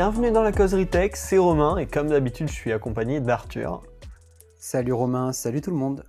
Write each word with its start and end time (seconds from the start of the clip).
bienvenue 0.00 0.30
dans 0.30 0.42
la 0.42 0.50
causerie 0.50 0.86
tech, 0.86 1.10
c'est 1.12 1.36
Romain 1.36 1.76
et 1.76 1.86
comme 1.86 2.08
d'habitude 2.08 2.48
je 2.48 2.54
suis 2.54 2.72
accompagné 2.72 3.20
d'Arthur. 3.20 3.82
Salut 4.56 4.94
Romain, 4.94 5.34
salut 5.34 5.60
tout 5.60 5.70
le 5.70 5.76
monde. 5.76 6.06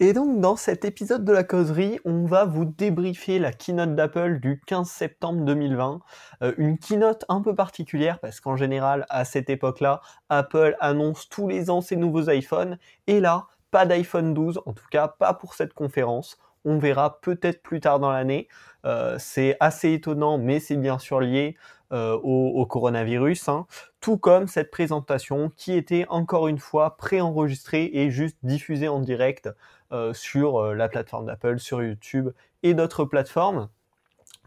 Et 0.00 0.14
donc 0.14 0.40
dans 0.40 0.56
cet 0.56 0.86
épisode 0.86 1.22
de 1.22 1.32
la 1.32 1.44
causerie, 1.44 2.00
on 2.06 2.24
va 2.24 2.46
vous 2.46 2.64
débriefer 2.64 3.38
la 3.38 3.52
keynote 3.52 3.94
d'Apple 3.94 4.40
du 4.40 4.62
15 4.66 4.88
septembre 4.88 5.44
2020. 5.44 6.00
Euh, 6.44 6.54
une 6.56 6.78
keynote 6.78 7.26
un 7.28 7.42
peu 7.42 7.54
particulière 7.54 8.20
parce 8.20 8.40
qu'en 8.40 8.56
général 8.56 9.04
à 9.10 9.26
cette 9.26 9.50
époque-là, 9.50 10.00
Apple 10.30 10.74
annonce 10.80 11.28
tous 11.28 11.46
les 11.46 11.68
ans 11.68 11.82
ses 11.82 11.96
nouveaux 11.96 12.30
iPhones 12.30 12.78
et 13.06 13.20
là, 13.20 13.48
pas 13.70 13.84
d'iPhone 13.84 14.32
12, 14.32 14.62
en 14.64 14.72
tout 14.72 14.88
cas 14.90 15.08
pas 15.08 15.34
pour 15.34 15.52
cette 15.52 15.74
conférence. 15.74 16.38
On 16.64 16.78
verra 16.78 17.20
peut-être 17.20 17.62
plus 17.62 17.80
tard 17.80 18.00
dans 18.00 18.10
l'année. 18.10 18.48
Euh, 18.86 19.16
c'est 19.18 19.58
assez 19.60 19.92
étonnant, 19.92 20.38
mais 20.38 20.58
c'est 20.58 20.76
bien 20.76 20.98
sûr 20.98 21.20
lié 21.20 21.56
euh, 21.92 22.14
au, 22.14 22.66
coronavirus, 22.66 23.48
hein. 23.48 23.66
tout 24.00 24.18
comme 24.18 24.48
cette 24.48 24.72
présentation 24.72 25.52
qui 25.56 25.72
était 25.72 26.04
encore 26.08 26.48
une 26.48 26.58
fois 26.58 26.96
préenregistrée 26.96 27.90
et 27.92 28.10
juste 28.10 28.36
diffusée 28.42 28.88
en 28.88 28.98
direct 28.98 29.48
euh, 29.92 30.12
sur 30.12 30.56
euh, 30.56 30.74
la 30.74 30.88
plateforme 30.88 31.26
d'Apple, 31.26 31.60
sur 31.60 31.80
YouTube 31.84 32.30
et 32.64 32.74
d'autres 32.74 33.04
plateformes. 33.04 33.68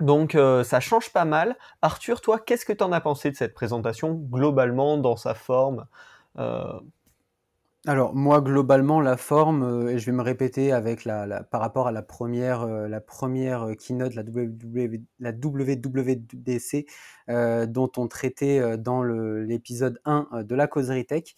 Donc 0.01 0.37
ça 0.63 0.79
change 0.79 1.11
pas 1.11 1.25
mal. 1.25 1.57
Arthur, 1.81 2.21
toi, 2.21 2.39
qu'est-ce 2.39 2.65
que 2.65 2.71
tu 2.71 2.83
en 2.85 2.91
as 2.93 3.01
pensé 3.01 3.31
de 3.31 3.35
cette 3.35 3.53
présentation 3.53 4.13
globalement 4.13 4.97
dans 4.97 5.17
sa 5.17 5.33
forme? 5.33 5.85
Alors 7.87 8.13
moi 8.13 8.41
globalement 8.41 8.99
la 8.99 9.15
forme 9.15 9.63
euh, 9.63 9.87
et 9.91 9.99
je 9.99 10.05
vais 10.05 10.11
me 10.11 10.21
répéter 10.21 10.73
avec 10.73 11.05
la, 11.05 11.43
par 11.43 11.61
rapport 11.61 11.87
à 11.87 11.93
la 11.93 12.01
première 12.01 12.63
euh, 12.63 12.89
la 12.89 12.99
première 12.99 13.69
keynote 13.77 14.15
la, 14.15 14.23
WWDC 15.31 16.85
euh, 17.29 17.65
dont 17.65 17.89
on 17.95 18.09
traitait 18.09 18.77
dans 18.77 19.01
l'épisode 19.03 20.01
1 20.03 20.43
de 20.43 20.55
la 20.55 20.67
causerie 20.67 21.05
tech. 21.05 21.35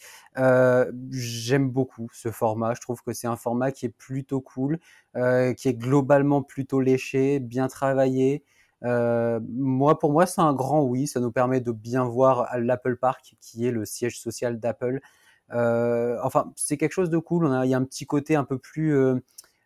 J'aime 1.11 1.69
beaucoup 1.69 2.07
ce 2.11 2.31
format. 2.31 2.73
Je 2.73 2.81
trouve 2.81 3.03
que 3.03 3.13
c'est 3.13 3.27
un 3.27 3.35
format 3.35 3.71
qui 3.71 3.85
est 3.85 3.89
plutôt 3.89 4.41
cool, 4.41 4.79
qui 5.13 5.67
est 5.67 5.77
globalement 5.77 6.41
plutôt 6.41 6.79
léché, 6.79 7.39
bien 7.39 7.67
travaillé. 7.67 8.43
moi, 8.81 9.99
pour 9.99 10.11
moi, 10.11 10.25
c'est 10.25 10.41
un 10.41 10.53
grand 10.53 10.83
oui. 10.83 11.07
Ça 11.07 11.19
nous 11.19 11.31
permet 11.31 11.61
de 11.61 11.71
bien 11.71 12.05
voir 12.05 12.47
l'Apple 12.57 12.95
Park, 12.97 13.35
qui 13.41 13.67
est 13.67 13.71
le 13.71 13.85
siège 13.85 14.19
social 14.19 14.59
d'Apple, 14.59 15.01
euh, 15.03 15.20
enfin, 15.51 16.51
c'est 16.55 16.77
quelque 16.77 16.93
chose 16.93 17.09
de 17.09 17.17
cool. 17.17 17.45
On 17.45 17.51
a, 17.51 17.65
il 17.65 17.69
y 17.69 17.73
a 17.73 17.77
un 17.77 17.83
petit 17.83 18.05
côté 18.05 18.35
un 18.35 18.43
peu 18.43 18.57
plus 18.57 18.95
euh, 18.95 19.15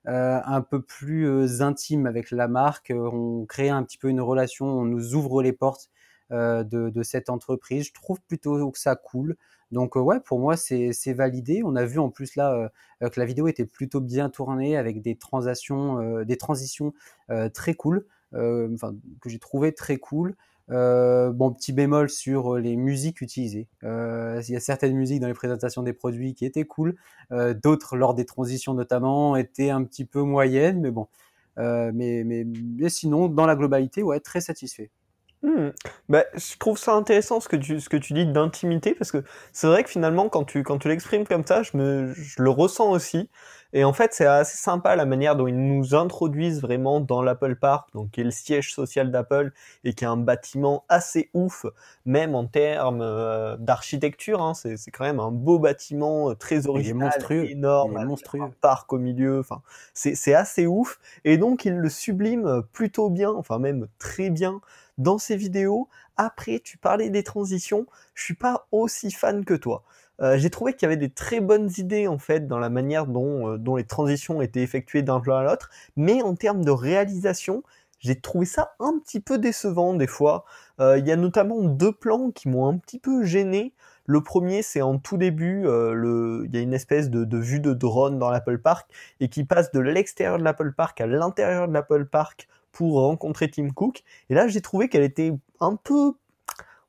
euh, 0.08 1.62
intime 1.62 2.06
avec 2.06 2.32
la 2.32 2.48
marque. 2.48 2.92
On 2.96 3.46
crée 3.46 3.70
un 3.70 3.84
petit 3.84 3.98
peu 3.98 4.10
une 4.10 4.22
relation, 4.22 4.66
on 4.66 4.86
nous 4.86 5.16
ouvre 5.16 5.42
les 5.42 5.54
portes 5.54 5.90
de, 6.32 7.04
cette 7.04 7.30
entreprise. 7.30 7.88
Je 7.88 7.94
trouve 7.94 8.20
plutôt 8.22 8.72
que 8.72 8.80
ça 8.80 8.96
cool. 8.96 9.36
Donc 9.72 9.96
ouais, 9.96 10.20
pour 10.20 10.40
moi 10.40 10.58
c'est 10.58 11.14
validé. 11.14 11.62
On 11.64 11.76
a 11.76 11.86
vu 11.86 12.00
en 12.00 12.10
plus 12.10 12.36
là 12.36 12.72
que 13.02 13.20
la 13.20 13.26
vidéo 13.26 13.48
était 13.48 13.66
plutôt 13.66 14.02
bien 14.02 14.30
tournée 14.30 14.78
avec 14.78 15.02
des 15.02 15.16
des 15.16 16.38
transitions 16.38 16.94
très 17.54 17.74
cool, 17.76 18.06
que 18.32 19.30
j'ai 19.30 19.40
trouvé 19.40 19.74
très 19.74 19.98
cool. 19.98 20.36
Euh, 20.72 21.32
bon, 21.32 21.52
petit 21.52 21.74
bémol 21.74 22.10
sur 22.10 22.56
euh, 22.56 22.60
les 22.60 22.76
musiques 22.76 23.22
utilisées. 23.22 23.68
Euh, 23.84 24.42
il 24.48 24.54
y 24.54 24.56
a 24.56 24.60
certaines 24.60 24.96
musiques 24.96 25.20
dans 25.20 25.28
les 25.28 25.34
présentations 25.34 25.84
des 25.84 25.94
produits 25.94 26.34
qui 26.34 26.46
étaient 26.46 26.66
cool, 26.66 26.96
d'autres 27.64 27.98
lors 27.98 28.14
des 28.14 28.26
transitions 28.26 28.74
notamment 28.74 29.36
étaient 29.36 29.70
un 29.70 29.84
petit 29.84 30.06
peu 30.06 30.22
moyennes, 30.22 30.82
mais 30.82 30.92
bon. 30.92 31.08
Mais, 31.58 32.24
mais, 32.26 32.46
mais, 32.46 32.90
sinon, 32.90 33.30
dans 33.30 33.46
la 33.46 33.56
globalité, 33.56 34.04
ouais, 34.04 34.20
très 34.20 34.42
satisfait. 34.42 34.90
Hmm. 35.46 35.70
Bah, 36.10 36.24
je 36.34 36.58
trouve 36.58 36.80
ça 36.80 36.94
intéressant 36.94 37.40
ce 37.40 37.48
que 37.48 37.56
tu, 37.56 37.80
ce 37.80 37.88
que 37.88 37.98
tu 37.98 38.14
dis 38.14 38.26
d'intimité, 38.26 38.96
parce 38.96 39.12
que 39.12 39.24
c'est 39.54 39.68
vrai 39.68 39.84
que 39.84 39.92
finalement, 39.92 40.28
quand 40.28 40.44
tu, 40.44 40.64
quand 40.64 40.80
tu 40.80 40.88
l'exprimes 40.88 41.28
comme 41.28 41.46
ça, 41.46 41.62
je, 41.62 41.78
me, 41.78 42.12
je 42.16 42.42
le 42.42 42.50
ressens 42.50 42.90
aussi. 42.90 43.30
Et 43.74 43.84
en 43.84 43.94
fait, 43.94 44.14
c'est 44.14 44.26
assez 44.26 44.58
sympa 44.58 44.96
la 44.96 45.06
manière 45.06 45.36
dont 45.36 45.46
ils 45.46 45.56
nous 45.56 45.94
introduisent 45.94 46.62
vraiment 46.62 47.00
dans 47.00 47.22
l'Apple 47.22 47.58
Park, 47.58 47.90
donc 47.94 48.10
qui 48.12 48.22
est 48.22 48.24
le 48.24 48.32
siège 48.32 48.74
social 48.74 49.12
d'Apple 49.12 49.52
et 49.84 49.94
qui 49.94 50.04
est 50.04 50.08
un 50.08 50.18
bâtiment 50.18 50.84
assez 50.90 51.30
ouf, 51.34 51.66
même 52.06 52.34
en 52.34 52.46
termes 52.46 53.02
euh, 53.02 53.56
d'architecture. 53.58 54.42
Hein, 54.42 54.56
c'est, 54.56 54.78
c'est 54.78 54.90
quand 54.90 55.04
même 55.04 55.20
un 55.20 55.32
beau 55.32 55.60
bâtiment 55.60 56.32
euh, 56.32 56.36
très 56.36 56.66
original, 56.66 57.10
monstrueux, 57.10 57.52
énorme, 57.52 58.04
monstrueux. 58.06 58.42
un 58.42 58.52
parc 58.62 58.94
au 58.94 58.98
milieu. 58.98 59.42
Enfin, 59.42 59.62
c'est, 59.94 60.16
c'est 60.16 60.34
assez 60.34 60.66
ouf. 60.66 60.98
Et 61.24 61.38
donc, 61.38 61.66
ils 61.66 61.76
le 61.76 61.90
subliment 61.90 62.62
plutôt 62.72 63.12
bien, 63.12 63.32
enfin 63.32 63.60
même 63.60 63.88
très 64.00 64.32
bien 64.32 64.62
dans 64.98 65.18
ces 65.18 65.36
vidéos. 65.36 65.90
Après, 66.18 66.60
tu 66.60 66.78
parlais 66.78 67.10
des 67.10 67.24
transitions. 67.24 67.86
Je 68.14 68.24
suis 68.24 68.36
pas 68.36 68.68
aussi 68.72 69.12
fan 69.12 69.46
que 69.46 69.54
toi. 69.54 69.84
Euh, 70.22 70.38
j'ai 70.38 70.50
trouvé 70.50 70.74
qu'il 70.74 70.84
y 70.84 70.86
avait 70.86 70.98
des 70.98 71.10
très 71.10 71.42
bonnes 71.42 71.70
idées 71.78 72.08
en 72.08 72.18
fait 72.18 72.48
dans 72.48 72.60
la 72.60 72.70
manière 72.70 73.06
dont, 73.06 73.58
euh, 73.58 73.78
les 73.78 73.84
transitions 73.84 74.42
étaient 74.42 74.62
effectuées 74.62 75.02
d'un 75.02 75.20
plan 75.20 75.38
à 75.38 75.44
l'autre, 75.44 75.70
mais 75.98 76.22
en 76.22 76.36
termes 76.36 76.64
de 76.64 76.72
réalisation, 76.72 77.64
j'ai 78.00 78.20
trouvé 78.20 78.46
ça 78.46 78.76
un 78.80 78.98
petit 79.00 79.20
peu 79.20 79.38
décevant 79.38 79.94
des 79.94 80.08
fois. 80.08 80.46
Euh, 80.80 80.98
il 80.98 81.08
y 81.08 81.12
a 81.12 81.16
notamment 81.16 81.62
deux 81.64 81.92
plans 81.92 82.32
qui 82.32 82.50
m'ont 82.50 82.68
un 82.68 82.78
petit 82.78 83.00
peu 83.00 83.24
gêné. 83.24 83.74
Le 84.06 84.22
premier, 84.22 84.62
c'est 84.62 84.82
en 84.82 85.00
tout 85.00 85.18
début, 85.18 85.62
il 85.64 86.50
y 86.54 86.58
a 86.58 86.62
une 86.62 86.74
espèce 86.74 87.10
de, 87.10 87.24
de 87.26 87.38
vue 87.38 87.60
de 87.60 87.74
drone 87.74 88.20
dans 88.20 88.30
l'Apple 88.30 88.60
Park 88.60 88.88
et 89.20 89.30
qui 89.30 89.44
passe 89.44 89.72
de 89.72 89.80
l'extérieur 89.80 90.38
de 90.38 90.44
l'Apple 90.44 90.74
Park 90.74 91.02
à 91.02 91.08
l'intérieur 91.08 91.68
de 91.68 91.74
l'Apple 91.74 92.06
Park 92.06 92.48
pour 92.76 93.00
rencontrer 93.02 93.50
Tim 93.50 93.70
Cook. 93.70 94.04
Et 94.30 94.34
là, 94.34 94.48
j'ai 94.48 94.62
trouvé 94.62 94.90
qu'elle 94.90 95.04
était 95.04 95.34
un 95.62 95.78
peu 95.78 96.14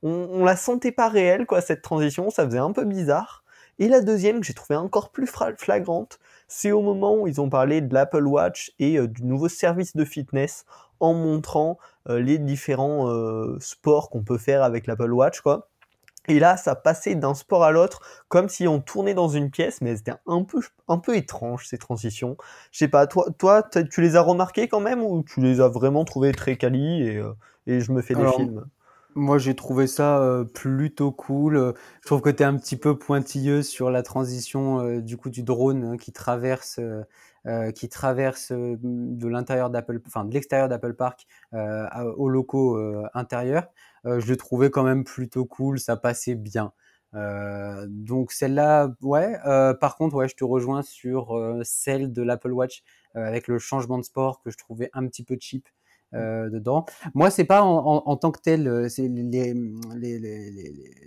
on, 0.02 0.44
la 0.44 0.56
sentait 0.56 0.92
pas 0.92 1.08
réelle, 1.08 1.46
quoi, 1.46 1.60
cette 1.60 1.82
transition, 1.82 2.30
ça 2.30 2.44
faisait 2.44 2.58
un 2.58 2.72
peu 2.72 2.84
bizarre. 2.84 3.44
Et 3.78 3.88
la 3.88 4.00
deuxième, 4.00 4.40
que 4.40 4.46
j'ai 4.46 4.54
trouvé 4.54 4.76
encore 4.76 5.10
plus 5.10 5.26
flagrante, 5.26 6.18
c'est 6.48 6.72
au 6.72 6.80
moment 6.80 7.16
où 7.16 7.26
ils 7.26 7.40
ont 7.40 7.50
parlé 7.50 7.80
de 7.80 7.92
l'Apple 7.92 8.26
Watch 8.26 8.72
et 8.78 8.98
euh, 8.98 9.08
du 9.08 9.24
nouveau 9.24 9.48
service 9.48 9.96
de 9.96 10.04
fitness 10.04 10.64
en 11.00 11.12
montrant 11.12 11.78
euh, 12.08 12.20
les 12.20 12.38
différents 12.38 13.08
euh, 13.10 13.58
sports 13.60 14.10
qu'on 14.10 14.22
peut 14.22 14.38
faire 14.38 14.62
avec 14.62 14.86
l'Apple 14.86 15.12
Watch, 15.12 15.40
quoi. 15.40 15.68
Et 16.28 16.38
là, 16.38 16.56
ça 16.56 16.74
passait 16.74 17.14
d'un 17.14 17.34
sport 17.34 17.64
à 17.64 17.70
l'autre 17.70 18.00
comme 18.28 18.48
si 18.48 18.66
on 18.68 18.80
tournait 18.80 19.14
dans 19.14 19.28
une 19.28 19.50
pièce, 19.50 19.80
mais 19.80 19.96
c'était 19.96 20.14
un 20.26 20.44
peu, 20.44 20.60
un 20.88 20.98
peu 20.98 21.16
étrange 21.16 21.66
ces 21.66 21.78
transitions. 21.78 22.36
Je 22.72 22.78
sais 22.78 22.88
pas, 22.88 23.06
toi, 23.06 23.26
toi, 23.38 23.62
tu 23.62 24.00
les 24.00 24.16
as 24.16 24.22
remarquées 24.22 24.68
quand 24.68 24.80
même 24.80 25.02
ou 25.02 25.22
tu 25.22 25.40
les 25.40 25.60
as 25.60 25.68
vraiment 25.68 26.04
trouvées 26.04 26.32
très 26.32 26.56
quali 26.56 27.02
et, 27.02 27.22
et 27.66 27.80
je 27.80 27.92
me 27.92 28.02
fais 28.02 28.14
des 28.14 28.26
films? 28.26 28.64
moi, 29.16 29.38
j'ai 29.38 29.56
trouvé 29.56 29.86
ça 29.86 30.18
euh, 30.20 30.44
plutôt 30.44 31.10
cool. 31.10 31.74
Je 32.02 32.06
trouve 32.06 32.20
que 32.20 32.30
tu 32.30 32.42
es 32.42 32.46
un 32.46 32.56
petit 32.56 32.76
peu 32.76 32.98
pointilleux 32.98 33.62
sur 33.62 33.90
la 33.90 34.02
transition 34.02 34.80
euh, 34.80 35.00
du 35.00 35.16
coup 35.16 35.30
du 35.30 35.42
drone 35.42 35.84
hein, 35.84 35.96
qui 35.96 36.12
traverse, 36.12 36.78
euh, 37.46 37.72
qui 37.72 37.88
traverse 37.88 38.52
de 38.52 39.28
l'intérieur 39.28 39.70
d'Apple, 39.70 40.00
enfin 40.06 40.24
de 40.24 40.34
l'extérieur 40.34 40.68
d'Apple 40.68 40.94
Park 40.94 41.26
aux 42.16 42.28
locaux 42.28 42.78
intérieurs. 43.14 43.68
Je 44.06 44.28
le 44.28 44.36
trouvais 44.36 44.70
quand 44.70 44.84
même 44.84 45.04
plutôt 45.04 45.44
cool. 45.44 45.78
Ça 45.80 45.96
passait 45.96 46.34
bien. 46.34 46.72
donc 47.14 48.32
celle-là, 48.32 48.94
ouais. 49.02 49.36
par 49.80 49.96
contre, 49.96 50.16
ouais, 50.16 50.28
je 50.28 50.36
te 50.36 50.44
rejoins 50.44 50.82
sur 50.82 51.34
celle 51.64 52.12
de 52.12 52.22
l'Apple 52.22 52.52
Watch 52.52 52.82
avec 53.14 53.48
le 53.48 53.58
changement 53.58 53.98
de 53.98 54.04
sport 54.04 54.40
que 54.42 54.50
je 54.50 54.56
trouvais 54.58 54.90
un 54.92 55.06
petit 55.06 55.24
peu 55.24 55.36
cheap. 55.40 55.68
Euh, 56.16 56.48
dedans. 56.50 56.86
Moi, 57.14 57.30
c'est 57.30 57.44
pas 57.44 57.62
en, 57.62 58.16
tant 58.16 58.30
que 58.30 58.40
tel, 58.40 58.68
euh, 58.68 58.88
c'est 58.88 59.08
les, 59.08 59.54
les, 59.94 60.18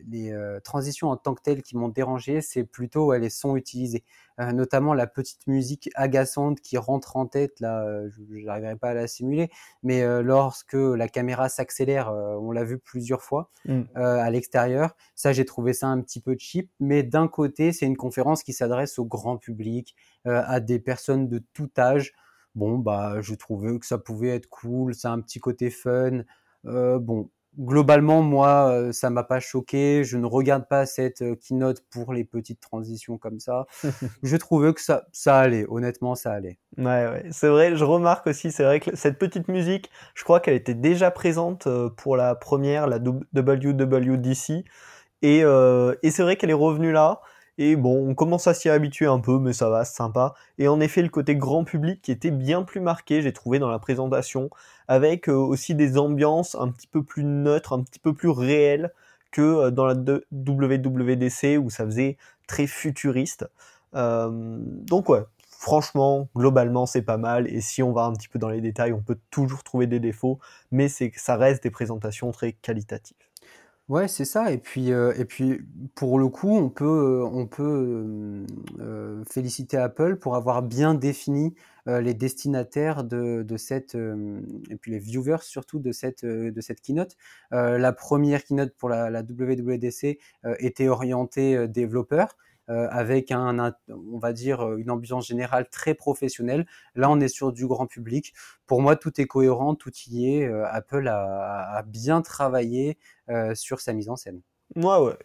les, 0.08 0.32
euh, 0.32 0.60
transitions 0.60 1.10
en 1.10 1.18
tant 1.18 1.34
que 1.34 1.42
telles 1.42 1.64
qui 1.64 1.78
m'ont 1.78 1.90
dérangé, 1.90 2.42
c'est 2.42 2.64
plutôt 2.64 3.14
les 3.14 3.30
sons 3.30 3.56
utilisés, 3.56 4.04
notamment 4.38 4.94
la 4.94 5.08
petite 5.08 5.48
musique 5.48 5.90
agaçante 5.96 6.62
qui 6.62 6.78
rentre 6.78 7.18
en 7.18 7.26
tête. 7.26 7.60
Là, 7.60 7.86
je 8.10 8.46
n'arriverai 8.46 8.76
pas 8.76 8.90
à 8.90 8.94
la 8.94 9.08
simuler, 9.08 9.50
mais 9.84 10.04
lorsque 10.22 10.74
la 10.74 11.08
caméra 11.08 11.50
s'accélère, 11.50 12.12
on 12.12 12.52
l'a 12.52 12.64
vu 12.64 12.78
plusieurs 12.78 13.22
fois 13.22 13.52
mmh. 13.66 13.82
à 13.96 14.30
l'extérieur. 14.30 14.96
Ça, 15.16 15.34
j'ai 15.34 15.46
trouvé 15.46 15.74
ça 15.74 15.88
un 15.88 16.02
petit 16.02 16.22
peu 16.22 16.36
cheap, 16.38 16.72
mais 16.80 17.04
d'un 17.04 17.28
côté, 17.28 17.72
c'est 17.72 17.86
une 17.86 17.98
conférence 17.98 18.44
qui 18.44 18.54
s'adresse 18.54 19.00
au 19.00 19.06
grand 19.06 19.38
public, 19.38 19.96
à 20.26 20.60
des 20.60 20.80
personnes 20.80 21.28
de 21.28 21.42
tout 21.54 21.70
âge 21.78 22.14
bon, 22.56 22.78
bah, 22.78 23.22
je 23.22 23.34
trouvais 23.36 23.78
que 23.80 23.86
ça 23.86 23.98
pouvait 23.98 24.30
être 24.30 24.48
cool, 24.48 24.94
c'est 24.94 25.08
un 25.08 25.20
petit 25.22 25.40
côté 25.40 25.70
fun. 25.70 26.24
Euh, 26.66 27.00
bon, 27.00 27.30
globalement, 27.58 28.22
moi, 28.22 28.72
euh, 28.72 28.92
ça 28.92 29.10
m'a 29.10 29.24
pas 29.24 29.40
choqué. 29.40 30.04
Je 30.04 30.18
ne 30.18 30.26
regarde 30.26 30.68
pas 30.68 30.86
cette 30.86 31.22
euh, 31.22 31.36
keynote 31.36 31.84
pour 31.90 32.14
les 32.14 32.24
petites 32.24 32.60
transitions 32.60 33.18
comme 33.18 33.40
ça. 33.40 33.66
je 34.24 34.36
trouvais 34.38 34.74
que 34.74 34.82
ça, 34.82 35.06
ça 35.12 35.38
allait. 35.40 35.66
Honnêtement, 35.70 36.16
ça 36.16 36.32
allait. 36.34 36.60
Ouais, 36.78 36.86
ouais. 36.86 37.26
c'est 37.32 37.50
vrai. 37.50 37.76
Je 37.76 37.84
remarque 37.84 38.28
aussi, 38.28 38.52
c'est 38.52 38.64
vrai 38.64 38.80
que 38.80 38.96
cette 38.96 39.18
petite 39.18 39.48
musique, 39.48 39.90
je 40.16 40.24
crois 40.24 40.40
qu'elle 40.40 40.56
était 40.56 40.74
déjà 40.74 41.12
présente 41.12 41.68
pour 41.98 42.18
la 42.18 42.36
première, 42.36 42.88
la 42.88 42.98
WWDC. 42.98 44.66
Et, 45.22 45.40
et 45.40 46.12
c'est 46.12 46.24
vrai 46.24 46.38
qu'elle 46.38 46.50
est 46.50 46.54
revenue 46.54 46.94
là. 46.94 47.22
Et 47.62 47.76
bon, 47.76 48.10
on 48.10 48.16
commence 48.16 48.48
à 48.48 48.54
s'y 48.54 48.70
habituer 48.70 49.06
un 49.06 49.20
peu, 49.20 49.38
mais 49.38 49.52
ça 49.52 49.70
va, 49.70 49.84
c'est 49.84 49.98
sympa. 49.98 50.34
Et 50.60 50.70
en 50.70 50.80
effet, 50.80 51.02
le 51.02 51.10
côté 51.10 51.36
grand 51.36 51.66
public 51.66 52.02
qui 52.02 52.12
était 52.12 52.32
bien 52.32 52.64
plus 52.64 52.80
marqué, 52.80 53.22
j'ai 53.22 53.34
trouvé 53.34 53.60
dans 53.60 53.70
la 53.70 53.80
présentation, 53.80 54.50
avec 54.88 55.28
euh, 55.28 55.34
aussi 55.34 55.76
des 55.76 55.98
ambiances 55.98 56.56
un 56.56 56.70
petit 56.70 56.88
peu 56.88 57.04
plus 57.04 57.26
neutres, 57.26 57.74
un 57.74 57.84
petit 57.84 58.00
peu 58.00 58.14
plus 58.14 58.30
réelles 58.30 58.94
que 59.32 59.70
dans 59.72 59.86
la 59.86 59.94
WWDC 59.94 61.58
où 61.62 61.70
ça 61.70 61.86
faisait 61.86 62.18
très 62.48 62.66
futuriste. 62.66 63.46
donc 63.94 65.10
ouais, 65.10 65.24
franchement, 65.50 66.30
globalement, 66.36 66.86
c'est 66.86 67.02
pas 67.02 67.18
mal. 67.18 67.48
Et 67.54 67.62
si 67.62 67.84
on 67.84 67.92
va 67.92 68.04
un 68.04 68.14
petit 68.14 68.30
peu 68.30 68.40
dans 68.40 68.50
les 68.50 68.62
détails, 68.62 68.94
on 68.94 69.02
peut 69.02 69.20
toujours 69.32 69.64
trouver 69.64 69.86
des 69.88 70.00
défauts, 70.00 70.40
mais 70.72 70.88
ça 70.88 71.36
reste 71.36 71.64
des 71.64 71.72
présentations 71.72 72.32
très 72.32 72.54
qualitatives. 72.54 73.29
Ouais, 73.90 74.08
c'est 74.08 74.24
ça. 74.26 74.52
Et 74.52 74.60
puis, 74.60 74.92
euh, 74.94 75.14
et 75.18 75.26
puis, 75.26 75.62
pour 75.96 76.20
le 76.20 76.28
coup, 76.28 76.56
on 76.56 76.70
peut, 76.70 77.24
on 77.26 77.48
peut 77.48 78.46
euh, 78.80 79.24
féliciter 79.28 79.78
Apple 79.78 80.18
pour 80.18 80.36
avoir 80.36 80.62
bien 80.62 80.94
défini 80.94 81.56
euh, 81.88 82.00
les 82.00 82.14
destinataires 82.14 83.04
de, 83.04 83.42
de 83.42 83.58
cette, 83.58 83.96
et 83.96 84.76
puis 84.76 84.92
les 84.92 85.00
viewers 85.00 85.40
surtout 85.42 85.80
de 85.80 85.92
cette, 85.92 86.24
de 86.24 86.62
cette 86.62 86.82
keynote. 86.82 87.16
la 87.52 87.92
première 87.94 88.44
keynote 88.44 88.76
pour 88.78 88.90
la, 88.90 89.10
la 89.10 89.22
WWDC 89.24 90.20
était 90.60 90.88
orientée 90.88 91.68
développeurs. 91.68 92.38
Euh, 92.70 92.88
avec 92.92 93.32
un, 93.32 93.74
on 93.90 94.20
va 94.20 94.32
dire, 94.32 94.62
euh, 94.62 94.78
une 94.78 94.92
ambiance 94.92 95.26
générale 95.28 95.68
très 95.70 95.96
professionnelle. 95.96 96.68
Là, 96.94 97.10
on 97.10 97.20
est 97.20 97.28
sur 97.28 97.52
du 97.52 97.66
grand 97.66 97.88
public. 97.88 98.34
Pour 98.68 98.82
moi, 98.82 98.96
tout 98.96 99.20
est 99.20 99.26
cohérent, 99.26 99.74
tout 99.74 99.92
y 100.08 100.36
est. 100.36 100.48
Euh, 100.48 100.68
Apple 100.70 101.08
a, 101.08 101.82
bien 101.88 102.22
travaillé 102.22 102.98
sur 103.54 103.80
sa 103.80 103.94
mise 103.94 104.10
en 104.10 104.16
scène. 104.16 104.42
Ouais, 104.76 104.98
ouais. 104.98 105.18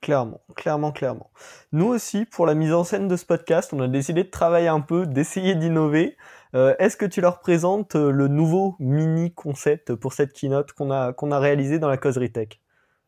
Clairement, 0.00 0.40
clairement, 0.56 0.92
clairement. 0.92 1.30
Nous 1.70 1.86
aussi, 1.86 2.24
pour 2.24 2.44
la 2.46 2.54
mise 2.54 2.72
en 2.72 2.84
scène 2.84 3.08
de 3.08 3.16
ce 3.16 3.24
podcast, 3.24 3.72
on 3.72 3.80
a 3.80 3.88
décidé 3.88 4.24
de 4.24 4.30
travailler 4.30 4.68
un 4.68 4.80
peu, 4.80 5.06
d'essayer 5.06 5.54
d'innover. 5.54 6.16
Est-ce 6.54 6.96
que 6.96 7.06
tu 7.06 7.20
leur 7.20 7.38
présentes 7.40 7.94
le 7.94 8.28
nouveau 8.28 8.76
mini 8.80 9.32
concept 9.32 9.94
pour 9.94 10.12
cette 10.12 10.32
keynote 10.32 10.72
qu'on 10.72 10.90
a, 10.90 11.12
qu'on 11.12 11.30
a 11.30 11.38
réalisé 11.38 11.78
dans 11.78 11.88
la 11.88 11.96
causerie 11.96 12.32
tech 12.32 12.61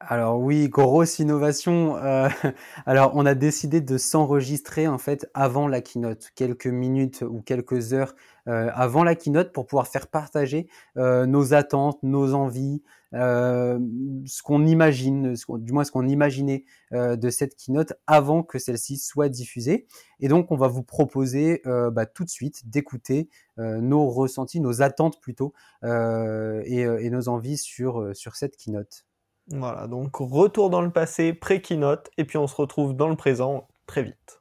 alors 0.09 0.39
oui, 0.39 0.69
grosse 0.69 1.19
innovation. 1.19 1.97
Euh, 1.97 2.29
alors 2.87 3.12
on 3.15 3.25
a 3.27 3.35
décidé 3.35 3.81
de 3.81 3.97
s'enregistrer 3.99 4.87
en 4.89 4.99
fait 4.99 5.29
avant 5.35 5.69
la 5.69 5.81
keynote, 5.81 6.31
quelques 6.35 6.67
minutes 6.67 7.23
ou 7.23 7.41
quelques 7.41 7.93
heures 7.93 8.15
euh, 8.47 8.71
avant 8.75 9.05
la 9.05 9.15
keynote 9.15 9.53
pour 9.53 9.67
pouvoir 9.67 9.89
faire 9.89 10.09
partager 10.09 10.69
euh, 10.97 11.27
nos 11.27 11.55
attentes, 11.55 12.03
nos 12.03 12.35
envies, 12.35 12.83
ce 13.12 14.43
qu'on 14.43 14.67
imagine, 14.67 15.35
du 15.49 15.73
moins 15.73 15.85
ce 15.85 15.93
qu'on 15.93 16.09
imaginait 16.09 16.65
de 16.91 17.31
cette 17.31 17.55
keynote 17.55 17.93
avant 18.09 18.43
que 18.43 18.59
celle-ci 18.59 18.99
soit 18.99 19.29
diffusée. 19.29 19.87
Et 20.19 20.27
donc 20.27 20.51
on 20.51 20.56
va 20.56 20.67
vous 20.67 20.83
proposer 20.83 21.62
bah, 21.65 22.06
tout 22.06 22.25
de 22.25 22.31
suite 22.31 22.69
d'écouter 22.69 23.29
nos 23.56 24.09
ressentis, 24.09 24.59
nos 24.59 24.83
attentes 24.83 25.21
plutôt, 25.21 25.55
et, 25.85 27.09
nos 27.09 27.29
envies 27.29 27.56
sur, 27.59 28.11
sur 28.17 28.35
cette 28.35 28.56
keynote. 28.56 29.05
Voilà, 29.49 29.87
donc 29.87 30.17
retour 30.17 30.70
dans 30.70 30.81
le 30.81 30.91
passé, 30.91 31.35
pré-keynote, 31.35 32.11
et 32.17 32.25
puis 32.25 32.38
on 32.38 32.46
se 32.46 32.56
retrouve 32.56 32.94
dans 32.94 33.08
le 33.08 33.17
présent 33.17 33.69
très 33.87 34.02
vite. 34.02 34.41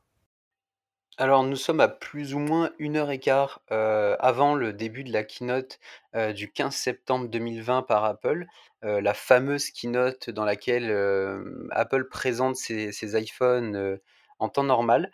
Alors 1.18 1.44
nous 1.44 1.56
sommes 1.56 1.80
à 1.80 1.90
plus 1.90 2.34
ou 2.34 2.40
moins 2.40 2.72
une 2.80 2.96
heure 2.96 3.12
et 3.12 3.20
quart 3.20 3.62
euh, 3.72 4.16
avant 4.20 4.56
le 4.56 4.74
début 4.74 5.04
de 5.04 5.14
la 5.14 5.24
keynote 5.24 5.80
euh, 6.16 6.34
du 6.34 6.52
15 6.52 6.74
septembre 6.74 7.28
2020 7.28 7.84
par 7.84 8.04
Apple, 8.04 8.48
euh, 8.84 9.00
la 9.00 9.14
fameuse 9.14 9.70
keynote 9.70 10.32
dans 10.32 10.44
laquelle 10.44 10.92
Apple 11.72 12.06
présente 12.10 12.56
ses, 12.56 13.22
iPhones 13.22 14.00
en 14.40 14.50
temps 14.50 14.64
normal. 14.64 15.12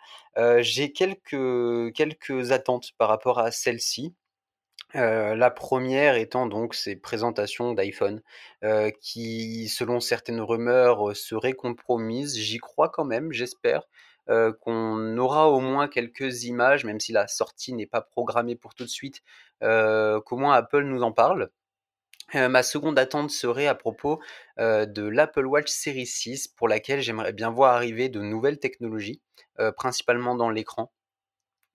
J'ai 0.60 0.92
quelques 0.92 2.52
attentes 2.52 2.92
par 2.96 3.08
rapport 3.08 3.38
à 3.38 3.50
celle-ci 3.50 4.14
la 4.94 5.50
première 5.50 6.16
étant 6.16 6.46
donc 6.46 6.74
ces 6.74 6.96
présentations 6.96 7.72
d'iPhone, 7.74 8.22
qui 9.00 9.68
selon 9.68 10.00
certaines 10.00 10.40
rumeurs, 10.40 11.16
seraient 11.16 11.52
compromises. 11.52 12.36
J'y 12.36 12.58
crois 12.58 12.88
quand 12.88 13.04
même, 13.04 13.32
j'espère, 13.32 13.82
qu'on 14.60 15.16
aura 15.18 15.48
au 15.48 15.60
moins 15.60 15.88
quelques 15.88 16.44
images, 16.44 16.84
même 16.84 17.00
si 17.00 17.12
la 17.12 17.28
sortie 17.28 17.72
n'est 17.72 17.86
pas 17.86 18.00
programmée 18.00 18.56
pour 18.56 18.74
tout 18.74 18.84
de 18.84 18.88
suite, 18.88 19.22
qu'au 19.60 20.36
moins 20.36 20.54
Apple 20.54 20.82
nous 20.82 21.02
en 21.02 21.12
parle. 21.12 21.50
ma 22.34 22.62
seconde 22.62 22.98
attente 22.98 23.30
serait 23.30 23.66
à 23.66 23.74
propos, 23.74 24.20
de 24.58 25.08
l'Apple 25.08 25.46
Watch 25.46 25.68
Series 25.68 26.06
6 26.06 26.48
pour 26.48 26.68
laquelle 26.68 27.00
j'aimerais 27.00 27.32
bien 27.32 27.50
voir 27.50 27.74
arriver 27.74 28.08
de 28.08 28.20
nouvelles 28.20 28.58
technologies, 28.58 29.20
principalement 29.76 30.34
dans 30.34 30.50
l'écran 30.50 30.92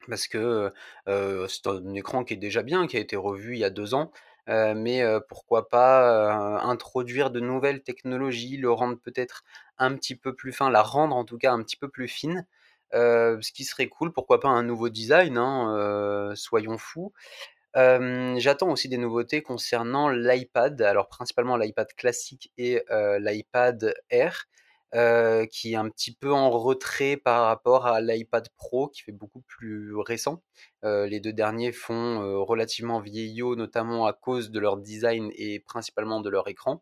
parce 0.09 0.27
que 0.27 0.71
c'est 1.07 1.67
un 1.67 1.93
écran 1.93 2.23
qui 2.23 2.33
est 2.33 2.37
déjà 2.37 2.63
bien, 2.63 2.87
qui 2.87 2.97
a 2.97 2.99
été 2.99 3.15
revu 3.15 3.53
il 3.53 3.59
y 3.59 3.63
a 3.63 3.69
deux 3.69 3.93
ans, 3.93 4.11
mais 4.47 5.03
pourquoi 5.29 5.69
pas 5.69 6.59
introduire 6.61 7.31
de 7.31 7.39
nouvelles 7.39 7.81
technologies, 7.81 8.57
le 8.57 8.71
rendre 8.71 8.97
peut-être 8.99 9.43
un 9.77 9.95
petit 9.95 10.15
peu 10.15 10.33
plus 10.33 10.53
fin, 10.53 10.69
la 10.69 10.81
rendre 10.81 11.15
en 11.15 11.25
tout 11.25 11.37
cas 11.37 11.51
un 11.51 11.61
petit 11.63 11.77
peu 11.77 11.89
plus 11.89 12.07
fine, 12.07 12.45
ce 12.93 13.51
qui 13.51 13.63
serait 13.65 13.87
cool, 13.87 14.13
pourquoi 14.13 14.39
pas 14.39 14.49
un 14.49 14.63
nouveau 14.63 14.89
design, 14.89 15.37
hein, 15.37 16.31
soyons 16.35 16.77
fous. 16.77 17.13
J'attends 17.75 18.71
aussi 18.71 18.87
des 18.87 18.97
nouveautés 18.97 19.41
concernant 19.41 20.09
l'iPad, 20.09 20.81
alors 20.81 21.09
principalement 21.09 21.57
l'iPad 21.57 21.93
classique 21.95 22.51
et 22.57 22.83
l'iPad 23.19 23.93
Air. 24.09 24.45
Euh, 24.93 25.45
qui 25.47 25.73
est 25.73 25.75
un 25.75 25.89
petit 25.89 26.13
peu 26.13 26.31
en 26.31 26.49
retrait 26.51 27.17
par 27.17 27.45
rapport 27.45 27.85
à 27.85 27.99
l'iPad 27.99 28.47
Pro 28.55 28.87
qui 28.87 29.01
fait 29.01 29.11
beaucoup 29.11 29.41
plus 29.41 29.93
récent. 29.97 30.41
Euh, 30.85 31.05
les 31.07 31.19
deux 31.19 31.33
derniers 31.33 31.73
font 31.73 32.21
euh, 32.21 32.37
relativement 32.37 33.01
vieillot, 33.01 33.55
notamment 33.55 34.05
à 34.05 34.13
cause 34.13 34.51
de 34.51 34.59
leur 34.59 34.77
design 34.77 35.31
et 35.35 35.59
principalement 35.59 36.21
de 36.21 36.29
leur 36.29 36.47
écran, 36.47 36.81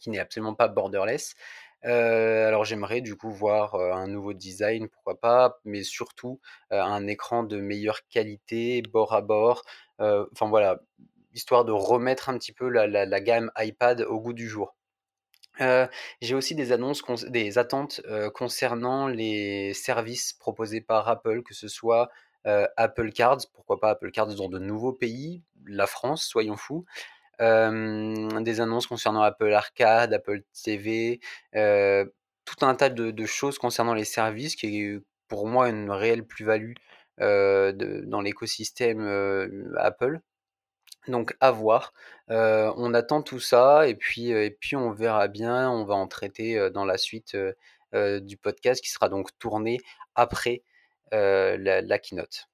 qui 0.00 0.10
n'est 0.10 0.20
absolument 0.20 0.54
pas 0.54 0.68
borderless. 0.68 1.34
alors 1.82 2.64
j'aimerais 2.64 3.00
du 3.00 3.16
coup 3.16 3.30
voir 3.32 3.74
un 3.76 4.08
nouveau 4.08 4.32
design, 4.34 4.88
pourquoi 4.88 5.18
pas, 5.20 5.60
mais 5.64 5.82
surtout 5.84 6.40
un 6.70 7.06
écran 7.06 7.44
de 7.44 7.58
meilleure 7.60 8.06
qualité, 8.08 8.82
bord 8.82 9.14
à 9.14 9.22
bord. 9.22 9.62
Enfin 9.98 10.48
voilà, 10.48 10.80
histoire 11.34 11.64
de 11.64 11.72
remettre 11.72 12.28
un 12.28 12.38
petit 12.38 12.52
peu 12.52 12.68
la 12.68 13.20
gamme 13.20 13.50
iPad 13.58 14.02
au 14.02 14.20
goût 14.20 14.32
du 14.32 14.48
jour 14.48 14.76
j'ai 15.58 16.34
aussi 16.34 16.54
des 16.54 16.72
annonces 16.72 17.02
des 17.26 17.58
attentes, 17.58 18.00
concernant 18.34 19.08
les 19.08 19.72
services 19.74 20.32
proposés 20.32 20.80
par 20.80 21.08
Apple, 21.08 21.42
que 21.42 21.54
ce 21.54 21.68
soit, 21.68 22.10
Apple 22.44 23.12
Cards, 23.12 23.40
pourquoi 23.54 23.80
pas 23.80 23.90
Apple 23.90 24.10
Cards 24.10 24.34
dans 24.34 24.48
de 24.48 24.58
nouveaux 24.58 24.92
pays, 24.92 25.42
la 25.66 25.86
France, 25.86 26.24
soyons 26.24 26.56
fous. 26.56 26.84
des 27.38 28.60
annonces 28.60 28.86
concernant 28.86 29.22
Apple 29.22 29.52
Arcade, 29.52 30.14
Apple 30.14 30.42
TV, 30.62 31.20
tout 31.52 32.64
un 32.64 32.74
tas 32.74 32.88
de 32.90 33.26
choses 33.26 33.58
concernant 33.58 33.94
les 33.94 34.04
services 34.04 34.56
qui 34.56 34.80
est, 34.80 35.00
pour 35.28 35.46
moi, 35.46 35.68
une 35.68 35.90
réelle 35.90 36.24
plus-value, 36.24 36.74
dans 37.18 38.20
l'écosystème, 38.22 39.00
Apple. 39.78 40.20
Donc 41.08 41.36
à 41.40 41.50
voir. 41.50 41.92
on 42.28 42.94
attend 42.94 43.22
tout 43.22 43.40
ça 43.40 43.88
et 43.88 43.94
puis, 43.94 44.30
et 44.30 44.50
puis 44.50 44.76
on 44.76 44.92
verra 44.92 45.28
bien. 45.28 45.70
On 45.70 45.84
va 45.84 45.94
en 45.94 46.08
traiter, 46.08 46.70
dans 46.70 46.84
la 46.84 46.98
suite, 46.98 47.36
du 47.94 48.36
podcast 48.36 48.82
qui 48.82 48.90
sera 48.90 49.08
donc 49.08 49.30
tourné 49.38 49.78
après, 50.14 50.62
la 51.12 51.80
la 51.82 51.98
keynote. 51.98 52.48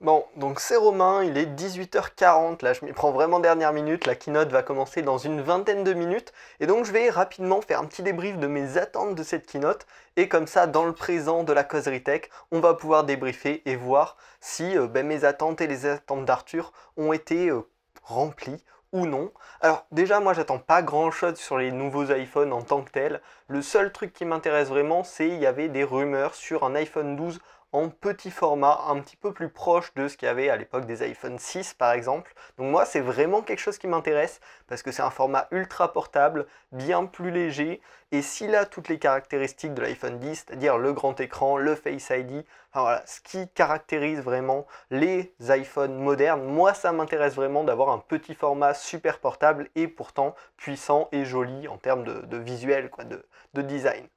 Bon, 0.00 0.24
donc 0.36 0.60
c'est 0.60 0.76
Romain, 0.76 1.22
il 1.24 1.36
est 1.36 1.44
18h40, 1.44 2.64
là 2.64 2.72
je 2.72 2.82
m'y 2.86 2.92
prends 2.94 3.12
vraiment 3.12 3.38
dernière 3.38 3.74
minute, 3.74 4.06
la 4.06 4.14
keynote 4.14 4.48
va 4.50 4.62
commencer 4.62 5.02
dans 5.02 5.18
une 5.18 5.42
vingtaine 5.42 5.84
de 5.84 5.92
minutes, 5.92 6.32
et 6.58 6.66
donc 6.66 6.86
je 6.86 6.92
vais 6.92 7.10
rapidement 7.10 7.60
faire 7.60 7.80
un 7.80 7.84
petit 7.84 8.02
débrief 8.02 8.38
de 8.38 8.46
mes 8.46 8.78
attentes 8.78 9.14
de 9.14 9.22
cette 9.22 9.44
keynote, 9.44 9.86
et 10.16 10.26
comme 10.26 10.46
ça 10.46 10.66
dans 10.66 10.86
le 10.86 10.94
présent 10.94 11.44
de 11.44 11.52
la 11.52 11.64
causerie 11.64 12.02
tech, 12.02 12.30
on 12.50 12.60
va 12.60 12.72
pouvoir 12.72 13.04
débriefer 13.04 13.60
et 13.66 13.76
voir 13.76 14.16
si 14.40 14.74
euh, 14.78 14.86
ben, 14.86 15.06
mes 15.06 15.24
attentes 15.24 15.60
et 15.60 15.66
les 15.66 15.84
attentes 15.84 16.24
d'Arthur 16.24 16.72
ont 16.96 17.12
été 17.12 17.50
euh, 17.50 17.68
remplies 18.02 18.64
ou 18.92 19.04
non. 19.04 19.30
Alors 19.60 19.86
déjà 19.92 20.18
moi 20.18 20.32
j'attends 20.32 20.58
pas 20.58 20.82
grand 20.82 21.10
chose 21.10 21.36
sur 21.36 21.58
les 21.58 21.72
nouveaux 21.72 22.10
iPhones 22.10 22.54
en 22.54 22.62
tant 22.62 22.82
que 22.82 22.90
tel. 22.90 23.20
Le 23.48 23.62
seul 23.62 23.92
truc 23.92 24.12
qui 24.14 24.24
m'intéresse 24.24 24.68
vraiment 24.68 25.04
c'est 25.04 25.28
il 25.28 25.38
y 25.38 25.46
avait 25.46 25.68
des 25.68 25.84
rumeurs 25.84 26.34
sur 26.34 26.64
un 26.64 26.74
iPhone 26.74 27.16
12 27.16 27.38
en 27.72 27.88
petit 27.88 28.30
format, 28.30 28.84
un 28.88 29.00
petit 29.00 29.16
peu 29.16 29.32
plus 29.32 29.48
proche 29.48 29.94
de 29.94 30.08
ce 30.08 30.16
qu'il 30.16 30.26
y 30.26 30.30
avait 30.30 30.50
à 30.50 30.56
l'époque 30.56 30.86
des 30.86 31.02
iPhone 31.02 31.38
6 31.38 31.74
par 31.74 31.92
exemple. 31.92 32.34
Donc 32.58 32.70
moi 32.70 32.84
c'est 32.84 33.00
vraiment 33.00 33.42
quelque 33.42 33.60
chose 33.60 33.78
qui 33.78 33.86
m'intéresse 33.86 34.40
parce 34.66 34.82
que 34.82 34.90
c'est 34.90 35.02
un 35.02 35.10
format 35.10 35.46
ultra 35.52 35.92
portable, 35.92 36.46
bien 36.72 37.06
plus 37.06 37.30
léger 37.30 37.80
et 38.12 38.22
s'il 38.22 38.56
a 38.56 38.66
toutes 38.66 38.88
les 38.88 38.98
caractéristiques 38.98 39.74
de 39.74 39.82
l'iPhone 39.82 40.18
10, 40.18 40.44
c'est-à-dire 40.46 40.78
le 40.78 40.92
grand 40.92 41.20
écran, 41.20 41.56
le 41.56 41.76
Face 41.76 42.10
ID, 42.10 42.44
enfin 42.72 42.82
voilà, 42.82 43.02
ce 43.06 43.20
qui 43.20 43.48
caractérise 43.48 44.20
vraiment 44.20 44.66
les 44.90 45.32
iPhones 45.40 45.94
modernes, 45.94 46.42
moi 46.42 46.74
ça 46.74 46.90
m'intéresse 46.90 47.34
vraiment 47.34 47.62
d'avoir 47.62 47.90
un 47.90 47.98
petit 47.98 48.34
format 48.34 48.74
super 48.74 49.20
portable 49.20 49.68
et 49.76 49.86
pourtant 49.86 50.34
puissant 50.56 51.08
et 51.12 51.24
joli 51.24 51.68
en 51.68 51.78
termes 51.78 52.02
de, 52.02 52.36
visuel, 52.36 52.90
quoi, 52.90 53.04
de 53.04 53.62
design. 53.62 54.08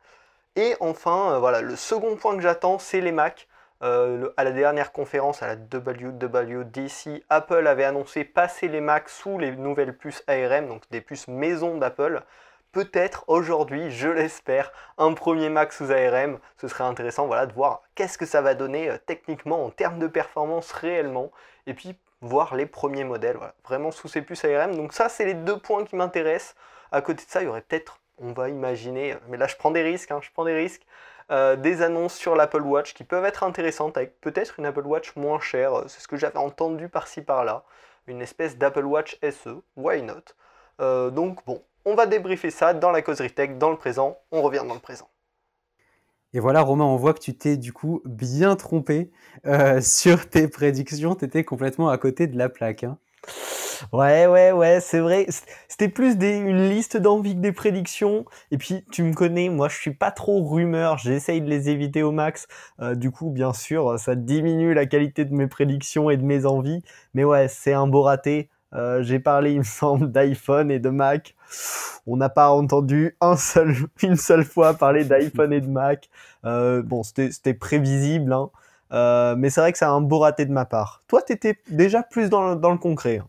Et 0.56 0.76
enfin, 0.80 1.34
euh, 1.34 1.40
voilà, 1.40 1.62
le 1.62 1.76
second 1.76 2.16
point 2.16 2.36
que 2.36 2.42
j'attends, 2.42 2.80
c'est 2.80 3.02
les 3.02 3.12
Mac. 3.12 3.48
Euh, 3.82 4.30
à 4.38 4.44
la 4.46 4.52
dernière 4.52 4.92
conférence, 4.94 5.44
à 5.44 5.48
la 5.48 5.56
WWDC, 5.56 7.24
Apple 7.30 7.68
avait 7.68 7.84
annoncé 7.84 8.24
passer 8.24 8.70
les 8.70 8.80
Macs 8.80 9.10
sous 9.10 9.38
les 9.38 9.52
nouvelles 9.52 9.98
puces 9.98 10.24
ARM, 10.28 10.68
donc 10.68 10.84
des 10.90 11.02
puces 11.02 11.28
maison 11.28 11.78
d'Apple. 11.78 12.22
peut-être 12.72 13.26
aujourd'hui, 13.28 13.92
je 13.92 14.08
l'espère, 14.10 14.72
un 14.98 15.14
premier 15.14 15.50
Mac 15.50 15.74
sous 15.74 15.92
ARM. 15.92 16.40
Ce 16.58 16.68
serait 16.68 16.86
intéressant 16.86 17.28
voilà, 17.28 17.46
de 17.46 17.54
voir 17.54 17.84
qu'est-ce 17.96 18.18
que 18.18 18.26
ça 18.26 18.42
va 18.42 18.54
donner 18.56 18.90
euh, 18.90 18.98
techniquement 19.06 19.66
en 19.66 19.70
termes 19.70 20.00
de 20.00 20.08
performance 20.08 20.72
réellement. 20.72 21.32
Et 21.68 21.74
puis 21.74 21.98
voir 22.22 22.56
les 22.56 22.66
premiers 22.66 23.04
modèles, 23.04 23.38
vraiment 23.66 23.92
sous 23.92 24.08
ces 24.08 24.22
puces 24.22 24.46
ARM. 24.46 24.76
Donc 24.76 24.94
ça, 24.94 25.10
c'est 25.10 25.26
les 25.26 25.34
deux 25.34 25.60
points 25.60 25.84
qui 25.84 25.96
m'intéressent. 25.96 26.56
À 26.92 27.02
côté 27.02 27.26
de 27.26 27.30
ça, 27.30 27.42
il 27.42 27.46
y 27.46 27.48
aurait 27.48 27.62
peut-être, 27.62 28.00
on 28.24 28.34
va 28.34 28.50
imaginer, 28.50 29.16
mais 29.30 29.38
là 29.38 29.48
je 29.48 29.56
prends 29.56 29.72
des 29.72 29.84
risques, 29.84 30.12
hein, 30.12 30.20
je 30.22 30.30
prends 30.34 30.46
des 30.46 30.56
risques, 30.56 30.86
euh, 31.32 31.56
des 31.56 31.82
annonces 31.82 32.16
sur 32.16 32.36
l'Apple 32.36 32.62
Watch 32.62 32.94
qui 32.94 33.04
peuvent 33.04 33.26
être 33.26 33.44
intéressantes 33.44 33.98
avec 33.98 34.20
peut-être 34.22 34.60
une 34.60 34.66
Apple 34.66 34.86
Watch 34.86 35.16
moins 35.16 35.40
chère. 35.40 35.84
C'est 35.88 36.02
ce 36.02 36.08
que 36.08 36.18
j'avais 36.18 36.38
entendu 36.38 36.90
par-ci 36.90 37.22
par-là. 37.22 37.64
Une 38.08 38.22
espèce 38.22 38.58
d'Apple 38.58 38.86
Watch 38.86 39.18
SE, 39.22 39.62
why 39.78 40.02
not? 40.02 40.34
Euh, 40.82 41.10
Donc 41.10 41.46
bon, 41.46 41.62
on 41.86 41.96
va 41.96 42.06
débriefer 42.06 42.50
ça 42.50 42.74
dans 42.74 42.92
la 42.92 43.02
causerie 43.02 43.32
tech, 43.32 43.52
dans 43.58 43.70
le 43.70 43.78
présent. 43.78 44.18
On 44.32 44.42
revient 44.42 44.64
dans 44.68 44.74
le 44.74 44.80
présent. 44.80 45.10
Et 46.34 46.40
voilà, 46.40 46.62
Romain, 46.62 46.86
on 46.86 46.96
voit 46.96 47.14
que 47.14 47.20
tu 47.20 47.36
t'es 47.36 47.58
du 47.58 47.74
coup 47.74 48.02
bien 48.06 48.56
trompé 48.56 49.12
euh, 49.46 49.82
sur 49.82 50.30
tes 50.30 50.48
prédictions. 50.48 51.16
Tu 51.16 51.26
étais 51.26 51.44
complètement 51.44 51.90
à 51.90 51.98
côté 51.98 52.28
de 52.28 52.38
la 52.38 52.50
plaque. 52.50 52.84
Hein. 52.84 52.98
Ouais, 53.92 54.28
ouais, 54.28 54.52
ouais, 54.52 54.80
c'est 54.82 55.00
vrai. 55.00 55.28
C'était 55.68 55.90
plus 55.90 56.14
une 56.14 56.70
liste 56.70 56.98
d'envie 56.98 57.36
que 57.36 57.42
des 57.42 57.52
prédictions. 57.52 58.26
Et 58.52 58.58
puis, 58.58 58.86
tu 58.92 59.04
me 59.04 59.14
connais, 59.14 59.50
moi, 59.50 59.68
je 59.70 59.76
suis 59.78 59.94
pas 59.94 60.12
trop 60.12 60.44
rumeur. 60.48 60.98
J'essaye 60.98 61.42
de 61.42 61.50
les 61.50 61.70
éviter 61.70 62.04
au 62.04 62.12
max. 62.12 62.48
Euh, 62.82 62.96
du 62.96 63.12
coup, 63.12 63.30
bien 63.30 63.54
sûr, 63.54 64.00
ça 64.00 64.16
diminue 64.16 64.74
la 64.74 64.86
qualité 64.86 65.26
de 65.26 65.34
mes 65.34 65.48
prédictions 65.48 66.10
et 66.10 66.18
de 66.18 66.24
mes 66.24 66.46
envies. 66.46 66.82
Mais 67.14 67.24
ouais, 67.24 67.48
c'est 67.48 67.74
un 67.74 67.88
beau 67.88 68.04
raté. 68.04 68.50
Euh, 68.74 69.04
j'ai 69.04 69.20
parlé, 69.20 69.52
il 69.52 69.60
me 69.60 69.64
semble, 69.64 70.12
d'iPhone 70.12 70.72
et 70.72 70.80
de 70.80 70.90
Mac. 70.90 71.36
On 72.08 72.18
n'a 72.18 72.30
pas 72.30 72.50
entendu 72.50 73.18
une 74.02 74.16
seule 74.16 74.44
fois 74.44 74.74
parler 74.74 75.04
d'iPhone 75.06 75.54
et 75.54 75.62
de 75.62 75.70
Mac. 75.70 76.10
Euh, 76.46 76.82
bon, 76.82 77.04
c'était 77.04 77.54
prévisible, 77.54 78.34
hein. 78.34 78.50
mais 79.38 79.50
c'est 79.50 79.62
vrai 79.62 79.72
que 79.72 79.78
c'est 79.78 79.86
un 79.86 80.02
beau 80.02 80.20
raté 80.20 80.46
de 80.46 80.52
ma 80.52 80.66
part. 80.66 81.04
Toi, 81.08 81.22
tu 81.22 81.34
étais 81.34 81.58
déjà 81.70 82.02
plus 82.04 82.30
dans, 82.30 82.56
dans 82.56 82.72
le 82.72 82.78
concret. 82.78 83.22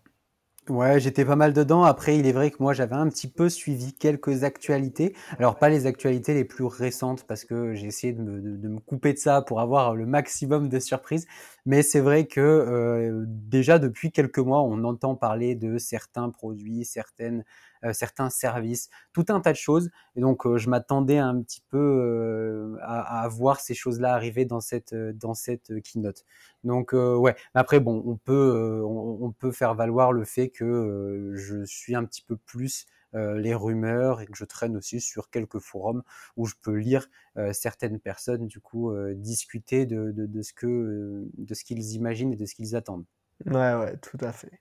Ouais, 0.71 0.99
j'étais 0.99 1.27
pas 1.27 1.37
mal 1.37 1.53
dedans. 1.53 1.83
Après, 1.83 2.17
il 2.17 2.27
est 2.27 2.33
vrai 2.33 2.51
que 2.51 2.57
moi, 2.59 2.73
j'avais 2.73 2.95
un 2.95 3.09
petit 3.11 3.29
peu 3.29 3.51
suivi 3.51 3.93
quelques 3.93 4.45
actualités. 4.45 5.15
Alors, 5.39 5.59
pas 5.59 5.69
les 5.69 5.85
actualités 5.87 6.33
les 6.33 6.47
plus 6.47 6.65
récentes, 6.65 7.27
parce 7.27 7.45
que 7.45 7.75
j'ai 7.75 7.87
essayé 7.87 8.15
de 8.15 8.23
me, 8.23 8.81
couper 8.81 9.13
de 9.13 9.19
ça 9.19 9.43
pour 9.43 9.61
avoir 9.61 9.95
le 9.95 10.07
maximum 10.07 10.71
de 10.71 10.79
surprises. 10.79 11.27
Mais 11.67 11.83
c'est 11.83 12.01
vrai 12.01 12.25
que 12.27 12.41
euh, 12.41 13.25
déjà 13.27 13.79
depuis 13.79 14.11
quelques 14.11 14.39
mois, 14.39 14.63
on 14.63 14.85
entend 14.85 15.15
parler 15.17 15.55
de 15.55 15.77
certains 15.77 16.31
produits, 16.31 16.87
certaines 16.87 17.45
certains 17.93 18.31
services, 18.31 18.89
tout 19.13 19.27
un 19.29 19.41
tas 19.41 19.53
de 19.53 19.57
choses. 19.57 19.91
Et 20.17 20.21
donc, 20.21 20.47
euh, 20.47 20.57
je 20.57 20.69
m'attendais 20.71 21.19
un 21.19 21.41
petit 21.43 21.63
peu 21.69 21.79
euh, 21.79 22.77
à, 22.83 23.23
à, 23.23 23.29
voir 23.29 23.61
ces 23.61 23.75
choses-là 23.75 24.15
arriver 24.15 24.45
dans 24.45 24.61
cette 24.61 24.95
dans 24.95 25.35
cette 25.35 25.73
keynote. 25.83 26.25
Donc, 26.63 26.93
ouais. 26.93 27.35
Après, 27.55 27.81
bon, 27.81 28.03
on 28.07 28.17
peut 28.17 28.83
on, 28.85 29.33
peut 29.33 29.53
faire 29.53 29.75
valoir 29.75 30.13
le 30.13 30.25
fait 30.25 30.49
que 30.49 31.33
je 31.35 31.65
suis 31.65 31.95
un 31.95 32.05
petit 32.05 32.23
peu 32.23 32.37
plus 32.37 32.87
les 33.13 33.55
rumeurs 33.55 34.21
et 34.21 34.27
que 34.27 34.37
je 34.37 34.45
traîne 34.45 34.77
aussi 34.77 35.01
sur 35.01 35.31
quelques 35.31 35.61
forums 35.61 36.03
où 36.37 36.47
je 36.47 36.55
peux 36.61 36.75
lire 36.75 37.09
certaines 37.53 38.01
personnes 38.01 38.49
du 38.49 38.61
coup 38.61 38.93
discuter 39.15 39.87
de, 39.87 40.11
de, 40.11 40.27
de, 40.27 40.43
ce 40.43 40.53
que 40.53 41.29
de 41.37 41.55
ce 41.55 41.65
qu'ils 41.65 41.93
imaginent 41.93 42.33
et 42.33 42.37
de 42.37 42.47
ce 42.47 42.55
qu'ils 42.55 42.75
attendent. 42.75 43.05
Ouais 43.47 43.75
ouais 43.75 43.97
tout 43.99 44.19
à 44.21 44.33
fait. 44.33 44.61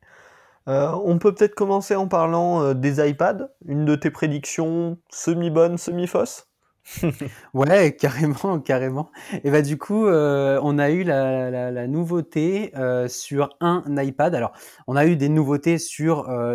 Euh, 0.70 0.92
on 1.04 1.18
peut 1.18 1.34
peut-être 1.34 1.56
commencer 1.56 1.96
en 1.96 2.08
parlant 2.08 2.62
euh, 2.64 2.74
des 2.74 3.06
iPads. 3.06 3.50
Une 3.68 3.86
de 3.86 3.96
tes 3.96 4.12
prédictions 4.12 4.98
semi-bonne, 5.10 5.78
semi-fausse 5.78 6.48
Ouais, 7.54 7.96
carrément, 7.98 8.60
carrément. 8.60 9.10
Et 9.44 9.52
bah 9.52 9.62
du 9.62 9.78
coup, 9.78 10.06
euh, 10.06 10.60
on 10.64 10.80
a 10.80 10.90
eu 10.90 11.04
la, 11.04 11.88
nouveauté 11.88 12.72
sur 13.08 13.50
un 13.60 13.84
iPad. 13.98 14.36
Alors, 14.36 14.54
on 14.88 14.96
a 14.96 15.06
eu 15.06 15.16
des 15.18 15.30
nouveautés 15.30 15.78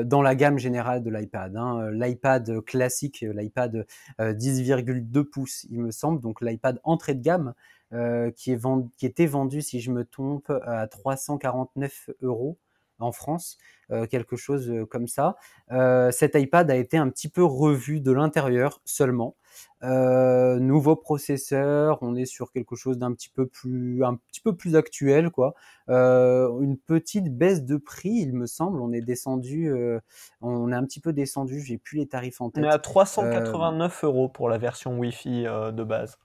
dans 0.04 0.22
la 0.22 0.34
gamme 0.34 0.58
générale 0.58 1.02
de 1.02 1.10
l'iPad. 1.10 1.56
Hein. 1.56 1.90
L'iPad 1.92 2.62
classique, 2.64 3.20
l'iPad 3.22 3.86
10,2 4.18 5.24
pouces, 5.24 5.64
il 5.70 5.80
me 5.80 5.90
semble, 5.90 6.20
donc 6.20 6.40
l'iPad 6.40 6.78
entrée 6.82 7.14
de 7.14 7.22
gamme, 7.22 7.54
qui 8.36 8.52
était 9.02 9.26
vendu, 9.26 9.62
si 9.62 9.80
je 9.80 9.90
me 9.90 10.04
trompe, 10.04 10.52
à 10.66 10.86
349 10.88 12.10
euros 12.22 12.58
en 12.98 13.12
France, 13.12 13.58
euh, 13.90 14.06
quelque 14.06 14.36
chose 14.36 14.70
euh, 14.70 14.86
comme 14.86 15.06
ça. 15.06 15.36
Euh, 15.70 16.10
cet 16.10 16.34
iPad 16.34 16.70
a 16.70 16.76
été 16.76 16.96
un 16.96 17.08
petit 17.08 17.28
peu 17.28 17.44
revu 17.44 18.00
de 18.00 18.12
l'intérieur 18.12 18.80
seulement. 18.84 19.36
nouveau 19.82 20.96
processeur, 20.96 21.98
on 22.02 22.14
est 22.16 22.26
sur 22.26 22.52
quelque 22.52 22.76
chose 22.76 22.98
d'un 22.98 23.12
petit 23.12 23.28
peu 23.28 23.46
plus, 23.46 24.04
un 24.04 24.16
petit 24.16 24.40
peu 24.40 24.54
plus 24.54 24.76
actuel, 24.76 25.30
quoi. 25.30 25.54
une 25.88 26.76
petite 26.86 27.36
baisse 27.36 27.62
de 27.64 27.76
prix, 27.76 28.10
il 28.10 28.34
me 28.34 28.46
semble. 28.46 28.80
On 28.80 28.92
est 28.92 29.00
descendu, 29.00 29.72
on 30.42 30.72
est 30.72 30.74
un 30.74 30.84
petit 30.84 31.00
peu 31.00 31.12
descendu. 31.12 31.60
J'ai 31.60 31.78
plus 31.78 31.98
les 31.98 32.06
tarifs 32.06 32.40
en 32.40 32.50
tête. 32.50 32.64
On 32.64 32.68
est 32.68 32.72
à 32.72 32.78
389 32.78 34.04
euros 34.04 34.28
pour 34.28 34.48
la 34.48 34.58
version 34.58 34.98
Wi-Fi 34.98 35.44
de 35.44 35.84
base. 35.84 36.18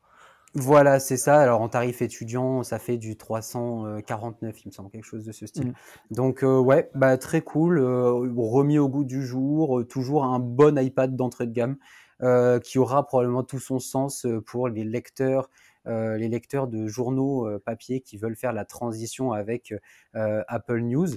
Voilà, 0.56 1.00
c'est 1.00 1.18
ça. 1.18 1.40
Alors 1.40 1.62
en 1.62 1.70
tarif 1.70 2.02
étudiant, 2.04 2.62
ça 2.62 2.78
fait 2.78 2.98
du 2.98 3.18
349, 3.18 4.62
il 4.62 4.68
me 4.68 4.72
semble, 4.72 4.92
quelque 4.92 5.04
chose 5.04 5.26
de 5.26 5.32
ce 5.32 5.48
style. 5.48 5.70
Mmh. 5.70 5.74
Donc 6.12 6.44
euh, 6.44 6.60
ouais, 6.60 6.92
bah 6.94 7.18
très 7.18 7.42
cool, 7.42 7.80
euh, 7.80 8.12
remis 8.38 8.78
au 8.78 8.88
goût 8.88 9.04
du 9.04 9.26
jour, 9.26 9.80
euh, 9.80 9.84
toujours 9.84 10.26
un 10.26 10.38
bon 10.38 10.78
iPad 10.78 11.16
d'entrée 11.16 11.48
de 11.48 11.54
gamme 11.54 11.78
qui 12.64 12.80
aura 12.80 13.06
probablement 13.06 13.44
tout 13.44 13.60
son 13.60 13.80
sens 13.80 14.26
pour 14.46 14.70
les 14.70 14.86
lecteurs, 14.86 15.50
les 15.86 16.30
lecteurs 16.30 16.70
de 16.70 16.88
journaux 16.88 17.50
papier 17.66 18.00
qui 18.00 18.16
veulent 18.16 18.38
faire 18.38 18.54
la 18.54 18.64
transition 18.64 19.34
avec 19.34 19.74
Apple 20.14 20.80
News. 20.80 21.10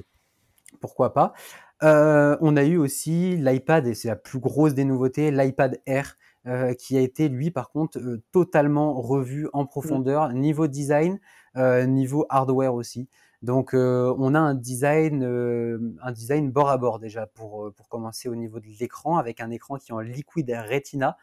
Pourquoi 0.81 1.15
pas 1.15 1.33
On 1.81 2.57
a 2.57 2.65
eu 2.65 2.77
aussi 2.77 3.37
l'iPad 3.37 3.87
et 3.87 3.95
c'est 3.95 4.09
la 4.09 4.17
plus 4.17 4.41
grosse 4.41 4.75
des 4.75 4.85
nouveautés, 4.85 5.31
l'iPad 5.31 5.81
Air. 5.87 6.17
Euh, 6.47 6.75
qui 6.75 6.97
a 6.97 7.01
été 7.01 7.29
lui 7.29 7.51
par 7.51 7.71
contre 7.73 7.99
euh, 7.99 8.23
totalement 8.31 8.95
revu 9.01 9.49
en 9.53 9.65
mmh. 9.65 9.67
profondeur 9.67 10.33
niveau 10.33 10.69
design, 10.69 11.19
euh, 11.57 11.87
niveau 11.87 12.25
hardware 12.29 12.73
aussi. 12.73 13.09
Donc 13.43 13.75
on 13.75 14.35
a 14.35 14.39
un 14.39 14.55
design, 14.55 15.23
un 15.23 16.13
design 16.13 16.51
bord 16.51 16.71
à 16.71 16.79
bord 16.79 16.99
déjà 16.99 17.27
pour 17.27 17.71
pour 17.77 17.89
commencer 17.89 18.29
au 18.29 18.35
niveau 18.35 18.61
de 18.61 18.67
l'écran 18.81 19.19
avec 19.19 19.41
un 19.41 19.51
écran 19.51 19.77
qui 19.77 19.91
est 19.91 19.95
en 19.95 20.01
liquid 20.01 20.51
Retina. 20.51 21.17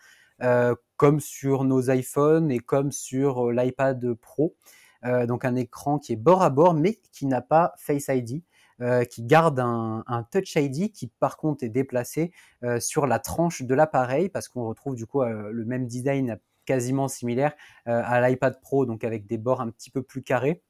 comme 0.95 1.19
sur 1.19 1.63
nos 1.63 1.89
iPhones 1.89 2.51
et 2.51 2.59
comme 2.59 2.91
sur 2.91 3.51
l'iPad 3.51 4.13
Pro. 4.13 4.55
donc 5.03 5.43
un 5.43 5.55
écran 5.55 5.97
qui 5.97 6.13
est 6.13 6.17
bord 6.17 6.43
à 6.43 6.49
bord 6.51 6.75
mais 6.75 6.99
qui 7.11 7.25
n'a 7.25 7.41
pas 7.41 7.73
Face 7.77 8.09
ID. 8.09 8.43
Euh, 8.81 9.05
qui 9.05 9.23
garde 9.23 9.59
un, 9.59 10.27
Touch 10.31 10.55
ID 10.55 10.91
qui 10.91 11.07
par 11.19 11.37
contre 11.37 11.63
est 11.63 11.69
déplacé 11.69 12.31
euh, 12.63 12.79
sur 12.79 13.05
la 13.05 13.19
tranche 13.19 13.61
de 13.61 13.75
l'appareil 13.75 14.29
parce 14.29 14.47
qu'on 14.47 14.67
retrouve 14.67 14.95
du 14.95 15.05
coup 15.05 15.21
euh, 15.21 15.51
le 15.51 15.65
même 15.65 15.85
design 15.85 16.39
quasiment 16.65 17.07
similaire 17.07 17.53
à 17.85 18.21
l'iPad 18.21 18.61
Pro, 18.61 18.85
donc 18.85 19.03
avec 19.03 19.27
des 19.27 19.37
bords 19.37 19.59
un 19.59 19.69
petit 19.69 19.91
peu 19.91 20.01
plus 20.01 20.23
carrés 20.23 20.63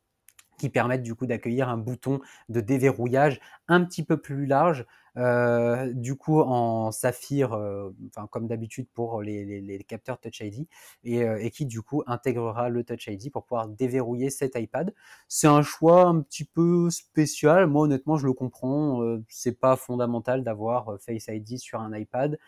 qui 0.58 0.70
permettent 0.70 1.04
du 1.04 1.16
coup 1.16 1.26
d'accueillir 1.26 1.70
un 1.70 1.78
bouton 1.78 2.20
de 2.50 2.62
déverrouillage 2.62 3.40
un 3.68 3.84
petit 3.84 4.04
peu 4.04 4.18
plus 4.18 4.46
large, 4.46 4.86
euh, 5.16 5.94
du 5.94 6.16
coup 6.16 6.40
en 6.42 6.92
saphir, 6.92 7.54
euh, 7.54 7.92
enfin, 8.10 8.28
comme 8.28 8.48
d'habitude 8.48 8.88
pour 8.94 9.22
les, 9.22 9.86
capteurs 9.88 10.20
Touch 10.20 10.40
ID, 10.42 10.68
et, 11.04 11.24
euh, 11.24 11.38
et, 11.40 11.52
qui 11.52 11.66
du 11.66 11.82
coup 11.82 12.02
intégrera 12.08 12.70
le 12.70 12.84
Touch 12.84 13.08
ID 13.08 13.32
pour 13.32 13.46
pouvoir 13.46 13.68
déverrouiller 13.68 14.30
cet 14.30 14.56
iPad. 14.56 14.94
C'est 15.28 15.48
un 15.48 15.62
choix 15.62 16.06
un 16.06 16.22
petit 16.22 16.46
peu 16.46 16.90
spécial. 16.90 17.68
Moi 17.68 17.84
honnêtement, 17.84 18.18
je 18.18 18.26
le 18.26 18.34
comprends. 18.34 19.02
c'est 19.28 19.60
pas 19.60 19.76
fondamental 19.76 20.44
d'avoir 20.44 20.98
Face 21.00 21.28
ID 21.28 21.58
sur 21.60 21.80
un 21.80 21.96
iPad. 21.96 22.40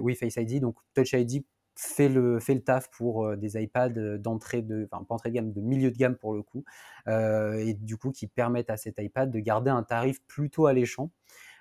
oui, 0.00 0.14
Face 0.14 0.36
ID, 0.36 0.60
donc 0.60 0.76
Touch 0.94 1.12
ID 1.12 1.44
fait 1.78 2.08
le, 2.08 2.40
fait 2.40 2.54
le 2.54 2.60
taf 2.60 2.90
pour 2.90 3.24
euh, 3.24 3.36
des 3.36 3.60
iPads 3.60 3.96
euh, 3.96 4.18
d'entrée 4.18 4.62
de, 4.62 4.88
gamme, 5.26 5.52
de 5.52 5.60
milieu 5.60 5.92
de 5.92 5.96
gamme 5.96 6.16
pour 6.16 6.34
le 6.34 6.42
coup, 6.42 6.64
euh, 7.06 7.54
et 7.54 7.72
du 7.72 7.96
coup 7.96 8.10
qui 8.10 8.26
permettent 8.26 8.70
à 8.70 8.76
cet 8.76 8.98
iPad 8.98 9.30
de 9.30 9.38
garder 9.38 9.70
un 9.70 9.84
tarif 9.84 10.20
plutôt 10.26 10.66
alléchant. 10.66 11.12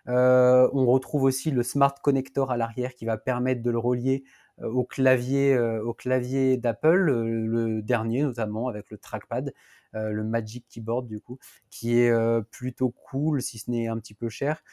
on 0.07 0.85
retrouve 0.87 1.23
aussi 1.23 1.51
le 1.51 1.61
Smart 1.61 1.93
Connector 2.01 2.51
à 2.51 2.57
l'arrière 2.57 2.95
qui 2.95 3.05
va 3.05 3.17
permettre 3.17 3.61
de 3.61 3.69
le 3.69 3.77
relier 3.77 4.23
au 4.63 4.83
clavier 4.83 6.57
d'Apple, 6.57 7.11
le 7.11 7.81
dernier 7.83 8.23
notamment 8.23 8.69
avec 8.69 8.89
le 8.89 8.97
trackpad, 8.97 9.53
le 9.93 10.23
Magic 10.23 10.65
Keyboard 10.67 11.07
du 11.07 11.19
coup, 11.19 11.37
qui 11.69 11.99
est 11.99 12.11
plutôt 12.49 12.89
cool 12.89 13.41
si 13.41 13.59
ce 13.59 13.69
n'est 13.69 13.87
un 13.87 13.99
petit 13.99 14.15
peu 14.15 14.29
cher. 14.29 14.63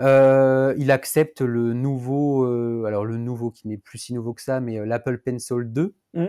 Euh, 0.00 0.74
il 0.78 0.90
accepte 0.90 1.40
le 1.40 1.74
nouveau, 1.74 2.44
euh, 2.44 2.84
alors 2.86 3.04
le 3.04 3.18
nouveau 3.18 3.50
qui 3.50 3.68
n'est 3.68 3.78
plus 3.78 3.98
si 3.98 4.14
nouveau 4.14 4.32
que 4.32 4.42
ça, 4.42 4.60
mais 4.60 4.78
euh, 4.78 4.86
l'Apple 4.86 5.18
Pencil 5.18 5.64
2. 5.64 5.94
Mmh. 6.14 6.26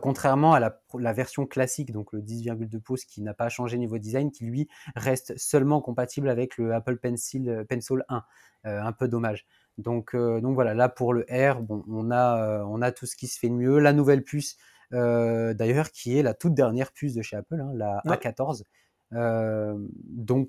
contrairement 0.00 0.52
à 0.52 0.60
la, 0.60 1.12
version 1.12 1.46
classique, 1.46 1.92
donc 1.92 2.12
le 2.12 2.20
10,2 2.20 2.80
pouces 2.80 3.04
qui 3.04 3.22
n'a 3.22 3.34
pas 3.34 3.48
changé 3.48 3.78
niveau 3.78 3.98
design, 3.98 4.30
qui 4.30 4.44
lui 4.44 4.68
reste 4.94 5.36
seulement 5.36 5.80
compatible 5.80 6.28
avec 6.28 6.56
le 6.56 6.72
Apple 6.72 6.98
Pencil, 6.98 7.64
Pencil 7.68 8.04
1. 8.08 8.22
un 8.64 8.92
peu 8.92 9.08
dommage. 9.08 9.44
Donc, 9.78 10.14
donc 10.14 10.54
voilà, 10.54 10.74
là 10.74 10.88
pour 10.88 11.14
le 11.14 11.26
R, 11.30 11.62
bon, 11.62 11.84
on 11.88 12.12
a, 12.12 12.64
on 12.64 12.80
a 12.80 12.92
tout 12.92 13.06
ce 13.06 13.16
qui 13.16 13.26
se 13.26 13.38
fait 13.38 13.48
de 13.48 13.54
mieux. 13.54 13.78
La 13.80 13.92
nouvelle 13.92 14.22
puce, 14.22 14.56
d'ailleurs, 14.92 15.90
qui 15.90 16.16
est 16.16 16.22
la 16.22 16.34
toute 16.34 16.54
dernière 16.54 16.92
puce 16.92 17.14
de 17.14 17.22
chez 17.22 17.36
Apple, 17.36 17.60
hein, 17.60 17.72
la 17.74 18.00
A14. 18.06 18.62
Donc, 19.12 20.48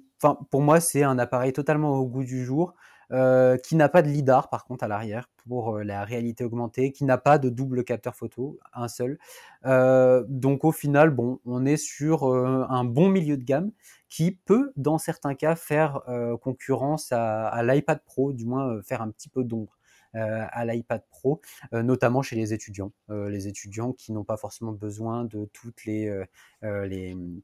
pour 0.50 0.62
moi, 0.62 0.80
c'est 0.80 1.04
un 1.04 1.20
appareil 1.20 1.54
totalement 1.54 1.98
au 2.00 2.06
goût 2.06 2.24
du 2.24 2.46
jour. 2.46 2.74
Euh, 3.14 3.58
qui 3.58 3.76
n'a 3.76 3.90
pas 3.90 4.02
de 4.02 4.08
lidar 4.08 4.50
par 4.50 4.66
contre 4.66 4.86
à 4.86 4.88
l'arrière 4.88 5.30
pour 5.46 5.76
euh, 5.76 5.84
la 5.84 6.04
réalité 6.04 6.44
augmentée, 6.44 6.92
qui 6.92 7.04
n'a 7.04 7.20
pas 7.20 7.38
de 7.38 7.50
double 7.50 7.84
capteur 7.84 8.16
photo, 8.16 8.58
un 8.74 8.88
seul. 8.88 9.20
Euh, 9.66 10.24
donc 10.30 10.64
au 10.64 10.72
final, 10.72 11.16
on 11.46 11.66
est 11.66 11.78
sur 11.78 12.26
un 12.26 12.84
bon 12.86 13.10
milieu 13.10 13.38
de 13.38 13.44
gamme 13.44 13.72
qui 14.10 14.32
peut, 14.32 14.72
dans 14.78 14.98
certains 14.98 15.36
cas, 15.36 15.56
faire 15.56 16.02
concurrence 16.42 17.12
à 17.12 17.62
l'iPad 17.64 18.02
Pro, 18.04 18.32
du 18.32 18.46
moins 18.46 18.82
faire 18.84 19.02
un 19.02 19.10
petit 19.10 19.30
peu 19.30 19.44
d'ombre. 19.44 19.78
Euh, 20.16 20.46
à 20.52 20.64
l'iPad 20.64 21.02
Pro, 21.10 21.42
euh, 21.74 21.82
notamment 21.82 22.22
chez 22.22 22.36
les 22.36 22.54
étudiants. 22.54 22.92
Euh, 23.10 23.30
les 23.30 23.48
étudiants 23.48 23.94
qui 23.94 24.12
n'ont 24.12 24.24
pas 24.24 24.38
forcément 24.38 24.72
besoin 24.72 25.24
de 25.24 25.50
toutes 25.54 25.86
les, 25.86 26.24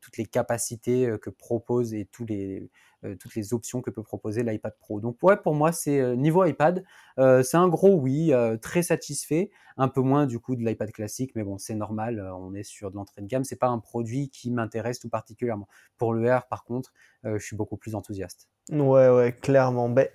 toutes 0.01 0.17
les 0.17 0.25
capacités 0.25 1.11
que 1.21 1.31
propose 1.31 1.93
et 1.95 2.05
tous 2.05 2.25
les, 2.25 2.69
toutes 3.19 3.35
les 3.35 3.53
options 3.53 3.81
que 3.81 3.89
peut 3.89 4.03
proposer 4.03 4.43
l'iPad 4.43 4.75
Pro. 4.79 5.01
Donc 5.01 5.17
ouais, 5.23 5.35
pour 5.35 5.55
moi, 5.55 5.71
c'est 5.71 6.15
niveau 6.15 6.45
iPad, 6.45 6.83
c'est 7.17 7.57
un 7.57 7.67
gros 7.67 7.95
oui, 7.95 8.31
très 8.61 8.83
satisfait, 8.83 9.49
un 9.77 9.87
peu 9.87 10.01
moins 10.01 10.25
du 10.25 10.39
coup 10.39 10.55
de 10.55 10.63
l'iPad 10.63 10.91
classique, 10.91 11.31
mais 11.35 11.43
bon, 11.43 11.57
c'est 11.57 11.75
normal, 11.75 12.21
on 12.37 12.53
est 12.53 12.63
sur 12.63 12.91
de 12.91 12.95
l'entrée 12.95 13.21
de 13.21 13.27
gamme, 13.27 13.43
c'est 13.43 13.57
pas 13.57 13.67
un 13.67 13.79
produit 13.79 14.29
qui 14.29 14.51
m'intéresse 14.51 14.99
tout 14.99 15.09
particulièrement. 15.09 15.67
Pour 15.97 16.13
le 16.13 16.33
R, 16.33 16.47
par 16.47 16.63
contre, 16.63 16.93
je 17.23 17.39
suis 17.39 17.55
beaucoup 17.55 17.77
plus 17.77 17.95
enthousiaste. 17.95 18.47
Ouais, 18.71 19.09
ouais, 19.09 19.33
clairement. 19.33 19.89
Ben, 19.89 20.07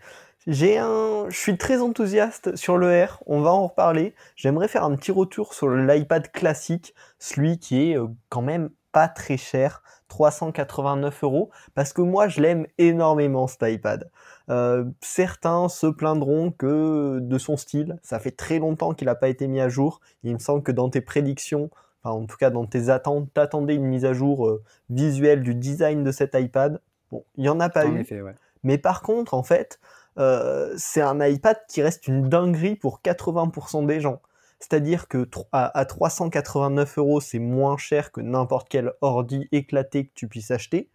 j'ai 0.46 0.78
un, 0.78 1.26
je 1.30 1.36
suis 1.36 1.56
très 1.56 1.80
enthousiaste 1.80 2.56
sur 2.56 2.76
le 2.76 3.04
R. 3.04 3.22
On 3.26 3.40
va 3.40 3.50
en 3.50 3.68
reparler. 3.68 4.14
J'aimerais 4.36 4.68
faire 4.68 4.84
un 4.84 4.94
petit 4.94 5.12
retour 5.12 5.54
sur 5.54 5.68
l'iPad 5.68 6.30
classique, 6.30 6.94
celui 7.18 7.58
qui 7.58 7.90
est 7.90 7.98
euh, 7.98 8.08
quand 8.28 8.42
même 8.42 8.70
pas 8.92 9.08
très 9.08 9.36
cher, 9.36 9.82
389 10.08 11.24
euros, 11.24 11.50
parce 11.74 11.92
que 11.92 12.00
moi 12.00 12.28
je 12.28 12.40
l'aime 12.40 12.66
énormément 12.78 13.46
cet 13.46 13.62
iPad. 13.62 14.10
Euh, 14.50 14.84
certains 15.00 15.68
se 15.68 15.86
plaindront 15.86 16.52
que 16.52 17.18
de 17.20 17.38
son 17.38 17.56
style, 17.56 17.98
ça 18.02 18.20
fait 18.20 18.30
très 18.30 18.58
longtemps 18.58 18.94
qu'il 18.94 19.06
n'a 19.06 19.16
pas 19.16 19.28
été 19.28 19.48
mis 19.48 19.60
à 19.60 19.68
jour. 19.68 20.00
Il 20.22 20.34
me 20.34 20.38
semble 20.38 20.62
que 20.62 20.70
dans 20.70 20.90
tes 20.90 21.00
prédictions, 21.00 21.70
enfin 22.02 22.14
en 22.14 22.26
tout 22.26 22.36
cas 22.36 22.50
dans 22.50 22.66
tes 22.66 22.88
attentes, 22.88 23.32
t'attendais 23.34 23.74
une 23.74 23.86
mise 23.86 24.04
à 24.04 24.12
jour 24.12 24.46
euh, 24.46 24.62
visuelle 24.90 25.42
du 25.42 25.54
design 25.54 26.04
de 26.04 26.12
cet 26.12 26.34
iPad. 26.34 26.80
Bon, 27.10 27.24
il 27.36 27.42
n'y 27.42 27.48
en 27.48 27.58
a 27.58 27.68
pas 27.68 27.86
eu. 27.86 27.98
Effet, 27.98 28.20
ouais. 28.20 28.34
Mais 28.62 28.78
par 28.78 29.02
contre, 29.02 29.34
en 29.34 29.42
fait, 29.42 29.78
euh, 30.18 30.74
c'est 30.76 31.00
un 31.00 31.24
iPad 31.24 31.56
qui 31.68 31.82
reste 31.82 32.06
une 32.06 32.28
dinguerie 32.28 32.76
pour 32.76 33.00
80% 33.02 33.86
des 33.86 34.00
gens. 34.00 34.20
C'est-à-dire 34.60 35.08
que 35.08 35.28
à, 35.52 35.84
389 35.84 36.98
euros, 36.98 37.20
c'est 37.20 37.38
moins 37.38 37.76
cher 37.76 38.12
que 38.12 38.20
n'importe 38.20 38.68
quel 38.68 38.92
ordi 39.00 39.48
éclaté 39.52 40.06
que 40.06 40.12
tu 40.14 40.28
puisses 40.28 40.50
acheter. 40.50 40.88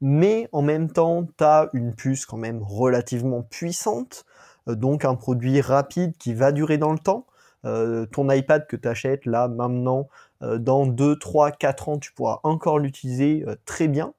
Mais 0.00 0.48
en 0.52 0.62
même 0.62 0.90
temps, 0.90 1.26
tu 1.36 1.44
as 1.44 1.68
une 1.74 1.94
puce 1.94 2.26
quand 2.26 2.36
même 2.36 2.62
relativement 2.62 3.42
puissante, 3.42 4.24
euh, 4.68 4.74
donc 4.74 5.04
un 5.04 5.14
produit 5.14 5.60
rapide 5.60 6.16
qui 6.16 6.34
va 6.34 6.52
durer 6.52 6.78
dans 6.78 6.92
le 6.92 6.98
temps. 6.98 7.26
Euh, 7.64 8.06
ton 8.06 8.28
iPad 8.30 8.66
que 8.66 8.76
tu 8.76 8.88
achètes 8.88 9.26
là 9.26 9.48
maintenant, 9.48 10.08
dans 10.40 10.86
2, 10.86 11.20
3, 11.20 11.52
4 11.52 11.88
ans, 11.88 11.98
tu 11.98 12.12
pourras 12.12 12.40
encore 12.42 12.80
l'utiliser 12.80 13.44
très 13.64 13.86
bien 13.86 14.12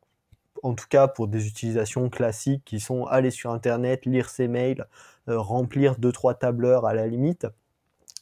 en 0.64 0.74
tout 0.74 0.88
cas 0.90 1.08
pour 1.08 1.28
des 1.28 1.48
utilisations 1.48 2.10
classiques 2.10 2.64
qui 2.66 2.80
sont 2.80 3.06
aller 3.06 3.32
sur 3.32 3.52
Internet, 3.52 4.06
lire 4.06 4.30
ses 4.30 4.48
mails, 4.48 4.88
euh, 5.30 5.40
remplir 5.40 5.98
deux 5.98 6.12
trois 6.12 6.34
tableurs 6.34 6.86
à 6.86 6.94
la 6.94 7.08
limite. 7.08 7.48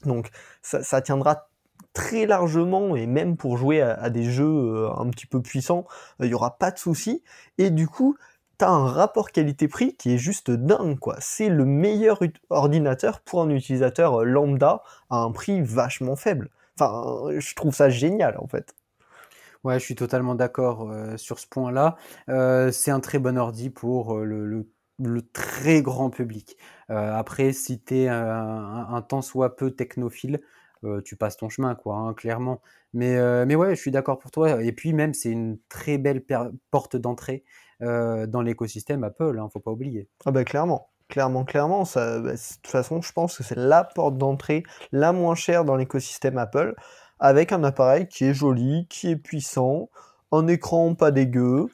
Donc 0.06 0.30
ça, 0.62 1.02
tiendra 1.02 1.48
très 1.94 2.26
largement 2.26 2.96
et 2.96 3.06
même 3.06 3.38
pour 3.38 3.58
jouer 3.58 3.82
à, 3.82 4.10
des 4.10 4.24
jeux 4.24 4.46
euh, 4.46 4.90
un 4.98 5.10
petit 5.10 5.28
peu 5.28 5.42
puissants, 5.42 5.86
il 6.20 6.28
n'y 6.28 6.34
aura 6.34 6.58
pas 6.58 6.72
de 6.72 6.80
souci. 6.80 7.24
Et 7.58 7.70
du 7.70 7.88
coup, 7.88 8.18
tu 8.58 8.66
as 8.66 8.70
un 8.70 8.88
rapport 8.88 9.32
qualité-prix 9.32 9.96
qui 9.96 10.14
est 10.14 10.18
juste 10.18 10.50
dingue 10.52 10.98
quoi. 11.00 11.16
C'est 11.20 11.50
le 11.50 11.66
meilleur 11.66 12.20
ordinateur 12.50 13.22
pour 13.22 13.42
un 13.42 13.50
utilisateur 13.50 14.24
lambda 14.26 14.84
à 15.10 15.18
un 15.18 15.32
prix 15.32 15.62
vachement 15.62 16.16
faible. 16.16 16.50
Enfin, 16.80 17.30
je 17.38 17.56
trouve 17.56 17.76
ça 17.76 17.90
génial 17.90 18.38
en 18.40 18.48
fait. 18.48 18.76
Ouais, 19.64 19.80
je 19.80 19.86
suis 19.86 19.96
totalement 19.96 20.36
d'accord 20.36 20.92
sur 21.18 21.40
ce 21.40 21.48
point-là. 21.48 21.96
c'est 22.72 22.92
un 22.92 23.00
très 23.00 23.20
bon 23.20 23.38
ordi 23.38 23.70
pour 23.70 24.18
le, 24.18 24.66
très 25.34 25.82
grand 25.82 26.10
public. 26.10 26.58
après, 26.90 27.54
si 27.54 27.82
tu 27.82 28.00
es 28.00 28.08
un, 28.08 28.88
un, 28.90 29.02
tant 29.02 29.22
soit 29.22 29.56
peu 29.56 29.72
technophile, 29.72 30.42
tu 31.06 31.16
passes 31.16 31.38
ton 31.38 31.50
chemin, 31.50 31.76
quoi, 31.76 31.96
hein, 31.96 32.14
clairement. 32.14 32.62
Mais, 32.94 33.46
mais 33.46 33.56
ouais, 33.56 33.76
je 33.76 33.82
suis 33.82 33.92
d'accord 33.92 34.18
pour 34.18 34.32
toi. 34.32 34.64
Et 34.64 34.72
puis 34.72 34.94
même, 34.94 35.14
c'est 35.14 35.30
une 35.30 35.60
très 35.70 36.00
belle 36.00 36.24
porte 36.72 36.96
d'entrée 36.96 37.44
dans 37.80 38.42
l'écosystème 38.42 39.04
Apple, 39.04 39.38
hein, 39.40 39.48
faut 39.52 39.60
pas 39.60 39.72
oublier. 39.72 40.08
Ah 40.26 40.32
bah 40.32 40.44
clairement. 40.44 40.92
Clairement, 41.12 41.44
clairement, 41.44 41.84
bah, 41.94 42.22
de 42.22 42.32
toute 42.32 42.68
façon, 42.68 43.02
je 43.02 43.12
pense 43.12 43.38
que 43.38 43.44
c'est 43.44 43.58
la 43.58 43.84
porte 43.84 44.18
d'entrée 44.18 44.64
la 44.94 45.12
moins 45.12 45.36
chère 45.36 45.66
dans 45.66 45.76
l'écosystème 45.76 46.38
Apple 46.38 46.74
avec 47.22 47.54
un 47.54 47.64
appareil 47.64 48.08
qui 48.08 48.26
est 48.26 48.34
joli, 48.34 48.88
qui 48.90 49.12
est 49.12 49.16
puissant, 49.16 49.90
un 50.34 50.48
écran 50.48 50.96
pas 50.96 51.12
dégueu, 51.12 51.68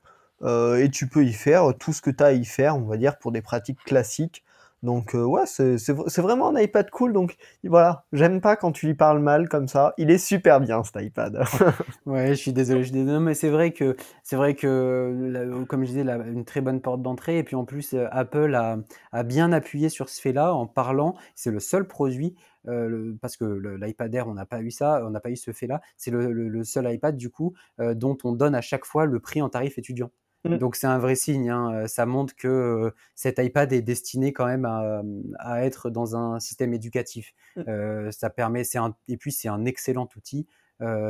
euh, 0.43 0.77
et 0.77 0.91
tu 0.91 1.07
peux 1.07 1.25
y 1.25 1.33
faire 1.33 1.73
tout 1.79 1.93
ce 1.93 2.01
que 2.01 2.11
tu 2.11 2.23
as 2.23 2.27
à 2.27 2.31
y 2.33 2.45
faire, 2.45 2.75
on 2.75 2.85
va 2.85 2.97
dire, 2.97 3.17
pour 3.17 3.31
des 3.31 3.41
pratiques 3.41 3.79
classiques. 3.85 4.43
Donc 4.83 5.15
euh, 5.15 5.23
ouais, 5.23 5.45
c'est 5.45 6.21
vraiment 6.21 6.49
un 6.49 6.59
iPad 6.59 6.89
cool. 6.91 7.11
Donc 7.11 7.35
voilà, 7.63 8.05
j'aime 8.13 8.41
pas 8.41 8.55
quand 8.55 8.71
tu 8.71 8.85
lui 8.85 8.93
parles 8.93 9.19
mal 9.19 9.49
comme 9.49 9.67
ça. 9.67 9.93
Il 9.97 10.11
est 10.11 10.19
super 10.19 10.59
bien 10.59 10.83
cet 10.83 11.01
iPad. 11.01 11.43
ouais, 12.05 12.29
je 12.29 12.33
suis 12.35 12.53
désolé, 12.53 12.81
je 12.81 12.89
suis 12.89 12.93
désolé, 12.93 13.19
mais 13.19 13.33
c'est 13.33 13.49
vrai 13.49 13.71
que 13.71 13.95
c'est 14.23 14.35
vrai 14.35 14.53
que 14.53 15.65
comme 15.67 15.83
je 15.83 15.89
disais, 15.89 16.01
une 16.01 16.45
très 16.45 16.61
bonne 16.61 16.81
porte 16.81 17.01
d'entrée. 17.01 17.39
Et 17.39 17.43
puis 17.43 17.55
en 17.55 17.65
plus, 17.65 17.93
euh, 17.93 18.07
Apple 18.11 18.53
a, 18.55 19.23
bien 19.23 19.51
appuyé 19.51 19.89
sur 19.89 20.09
ce 20.09 20.21
fait-là 20.21 20.53
en 20.53 20.67
parlant. 20.67 21.15
C'est 21.35 21.51
le 21.51 21.59
seul 21.59 21.87
produit 21.87 22.35
euh, 22.67 23.15
parce 23.21 23.35
que 23.35 23.45
l'iPad 23.45 24.13
Air, 24.13 24.27
on 24.27 24.35
n'a 24.35 24.45
pas 24.45 24.61
eu 24.61 24.69
ça, 24.71 25.01
on 25.05 25.09
n'a 25.09 25.19
pas 25.19 25.31
eu 25.31 25.37
ce 25.37 25.51
fait-là. 25.51 25.81
C'est 25.97 26.11
le, 26.11 26.63
seul 26.63 26.91
iPad, 26.91 27.17
du 27.17 27.29
coup, 27.29 27.53
dont 27.79 28.17
on 28.23 28.33
donne 28.33 28.53
à 28.55 28.61
chaque 28.61 28.85
fois 28.85 29.05
le 29.05 29.19
prix 29.19 29.41
en 29.41 29.49
tarif 29.49 29.77
étudiant. 29.77 30.11
Mmh. 30.47 30.57
Donc 30.57 30.75
c'est 30.75 30.87
un 30.87 30.97
vrai 30.97 31.15
signe, 31.15 31.49
hein. 31.49 31.87
ça 31.87 32.05
montre 32.05 32.35
que 32.35 32.93
cet 33.15 33.39
iPad 33.39 33.71
est 33.73 33.81
destiné 33.81 34.33
quand 34.33 34.45
même 34.45 34.65
à, 34.65 35.65
être 35.65 35.89
dans 35.89 36.15
un 36.15 36.39
système 36.39 36.73
éducatif. 36.73 37.33
Mmh. 37.55 38.11
ça 38.11 38.29
permet, 38.29 38.63
un, 38.75 38.95
et 39.07 39.17
puis 39.17 39.31
c'est 39.31 39.47
un 39.47 39.65
excellent 39.65 40.07
outil 40.15 40.47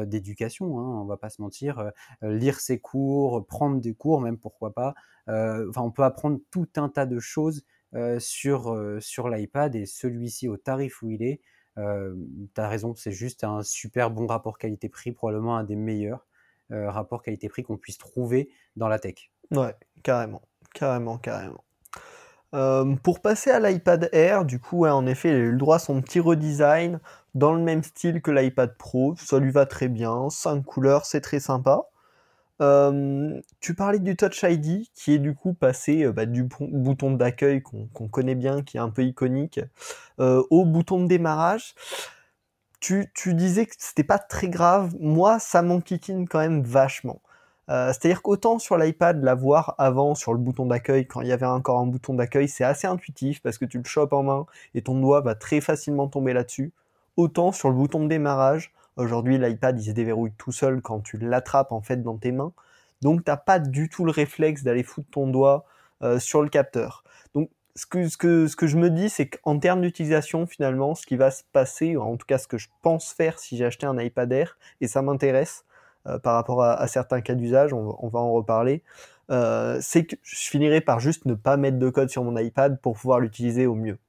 d'éducation, 0.06 0.80
hein, 0.80 1.02
on 1.02 1.06
va 1.06 1.17
pas 1.17 1.30
se 1.30 1.41
mentir. 1.41 1.91
lire 2.21 2.60
ses 2.60 2.80
cours, 2.80 3.45
prendre 3.45 3.82
des 3.82 3.93
cours, 3.93 4.21
même 4.21 4.38
pourquoi 4.38 4.73
pas. 4.73 4.95
Enfin, 5.28 5.82
on 5.82 5.91
peut 5.91 6.04
apprendre 6.04 6.39
tout 6.52 6.69
un 6.78 6.88
tas 6.88 7.06
de 7.06 7.19
choses 7.19 7.65
sur, 8.19 8.78
sur 9.00 9.30
l'iPad 9.30 9.76
et 9.76 9.86
celui-ci 9.86 10.47
au 10.47 10.56
tarif 10.56 11.02
où 11.02 11.10
il 11.10 11.21
est, 11.21 11.41
tu 11.76 11.82
as 12.62 12.67
raison, 12.69 12.95
c'est 12.95 13.12
juste 13.12 13.43
un 13.43 13.62
super 13.62 14.10
bon 14.10 14.26
rapport 14.26 14.58
qualité-prix, 14.58 15.12
probablement 15.12 15.58
un 15.58 15.63
des 15.63 15.76
meilleurs 15.76 16.27
rapports 16.70 17.24
qualité-prix 17.24 17.64
qu'on 17.64 17.78
puisse 17.78 17.98
trouver 17.98 18.50
dans 18.76 18.88
la 18.88 19.00
tech. 19.00 19.32
Ouais, 19.52 19.76
carrément, 20.04 20.42
carrément, 20.74 21.18
carrément. 21.18 21.64
pour 23.04 23.22
passer 23.22 23.52
à 23.52 23.60
l'iPad 23.60 24.10
Air, 24.12 24.46
du 24.46 24.60
coup, 24.60 24.86
en 24.86 25.06
effet, 25.06 25.30
il 25.30 25.36
a 25.36 25.40
eu 25.40 25.52
le 25.52 25.58
droit 25.58 25.80
son 25.80 26.02
petit 26.02 26.20
redesign 26.20 27.00
dans 27.36 27.54
le 27.54 27.62
même 27.62 27.84
style 27.84 28.22
que 28.22 28.32
l'iPad 28.32 28.76
Pro. 28.78 29.16
Ça 29.18 29.40
lui 29.40 29.52
va 29.52 29.66
très 29.66 29.88
bien, 29.88 30.30
5 30.30 30.64
couleurs, 30.64 31.06
c'est 31.06 31.22
très 31.22 31.40
sympa 31.40 31.88
tu 33.60 33.76
parlais 33.76 34.00
du 34.00 34.16
Touch 34.16 34.44
ID 34.44 34.88
qui 34.94 35.14
est 35.14 35.20
du 35.20 35.36
coup 35.36 35.54
passé 35.54 36.04
euh, 36.04 36.12
bah, 36.12 36.26
du 36.26 36.48
bouton 36.60 37.12
d'accueil 37.12 37.62
qu'on 37.62 38.08
connaît 38.08 38.36
bien, 38.36 38.64
qui 38.64 38.78
est 38.78 38.80
un 38.80 38.90
peu 38.90 39.04
iconique, 39.04 39.60
euh, 40.20 40.44
au 40.50 40.66
bouton 40.66 41.04
de 41.04 41.08
démarrage. 41.08 41.76
Tu, 42.80 43.10
disais 43.34 43.66
que 43.66 43.74
c'était 43.78 44.04
pas 44.04 44.20
très 44.20 44.50
grave. 44.50 44.96
Moi, 45.00 45.40
ça 45.40 45.62
m'enquiquine 45.62 46.28
quand 46.28 46.40
même 46.40 46.62
vachement. 46.62 47.22
Euh, 47.70 47.88
c'est-à-dire 47.88 48.22
qu'autant 48.22 48.60
sur 48.60 48.78
l'iPad, 48.78 49.22
l'avoir 49.24 49.76
avant 49.78 50.16
sur 50.16 50.32
le 50.32 50.40
bouton 50.40 50.68
d'accueil, 50.68 51.06
quand 51.06 51.22
il 51.22 51.28
y 51.28 51.34
avait 51.34 51.46
encore 51.46 51.80
un 51.80 51.88
bouton 51.88 52.13
d'accueil, 52.13 52.48
c'est 52.48 52.63
assez 52.63 52.88
intuitif 52.88 53.42
parce 53.42 53.58
que 53.58 53.66
tu 53.66 53.78
le 53.78 53.84
chopes 53.84 54.13
en 54.13 54.24
main 54.24 54.46
et 54.74 54.82
ton 54.82 55.00
doigt 55.00 55.22
va 55.22 55.36
très 55.36 55.60
facilement 55.60 56.08
tomber 56.08 56.34
là-dessus. 56.34 56.72
Autant 57.18 57.52
sur 57.52 57.70
le 57.70 57.76
bouton 57.76 58.04
de 58.04 58.08
démarrage, 58.08 58.72
Aujourd'hui, 58.98 59.38
l'iPad, 59.38 59.80
il 59.80 59.86
se 59.86 59.92
déverrouille 59.92 60.34
tout 60.40 60.52
seul 60.52 60.82
quand 60.82 61.02
tu 61.02 61.18
l'attrapes 61.18 61.72
en 61.72 61.82
fait 61.82 62.02
dans 62.02 62.18
tes 62.18 62.32
mains. 62.32 62.52
Donc, 63.04 63.24
tu 63.24 63.30
n'as 63.30 63.38
pas 63.38 63.60
du 63.60 63.90
tout 63.90 64.04
le 64.06 64.12
réflexe 64.12 64.63
d'aller 64.63 64.82
foutre 64.82 65.08
ton 65.12 65.28
doigt 65.28 65.66
euh, 66.02 66.20
sur 66.20 66.42
le 66.42 66.50
capteur. 66.50 67.04
Donc, 67.78 67.82
ce 67.82 67.86
que, 67.86 68.10
ce 68.10 68.18
que, 68.18 68.48
ce 68.48 68.56
que 68.56 68.66
je 68.66 68.78
me 68.78 68.90
dis, 68.90 69.08
c'est 69.10 69.28
qu'en 69.28 69.60
termes 69.60 69.82
d'utilisation, 69.82 70.48
finalement, 70.48 70.96
ce 70.96 71.06
qui 71.06 71.16
va 71.16 71.30
se 71.30 71.44
passer, 71.54 71.96
en 71.96 72.18
tout 72.18 72.26
cas 72.26 72.40
ce 72.40 72.48
que 72.48 72.58
je 72.58 72.70
pense 72.82 73.12
faire 73.12 73.38
si 73.38 73.56
j'ai 73.56 73.66
acheté 73.66 73.86
un 73.86 74.00
iPad 74.00 74.32
Air, 74.32 74.58
et 74.82 74.88
ça 74.88 75.04
m'intéresse 75.04 75.63
euh, 76.08 76.18
par 76.18 76.34
rapport 76.34 76.63
à, 76.63 76.88
certains 76.88 77.22
cas 77.22 77.36
d'usage, 77.36 77.74
on, 77.74 78.08
va 78.08 78.20
en 78.20 78.32
reparler, 78.32 78.82
euh, 79.30 79.78
c'est 79.80 80.06
que 80.06 80.16
je 80.24 80.50
finirai 80.50 80.82
par 80.82 81.00
juste 81.00 81.26
ne 81.26 81.36
pas 81.36 81.56
mettre 81.56 81.78
de 81.78 81.90
code 81.90 82.10
sur 82.10 82.24
mon 82.24 82.36
iPad 82.38 82.80
pour 82.82 82.98
pouvoir 82.98 83.20
l'utiliser 83.20 83.68
au 83.68 83.76
mieux. 83.76 84.00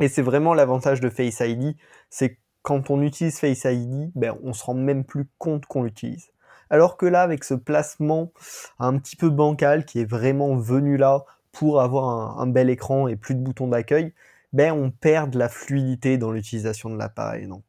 Et 0.00 0.08
c'est 0.08 0.22
vraiment 0.22 0.54
l'avantage 0.54 1.00
de 1.00 1.10
Face 1.10 1.40
ID, 1.40 1.74
c'est 2.08 2.38
quand 2.62 2.90
on 2.90 3.02
utilise 3.02 3.38
Face 3.38 3.64
ID, 3.64 4.12
ben, 4.14 4.36
on 4.44 4.52
se 4.52 4.64
rend 4.64 4.74
même 4.74 5.04
plus 5.04 5.26
compte 5.38 5.66
qu'on 5.66 5.82
l'utilise. 5.82 6.30
Alors 6.70 6.96
que 6.96 7.06
là, 7.06 7.22
avec 7.22 7.42
ce 7.42 7.54
placement 7.54 8.32
un 8.78 8.96
petit 8.98 9.16
peu 9.16 9.28
bancal 9.28 9.84
qui 9.84 10.00
est 10.00 10.08
vraiment 10.08 10.56
venu 10.56 10.96
là 10.96 11.24
pour 11.52 11.80
avoir 11.80 12.40
un, 12.40 12.46
bel 12.46 12.70
écran 12.70 13.08
et 13.08 13.16
plus 13.16 13.34
de 13.34 13.40
boutons 13.40 13.68
d'accueil, 13.68 14.14
ben 14.52 14.72
on 14.72 14.90
perd 14.90 15.34
la 15.34 15.48
fluidité 15.48 16.18
dans 16.18 16.32
l'utilisation 16.32 16.90
de 16.90 16.96
l'appareil, 16.96 17.46
non? 17.46 17.62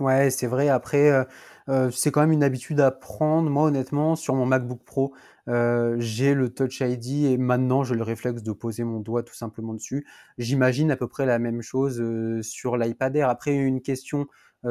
Ouais, 0.00 0.30
c'est 0.30 0.48
vrai. 0.48 0.68
Après, 0.68 1.10
euh, 1.10 1.24
euh, 1.68 1.90
c'est 1.92 2.10
quand 2.10 2.20
même 2.20 2.32
une 2.32 2.42
habitude 2.42 2.80
à 2.80 2.90
prendre. 2.90 3.48
Moi, 3.48 3.64
honnêtement, 3.68 4.16
sur 4.16 4.34
mon 4.34 4.44
MacBook 4.44 4.82
Pro, 4.84 5.14
euh, 5.48 5.94
j'ai 6.00 6.34
le 6.34 6.52
Touch 6.52 6.80
ID 6.80 7.26
et 7.26 7.38
maintenant 7.38 7.84
j'ai 7.84 7.94
le 7.94 8.02
réflexe 8.02 8.42
de 8.42 8.52
poser 8.52 8.82
mon 8.82 8.98
doigt 8.98 9.22
tout 9.22 9.34
simplement 9.34 9.72
dessus. 9.72 10.04
J'imagine 10.36 10.90
à 10.90 10.96
peu 10.96 11.06
près 11.06 11.26
la 11.26 11.38
même 11.38 11.62
chose 11.62 12.02
sur 12.42 12.76
l'iPad 12.76 13.14
Air. 13.14 13.28
Après, 13.28 13.54
une 13.54 13.82
question 13.82 14.26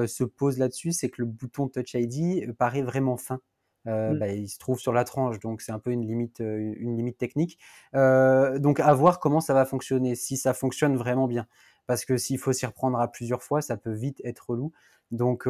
se 0.07 0.23
pose 0.23 0.57
là-dessus, 0.57 0.91
c'est 0.91 1.09
que 1.09 1.21
le 1.21 1.27
bouton 1.27 1.67
Touch 1.69 1.93
ID 1.93 2.51
paraît 2.57 2.81
vraiment 2.81 3.15
fin. 3.15 3.39
Euh, 3.87 4.13
mmh. 4.13 4.19
bah, 4.19 4.27
il 4.29 4.47
se 4.47 4.57
trouve 4.57 4.79
sur 4.79 4.93
la 4.93 5.03
tranche, 5.03 5.39
donc 5.39 5.61
c'est 5.61 5.71
un 5.71 5.79
peu 5.79 5.91
une 5.91 6.05
limite, 6.07 6.39
une 6.39 6.95
limite 6.95 7.17
technique. 7.17 7.59
Euh, 7.95 8.59
donc 8.59 8.79
à 8.79 8.93
voir 8.93 9.19
comment 9.19 9.41
ça 9.41 9.53
va 9.53 9.65
fonctionner, 9.65 10.15
si 10.15 10.37
ça 10.37 10.53
fonctionne 10.53 10.95
vraiment 10.95 11.27
bien. 11.27 11.47
Parce 11.85 12.05
que 12.05 12.15
s'il 12.17 12.37
faut 12.39 12.53
s'y 12.53 12.65
reprendre 12.65 12.99
à 12.99 13.11
plusieurs 13.11 13.43
fois, 13.43 13.61
ça 13.61 13.75
peut 13.75 13.91
vite 13.91 14.21
être 14.23 14.49
relou. 14.49 14.71
Donc 15.11 15.47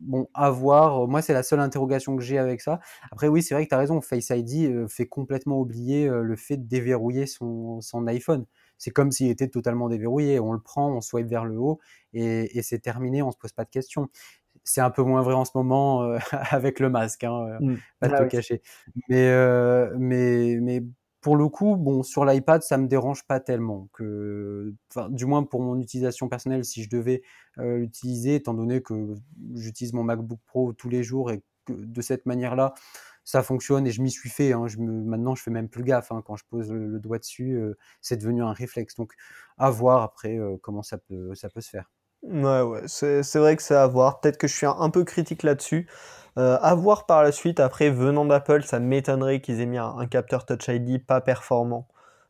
bon, 0.00 0.28
à 0.34 0.50
voir. 0.50 1.06
Moi, 1.06 1.22
c'est 1.22 1.32
la 1.32 1.44
seule 1.44 1.60
interrogation 1.60 2.16
que 2.16 2.22
j'ai 2.22 2.36
avec 2.36 2.60
ça. 2.60 2.80
Après, 3.10 3.28
oui, 3.28 3.42
c'est 3.42 3.54
vrai 3.54 3.64
que 3.64 3.68
tu 3.70 3.74
as 3.74 3.78
raison. 3.78 4.00
Face 4.00 4.30
ID 4.30 4.86
fait 4.88 5.06
complètement 5.06 5.60
oublier 5.60 6.08
le 6.08 6.36
fait 6.36 6.56
de 6.56 6.66
déverrouiller 6.66 7.26
son, 7.26 7.80
son 7.80 8.06
iPhone. 8.08 8.44
C'est 8.76 8.90
comme 8.90 9.10
s'il 9.10 9.30
était 9.30 9.48
totalement 9.48 9.88
déverrouillé. 9.88 10.40
On 10.40 10.52
le 10.52 10.60
prend, 10.60 10.92
on 10.92 11.00
swipe 11.00 11.28
vers 11.28 11.44
le 11.44 11.58
haut 11.58 11.78
et, 12.12 12.58
et 12.58 12.62
c'est 12.62 12.80
terminé. 12.80 13.22
On 13.22 13.30
se 13.30 13.38
pose 13.38 13.52
pas 13.52 13.64
de 13.64 13.70
questions 13.70 14.08
c'est 14.68 14.82
un 14.82 14.90
peu 14.90 15.02
moins 15.02 15.22
vrai 15.22 15.34
en 15.34 15.46
ce 15.46 15.52
moment 15.54 16.02
euh, 16.02 16.18
avec 16.50 16.78
le 16.78 16.90
masque, 16.90 17.24
hein, 17.24 17.46
euh, 17.48 17.58
mmh. 17.60 17.76
pas 18.00 18.08
ah 18.12 18.24
te 18.24 18.28
cacher. 18.28 18.60
Mais, 19.08 19.28
euh, 19.28 19.94
mais, 19.98 20.58
mais 20.60 20.84
pour 21.22 21.36
le 21.36 21.48
coup, 21.48 21.76
bon, 21.76 22.02
sur 22.02 22.24
l'iPad, 22.26 22.62
ça 22.62 22.76
me 22.76 22.86
dérange 22.86 23.26
pas 23.26 23.40
tellement. 23.40 23.88
Que, 23.92 24.74
du 25.08 25.24
moins 25.24 25.42
pour 25.42 25.62
mon 25.62 25.80
utilisation 25.80 26.28
personnelle, 26.28 26.64
si 26.64 26.82
je 26.82 26.90
devais 26.90 27.22
l'utiliser, 27.56 28.36
étant 28.36 28.54
donné 28.54 28.82
que 28.82 29.14
j'utilise 29.54 29.94
mon 29.94 30.04
MacBook 30.04 30.38
Pro 30.46 30.72
tous 30.72 30.88
les 30.88 31.02
jours 31.02 31.32
et 31.32 31.42
que 31.64 31.72
de 31.72 32.00
cette 32.02 32.24
manière-là, 32.26 32.74
ça 33.24 33.42
fonctionne 33.42 33.86
et 33.86 33.90
je 33.90 34.00
m'y 34.00 34.10
suis 34.10 34.30
fait. 34.30 34.52
Hein, 34.52 34.68
je 34.68 34.78
me, 34.78 34.92
maintenant, 34.92 35.34
je 35.34 35.42
fais 35.42 35.50
même 35.50 35.68
plus 35.68 35.82
gaffe. 35.82 36.12
Hein, 36.12 36.22
quand 36.24 36.36
je 36.36 36.44
pose 36.48 36.70
le, 36.70 37.00
doigt 37.00 37.18
dessus, 37.18 37.58
c'est 38.00 38.16
devenu 38.18 38.42
un 38.42 38.52
réflexe. 38.52 38.94
Donc, 38.94 39.14
à 39.56 39.70
voir 39.70 40.02
après 40.02 40.38
comment 40.62 40.82
ça 40.82 40.98
peut, 40.98 41.34
ça 41.34 41.48
peut 41.48 41.60
se 41.60 41.70
faire. 41.70 41.90
Ouais, 42.22 42.62
ouais, 42.62 42.82
c'est, 42.86 43.22
vrai 43.36 43.56
que 43.56 43.62
c'est 43.62 43.76
à 43.76 43.86
voir. 43.86 44.20
Peut-être 44.20 44.38
que 44.38 44.48
je 44.48 44.54
suis 44.54 44.66
un, 44.66 44.90
peu 44.90 45.04
critique 45.04 45.42
là-dessus. 45.42 45.88
Euh, 46.36 46.58
à 46.60 46.74
voir 46.74 47.06
par 47.06 47.22
la 47.22 47.32
suite. 47.32 47.60
Après, 47.60 47.90
venant 47.90 48.24
d'Apple, 48.24 48.62
ça 48.64 48.80
m'étonnerait 48.80 49.40
qu'ils 49.40 49.60
aient 49.60 49.66
mis 49.66 49.78
un, 49.78 50.06
capteur 50.06 50.44
Touch 50.44 50.68
ID 50.68 51.04
pas 51.04 51.20
performant. 51.20 51.88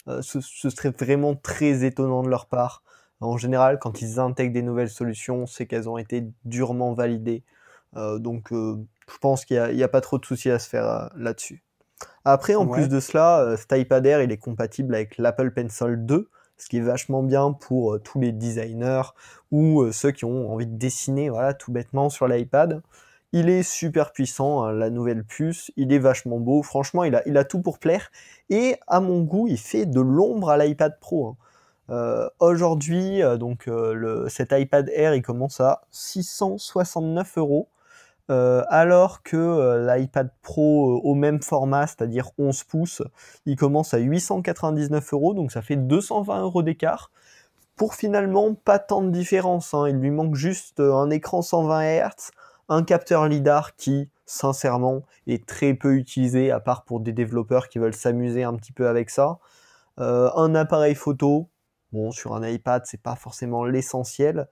Euh, 0.09 0.23
ce, 0.23 0.41
serait 0.41 0.91
vraiment 0.91 1.35
très 1.35 1.85
étonnant 1.85 2.23
de 2.23 2.29
leur 2.29 2.47
part. 2.47 2.83
En 3.21 3.37
général, 3.37 3.79
quand 3.79 4.01
ils 4.01 4.21
intègrent 4.21 4.53
des 4.53 4.63
nouvelles 4.63 4.91
solutions, 4.91 5.47
c'est 5.47 5.67
qu'elles 5.67 5.89
ont 5.89 5.99
été 5.99 6.25
durement 6.45 6.95
validées. 6.95 7.43
Euh, 7.97 8.19
donc, 8.19 8.49
je 8.51 9.19
pense 9.21 9.45
qu'il 9.45 9.61
n'y 9.75 9.83
a, 9.83 9.89
pas 9.89 10.01
trop 10.01 10.19
de 10.19 10.25
soucis 10.25 10.51
à 10.51 10.59
se 10.59 10.69
faire 10.69 11.11
là-dessus. 11.17 11.63
Après, 12.25 12.55
en 12.55 12.67
plus 12.67 12.89
de 12.89 13.01
cela, 13.01 13.57
cet 13.57 13.73
iPad 13.73 14.05
Air, 14.07 14.23
il 14.23 14.31
est 14.31 14.39
compatible 14.39 14.95
avec 14.95 15.19
l'Apple 15.19 15.51
Pencil 15.51 15.97
2 15.97 16.31
ce 16.59 16.69
qui 16.69 16.79
est 16.79 16.83
vachement 16.83 17.23
bien 17.23 17.53
pour 17.53 17.95
euh, 17.95 17.99
tous 17.99 18.21
les 18.21 18.33
designers 18.33 19.03
ou 19.51 19.83
euh, 19.83 19.93
ceux 19.93 20.11
qui 20.11 20.25
ont 20.25 20.53
envie 20.53 20.67
de 20.67 20.77
dessiner 20.77 21.31
voilà, 21.31 21.55
tout 21.55 21.73
bêtement 21.73 22.11
sur 22.11 22.29
l'iPad. 22.29 22.83
Il 23.33 23.49
est 23.49 23.63
super 23.63 24.13
puissant, 24.13 24.65
hein, 24.65 24.73
la 24.73 24.91
nouvelle 24.91 25.25
puce, 25.25 25.71
il 25.77 25.93
est 25.93 25.99
vachement 25.99 26.39
beau, 26.39 26.63
franchement 26.63 27.05
il 27.05 27.15
a, 27.15 27.23
il 27.27 27.37
a 27.37 27.45
tout 27.45 27.61
pour 27.61 27.79
plaire, 27.79 28.11
et 28.49 28.77
à 28.87 29.01
mon 29.01 29.23
goût 29.23 29.47
il 29.49 29.59
fait 29.59 29.87
de 29.87 30.01
l'ombre 30.01 30.51
à 30.51 30.57
l'iPad 30.57 30.99
Pro. 30.99 31.27
Hein. 31.29 31.37
Euh, 31.91 32.29
aujourd'hui, 32.41 33.21
donc 33.39 33.67
le, 33.67 34.27
cet 34.29 34.53
iPad 34.53 34.91
Air 34.95 35.15
il 35.15 35.23
commence 35.23 35.61
à 35.61 35.83
669 35.91 37.39
euros. 37.39 37.69
Euh, 38.31 38.63
alors 38.69 39.23
que 39.23 39.37
euh, 39.37 39.87
l'iPad 39.87 40.31
Pro 40.43 40.91
euh, 40.91 41.01
au 41.03 41.15
même 41.15 41.43
format, 41.43 41.87
c'est-à-dire 41.87 42.31
11 42.37 42.65
pouces, 42.65 43.03
il 43.47 43.57
commence 43.57 43.95
à 43.95 43.99
899 43.99 45.15
euros, 45.15 45.33
donc 45.33 45.51
ça 45.51 45.63
fait 45.63 45.77
220 45.77 46.43
euros 46.43 46.63
d'écart. 46.63 47.11
Pour 47.77 47.95
finalement 47.95 48.55
pas 48.55 48.79
tant 48.79 49.03
de 49.03 49.11
différence, 49.11 49.73
hein. 49.73 49.89
il 49.89 49.97
lui 49.97 50.11
manque 50.11 50.35
juste 50.35 50.81
un 50.81 51.09
écran 51.11 51.41
120 51.43 51.83
Hz, 51.83 52.31
un 52.69 52.83
capteur 52.83 53.27
LIDAR 53.29 53.77
qui, 53.77 54.11
sincèrement, 54.27 55.03
est 55.27 55.47
très 55.47 55.73
peu 55.73 55.95
utilisé, 55.95 56.51
à 56.51 56.61
part 56.61 56.85
pour 56.85 57.01
des 57.01 57.13
développeurs 57.13 57.69
qui 57.69 57.79
veulent 57.79 57.95
s'amuser 57.95 58.43
un 58.43 58.55
petit 58.57 58.73
peu 58.73 58.89
avec 58.89 59.11
ça. 59.11 59.39
un 59.97 60.55
appareil 60.55 60.95
photo, 60.97 61.49
bon, 61.93 62.11
sur 62.11 62.35
un 62.35 62.47
iPad, 62.47 62.83
c'est 62.85 63.01
pas 63.01 63.17
forcément 63.17 63.65
l'essentiel. 63.65 64.49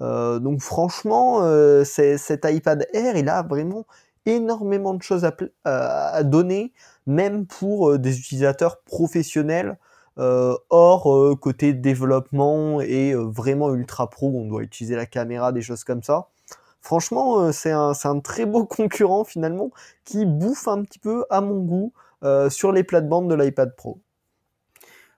Euh, 0.00 0.38
donc 0.38 0.60
franchement, 0.60 1.40
euh, 1.42 1.84
cet 1.84 2.44
iPad 2.44 2.86
Air, 2.92 3.16
il 3.16 3.28
a 3.28 3.42
vraiment 3.42 3.86
énormément 4.26 4.94
de 4.94 5.02
choses 5.02 5.28
à, 5.64 6.22
donner, 6.24 6.72
même 7.06 7.46
pour 7.46 7.90
euh, 7.90 7.98
des 7.98 8.18
utilisateurs 8.18 8.80
professionnels, 8.82 9.78
hors 10.18 11.38
côté 11.40 11.74
développement 11.74 12.80
et 12.80 13.12
vraiment 13.14 13.74
ultra 13.74 14.08
pro, 14.08 14.28
on 14.28 14.46
doit 14.46 14.62
utiliser 14.62 14.96
la 14.96 15.04
caméra, 15.04 15.52
des 15.52 15.60
choses 15.60 15.84
comme 15.84 16.02
ça. 16.02 16.28
Franchement, 16.80 17.52
c'est 17.52 17.72
un, 17.72 17.92
un, 18.02 18.20
très 18.20 18.46
beau 18.46 18.64
concurrent 18.66 19.24
finalement 19.24 19.70
qui 20.06 20.24
bouffe 20.24 20.68
un 20.68 20.82
petit 20.82 20.98
peu 20.98 21.26
à 21.28 21.42
mon 21.42 21.60
goût 21.60 21.92
sur 22.48 22.72
les 22.72 22.82
plates-bandes 22.82 23.28
de 23.28 23.34
l'iPad 23.34 23.76
Pro. 23.76 24.00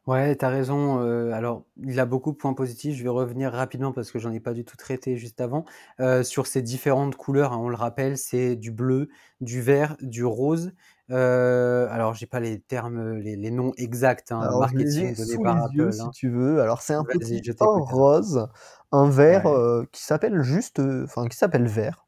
Ouais, 0.09 0.35
tu 0.37 0.43
as 0.43 0.49
raison. 0.49 1.03
Euh, 1.03 1.33
alors, 1.33 1.65
il 1.85 2.01
a 2.01 2.07
beaucoup 2.07 2.33
de 2.33 2.37
points 2.39 2.55
positifs. 2.55 2.97
Je 2.97 3.03
vais 3.03 3.11
revenir 3.11 3.53
rapidement 3.53 3.93
parce 3.93 4.11
que 4.11 4.19
j'en 4.19 4.33
ai 4.33 4.41
pas 4.41 4.55
du 4.55 4.65
tout 4.65 4.79
traité 4.79 5.19
juste 5.19 5.39
avant. 5.39 5.67
Euh, 6.01 6.23
sur 6.23 6.47
ces 6.47 6.63
différentes 6.63 7.15
couleurs, 7.15 7.53
hein, 7.53 7.59
on 7.61 7.69
le 7.69 7.77
rappelle, 7.77 8.17
c'est 8.17 8.57
du 8.57 8.71
bleu, 8.71 9.11
du 9.43 9.61
vert, 9.61 9.99
du 10.01 10.25
rose. 10.25 10.73
Euh, 11.11 11.89
alors, 11.91 12.15
j'ai 12.15 12.25
pas 12.25 12.41
les 12.41 12.59
termes, 12.59 13.19
les, 13.19 13.37
les 13.37 13.51
noms 13.51 13.75
exacts, 13.77 14.33
hein, 14.33 14.41
alors, 14.41 14.61
marketing 14.61 15.15
donné 15.15 15.43
par 15.43 15.63
Apple. 15.63 15.93
Si 15.93 16.01
hein. 16.01 16.11
tu 16.15 16.31
veux. 16.31 16.63
Alors, 16.63 16.81
c'est 16.81 16.95
un 16.95 17.05
petit 17.05 17.43
rose, 17.61 18.49
un 18.93 19.11
vert 19.11 19.47
euh, 19.47 19.85
qui 19.93 20.03
s'appelle 20.03 20.41
juste, 20.41 20.81
enfin, 20.81 21.27
qui 21.27 21.37
s'appelle 21.37 21.67
vert 21.67 22.08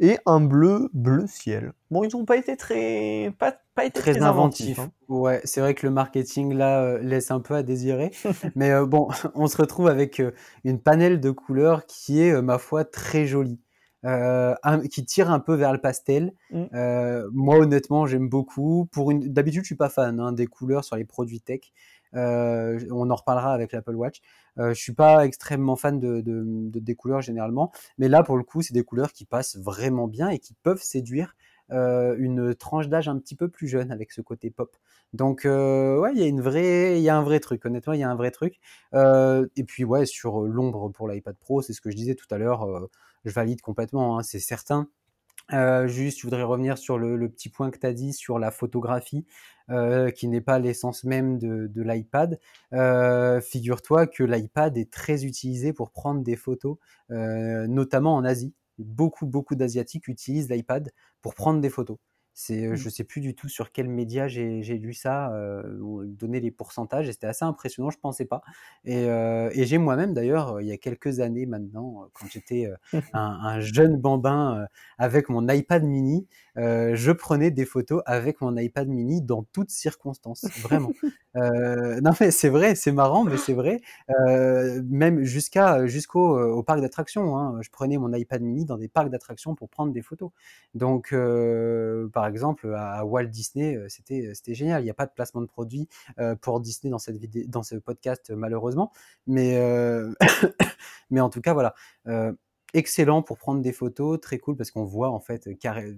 et 0.00 0.18
un 0.26 0.40
bleu 0.40 0.90
bleu 0.92 1.26
ciel. 1.26 1.72
Bon, 1.90 2.04
ils 2.04 2.14
n'ont 2.16 2.24
pas 2.24 2.36
été 2.36 2.56
très 2.56 3.32
pas, 3.38 3.54
pas 3.74 3.84
été 3.84 4.00
très, 4.00 4.22
inventifs. 4.22 4.78
Hein. 4.78 4.90
Ouais, 5.08 5.40
c'est 5.44 5.60
vrai 5.60 5.74
que 5.74 5.86
le 5.86 5.92
marketing 5.92 6.54
là 6.54 6.82
euh, 6.82 6.98
laisse 6.98 7.30
un 7.30 7.40
peu 7.40 7.54
à 7.54 7.62
désirer, 7.62 8.10
mais 8.56 8.70
euh, 8.70 8.86
bon, 8.86 9.08
on 9.34 9.46
se 9.46 9.56
retrouve 9.56 9.88
avec 9.88 10.20
euh, 10.20 10.32
une 10.64 10.80
panel 10.80 11.20
de 11.20 11.30
couleurs 11.30 11.86
qui 11.86 12.20
est 12.20 12.40
ma 12.42 12.58
foi 12.58 12.84
très 12.84 13.26
jolie. 13.26 13.60
qui 14.90 15.04
tire 15.06 15.30
un 15.30 15.40
peu 15.40 15.54
vers 15.54 15.72
le 15.72 15.80
pastel. 15.80 16.34
Mm. 16.50 16.66
moi, 17.32 17.58
honnêtement, 17.58 18.06
j'aime 18.06 18.28
beaucoup. 18.28 18.86
Pour 18.92 19.10
une, 19.10 19.32
d'habitude, 19.32 19.62
je 19.62 19.66
suis 19.66 19.76
pas 19.76 19.88
fan 19.88 20.20
hein, 20.20 20.32
des 20.32 20.46
couleurs 20.46 20.84
sur 20.84 20.96
les 20.96 21.04
produits 21.04 21.40
tech. 21.40 21.60
Euh, 22.16 22.80
on 22.90 23.10
en 23.10 23.14
reparlera 23.14 23.52
avec 23.52 23.72
l'Apple 23.72 23.94
Watch. 23.94 24.20
Euh, 24.58 24.74
je 24.74 24.80
suis 24.80 24.92
pas 24.92 25.24
extrêmement 25.26 25.76
fan 25.76 25.98
de, 25.98 26.22
des 26.24 26.94
couleurs 26.94 27.20
généralement, 27.20 27.72
mais 27.98 28.08
là 28.08 28.22
pour 28.22 28.36
le 28.36 28.44
coup, 28.44 28.62
c'est 28.62 28.74
des 28.74 28.84
couleurs 28.84 29.12
qui 29.12 29.24
passent 29.24 29.56
vraiment 29.56 30.06
bien 30.08 30.28
et 30.28 30.38
qui 30.38 30.54
peuvent 30.62 30.82
séduire 30.82 31.34
euh, 31.72 32.14
une 32.18 32.54
tranche 32.54 32.88
d'âge 32.88 33.08
un 33.08 33.18
petit 33.18 33.34
peu 33.34 33.48
plus 33.48 33.68
jeune 33.68 33.90
avec 33.90 34.12
ce 34.12 34.20
côté 34.20 34.50
pop. 34.50 34.76
Donc 35.12 35.42
ouais, 35.44 36.12
il 36.14 36.18
y 36.18 36.22
a 36.22 36.26
une 36.26 36.40
vraie, 36.40 36.98
il 36.98 37.02
y 37.02 37.08
a 37.08 37.16
un 37.16 37.22
vrai 37.22 37.40
truc. 37.40 37.64
Honnêtement, 37.64 37.92
il 37.92 38.00
y 38.00 38.02
a 38.02 38.10
un 38.10 38.16
vrai 38.16 38.30
truc. 38.30 38.58
et 38.94 39.64
puis 39.64 39.84
ouais, 39.84 40.06
sur 40.06 40.42
l'ombre 40.42 40.88
pour 40.90 41.08
l'iPad 41.08 41.36
Pro, 41.36 41.62
c'est 41.62 41.72
ce 41.72 41.80
que 41.80 41.90
je 41.90 41.96
disais 41.96 42.14
tout 42.14 42.26
à 42.30 42.38
l'heure. 42.38 42.88
je 43.24 43.30
valide 43.32 43.60
complètement. 43.60 44.18
Hein, 44.18 44.22
c'est 44.22 44.40
certain. 44.40 44.88
Euh, 45.52 45.86
juste, 45.86 46.18
je 46.18 46.22
voudrais 46.24 46.42
revenir 46.42 46.78
sur 46.78 46.98
le, 46.98 47.28
petit 47.28 47.48
point 47.48 47.70
que 47.70 47.78
tu 47.78 47.86
as 47.86 47.92
dit 47.92 48.12
sur 48.12 48.38
la 48.38 48.50
photographie, 48.50 49.26
euh, 49.70 50.10
qui 50.10 50.28
n'est 50.28 50.40
pas 50.40 50.58
l'essence 50.58 51.04
même 51.04 51.38
de, 51.38 51.82
l'iPad. 51.82 52.38
Euh, 52.72 53.40
figure-toi 53.40 54.06
que 54.06 54.24
l'iPad 54.24 54.76
est 54.78 54.90
très 54.90 55.24
utilisé 55.24 55.72
pour 55.72 55.90
prendre 55.90 56.22
des 56.22 56.36
photos, 56.36 56.76
notamment 57.10 58.14
en 58.14 58.24
Asie. 58.24 58.54
Beaucoup, 58.78 59.26
beaucoup 59.26 59.54
d'Asiatiques 59.54 60.08
utilisent 60.08 60.50
l'iPad 60.50 60.90
pour 61.22 61.34
prendre 61.34 61.60
des 61.60 61.70
photos. 61.70 61.98
C'est, 62.34 62.66
mmh. 62.66 62.74
je 62.74 62.88
sais 62.88 63.04
plus 63.04 63.20
du 63.20 63.34
tout 63.34 63.48
sur 63.48 63.72
quel 63.72 63.88
média 63.88 64.28
j'ai, 64.28 64.60
lu 64.62 64.92
ça, 64.92 65.32
euh, 65.32 65.62
donner 66.06 66.40
les 66.40 66.50
pourcentages, 66.50 67.08
et 67.08 67.12
c'était 67.12 67.28
assez 67.28 67.44
impressionnant, 67.44 67.90
je 67.90 67.98
pensais 67.98 68.24
pas. 68.24 68.42
Et, 68.84 69.04
et 69.04 69.66
j'ai 69.66 69.78
moi-même 69.78 70.14
d'ailleurs, 70.14 70.60
il 70.60 70.66
y 70.66 70.72
a 70.72 70.76
quelques 70.76 71.20
années 71.20 71.46
maintenant, 71.46 72.08
quand 72.12 72.26
j'étais 72.28 72.68
un, 73.12 73.20
un, 73.20 73.60
jeune 73.60 73.96
bambin 73.96 74.66
avec 74.98 75.28
mon 75.28 75.48
iPad 75.48 75.84
mini, 75.84 76.26
euh, 76.56 76.94
je 76.94 77.10
prenais 77.12 77.50
des 77.50 77.64
photos 77.64 78.02
avec 78.06 78.40
mon 78.40 78.56
iPad 78.56 78.88
mini 78.88 79.22
dans 79.22 79.42
toutes 79.52 79.70
circonstances, 79.70 80.46
vraiment. 80.60 80.92
Euh, 81.36 82.00
non 82.00 82.12
mais 82.20 82.30
c'est 82.30 82.48
vrai, 82.48 82.76
c'est 82.76 82.92
marrant, 82.92 83.24
mais 83.24 83.36
c'est 83.36 83.54
vrai. 83.54 83.80
Euh, 84.08 84.80
même 84.88 85.24
jusqu'à 85.24 85.84
jusqu'au 85.84 86.38
au 86.38 86.62
parc 86.62 86.80
d'attractions, 86.80 87.36
hein. 87.36 87.58
je 87.60 87.70
prenais 87.70 87.98
mon 87.98 88.12
iPad 88.12 88.40
mini 88.40 88.64
dans 88.64 88.78
des 88.78 88.86
parcs 88.86 89.10
d'attractions 89.10 89.56
pour 89.56 89.68
prendre 89.68 89.92
des 89.92 90.00
photos. 90.00 90.30
Donc, 90.74 91.12
par 92.12 92.26
exemple, 92.28 92.72
à, 92.76 93.04
Walt 93.04 93.24
Disney, 93.24 93.76
c'était 93.88 94.30
c'était 94.32 94.54
génial. 94.54 94.82
Il 94.82 94.84
n'y 94.84 94.92
a 94.92 94.94
pas 94.94 95.06
de 95.06 95.12
placement 95.12 95.40
de 95.40 95.46
produit 95.46 95.88
pour 96.40 96.60
Disney 96.60 96.92
dans 96.92 97.00
cette 97.00 97.16
vidéo, 97.16 97.42
dans 97.48 97.64
ce 97.64 97.74
podcast 97.74 98.30
malheureusement, 98.30 98.92
mais 99.26 99.58
mais 101.10 101.20
en 101.20 101.30
tout 101.30 101.40
cas 101.40 101.52
voilà 101.52 101.74
excellent 102.74 103.22
pour 103.22 103.38
prendre 103.38 103.62
des 103.62 103.72
photos, 103.72 104.20
très 104.20 104.38
cool 104.38 104.56
parce 104.56 104.70
qu'on 104.70 104.84
voit 104.84 105.10
en 105.10 105.20
fait 105.20 105.48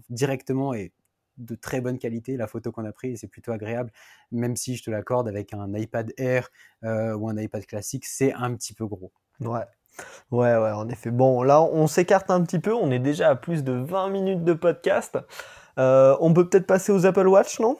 directement 0.08 0.74
et 0.74 0.92
de 1.38 1.54
très 1.54 1.80
bonne 1.80 1.98
qualité 1.98 2.36
la 2.36 2.46
photo 2.46 2.72
qu'on 2.72 2.84
a 2.84 2.92
prise 2.92 3.14
et 3.14 3.16
c'est 3.16 3.28
plutôt 3.28 3.52
agréable, 3.52 3.90
même 4.30 4.56
si 4.56 4.76
je 4.76 4.84
te 4.84 4.90
l'accorde 4.90 5.28
avec 5.28 5.52
un 5.52 5.72
iPad 5.74 6.12
Air 6.16 6.48
euh, 6.84 7.14
ou 7.14 7.28
un 7.28 7.36
iPad 7.36 7.64
classique, 7.66 8.06
c'est 8.06 8.32
un 8.32 8.54
petit 8.54 8.74
peu 8.74 8.86
gros. 8.86 9.12
Ouais. 9.40 9.64
Ouais, 10.30 10.54
ouais, 10.56 10.72
en 10.72 10.88
effet. 10.88 11.10
Bon, 11.10 11.42
là, 11.42 11.62
on 11.62 11.86
s'écarte 11.86 12.30
un 12.30 12.42
petit 12.42 12.58
peu. 12.58 12.74
On 12.74 12.90
est 12.90 12.98
déjà 12.98 13.30
à 13.30 13.34
plus 13.34 13.64
de 13.64 13.72
20 13.72 14.10
minutes 14.10 14.44
de 14.44 14.52
podcast. 14.52 15.18
Euh, 15.78 16.16
on 16.20 16.34
peut 16.34 16.48
peut-être 16.48 16.66
passer 16.66 16.92
aux 16.92 17.06
Apple 17.06 17.26
Watch, 17.26 17.60
non? 17.60 17.78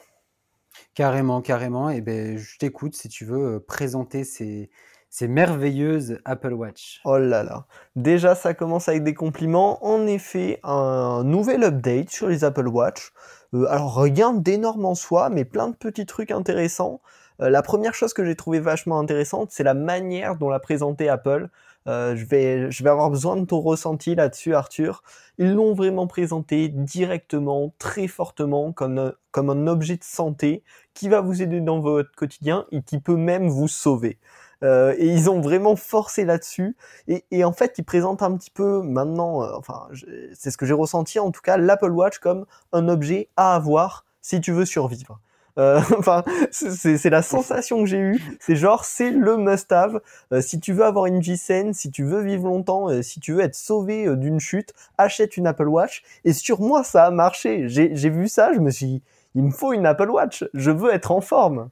Carrément, 0.95 1.41
carrément. 1.41 1.91
Et 1.91 1.97
eh 1.97 2.01
ben, 2.01 2.37
je 2.37 2.57
t'écoute 2.57 2.95
si 2.95 3.07
tu 3.07 3.25
veux 3.25 3.55
euh, 3.55 3.59
présenter 3.59 4.23
ces, 4.23 4.71
ces 5.09 5.27
merveilleuses 5.27 6.19
Apple 6.25 6.53
Watch. 6.53 7.01
Oh 7.05 7.17
là 7.17 7.43
là. 7.43 7.65
Déjà, 7.95 8.35
ça 8.35 8.53
commence 8.53 8.89
avec 8.89 9.03
des 9.03 9.13
compliments. 9.13 9.83
En 9.85 10.05
effet, 10.05 10.59
un 10.63 11.23
nouvel 11.23 11.63
update 11.63 12.09
sur 12.09 12.27
les 12.27 12.43
Apple 12.43 12.67
Watch. 12.67 13.11
Euh, 13.53 13.65
alors, 13.69 13.97
rien 13.97 14.33
d'énorme 14.33 14.85
en 14.85 14.95
soi, 14.95 15.29
mais 15.29 15.45
plein 15.45 15.69
de 15.69 15.75
petits 15.75 16.05
trucs 16.05 16.31
intéressants. 16.31 17.01
Euh, 17.41 17.49
la 17.49 17.61
première 17.61 17.93
chose 17.93 18.13
que 18.13 18.25
j'ai 18.25 18.35
trouvé 18.35 18.59
vachement 18.59 18.99
intéressante, 18.99 19.49
c'est 19.51 19.63
la 19.63 19.73
manière 19.73 20.35
dont 20.35 20.49
l'a 20.49 20.59
présenté 20.59 21.07
Apple. 21.09 21.49
Euh, 21.87 22.17
je, 22.17 22.25
vais, 22.25 22.89
avoir 22.89 23.09
besoin 23.09 23.37
de 23.37 23.45
ton 23.45 23.61
ressenti 23.61 24.13
là-dessus, 24.15 24.53
Arthur. 24.53 25.03
Ils 25.37 25.53
l'ont 25.53 25.73
vraiment 25.73 26.05
présenté 26.05 26.67
directement, 26.67 27.73
très 27.79 28.07
fortement, 28.07 28.73
comme 28.73 29.13
un 29.35 29.67
objet 29.67 29.95
de 29.95 30.03
santé 30.03 30.63
qui 30.93 31.07
va 31.07 31.21
vous 31.21 31.41
aider 31.41 31.61
dans 31.61 31.79
votre 31.79 32.11
quotidien 32.11 32.65
et 32.71 32.81
qui 32.81 32.99
peut 32.99 33.15
même 33.15 33.47
vous 33.47 33.69
sauver. 33.69 34.17
Euh, 34.63 34.95
et 34.97 35.07
ils 35.07 35.29
ont 35.29 35.39
vraiment 35.39 35.75
forcé 35.75 36.25
là-dessus. 36.25 36.75
Et, 37.07 37.43
en 37.43 37.53
fait, 37.53 37.75
ils 37.77 37.83
présentent 37.83 38.23
un 38.23 38.35
petit 38.35 38.49
peu 38.51 38.81
maintenant, 38.81 39.43
euh, 39.43 39.51
enfin, 39.55 39.87
c'est 40.33 40.51
ce 40.51 40.57
que 40.57 40.65
j'ai 40.65 40.73
ressenti 40.73 41.19
en 41.19 41.31
tout 41.31 41.41
cas, 41.41 41.57
l'Apple 41.57 41.91
Watch 41.91 42.19
comme 42.19 42.45
un 42.73 42.87
objet 42.89 43.29
à 43.37 43.55
avoir 43.55 44.05
si 44.21 44.41
tu 44.41 44.51
veux 44.51 44.65
survivre. 44.65 45.19
Euh, 45.57 45.79
enfin, 45.97 46.23
c'est 46.51 47.09
la 47.09 47.21
sensation 47.21 47.79
que 47.83 47.89
j'ai 47.89 47.99
eue. 47.99 48.37
C'est 48.39 48.55
genre, 48.55 48.83
c'est 48.83 49.11
le 49.11 49.37
must-have. 49.37 50.01
Si 50.41 50.59
tu 50.59 50.73
veux 50.73 50.85
avoir 50.85 51.05
une 51.05 51.19
vie 51.19 51.37
saine, 51.37 51.73
si 51.73 51.91
tu 51.91 52.03
veux 52.03 52.21
vivre 52.21 52.47
longtemps, 52.47 53.01
si 53.01 53.19
tu 53.19 53.33
veux 53.33 53.41
être 53.41 53.55
sauvé 53.55 54.15
d'une 54.15 54.39
chute, 54.39 54.73
achète 54.97 55.37
une 55.37 55.47
Apple 55.47 55.67
Watch. 55.67 56.03
Et 56.25 56.33
sur 56.33 56.61
moi, 56.61 56.83
ça 56.83 57.05
a 57.05 57.11
marché. 57.11 57.69
J'ai 57.69 58.09
vu 58.09 58.27
ça, 58.27 58.53
je 58.53 58.59
me 58.59 58.69
suis 58.69 58.85
dit, 58.85 59.03
il 59.35 59.43
me 59.43 59.51
faut 59.51 59.73
une 59.73 59.85
Apple 59.85 60.09
Watch. 60.09 60.45
Je 60.53 60.71
veux 60.71 60.93
être 60.93 61.11
en 61.11 61.21
forme. 61.21 61.69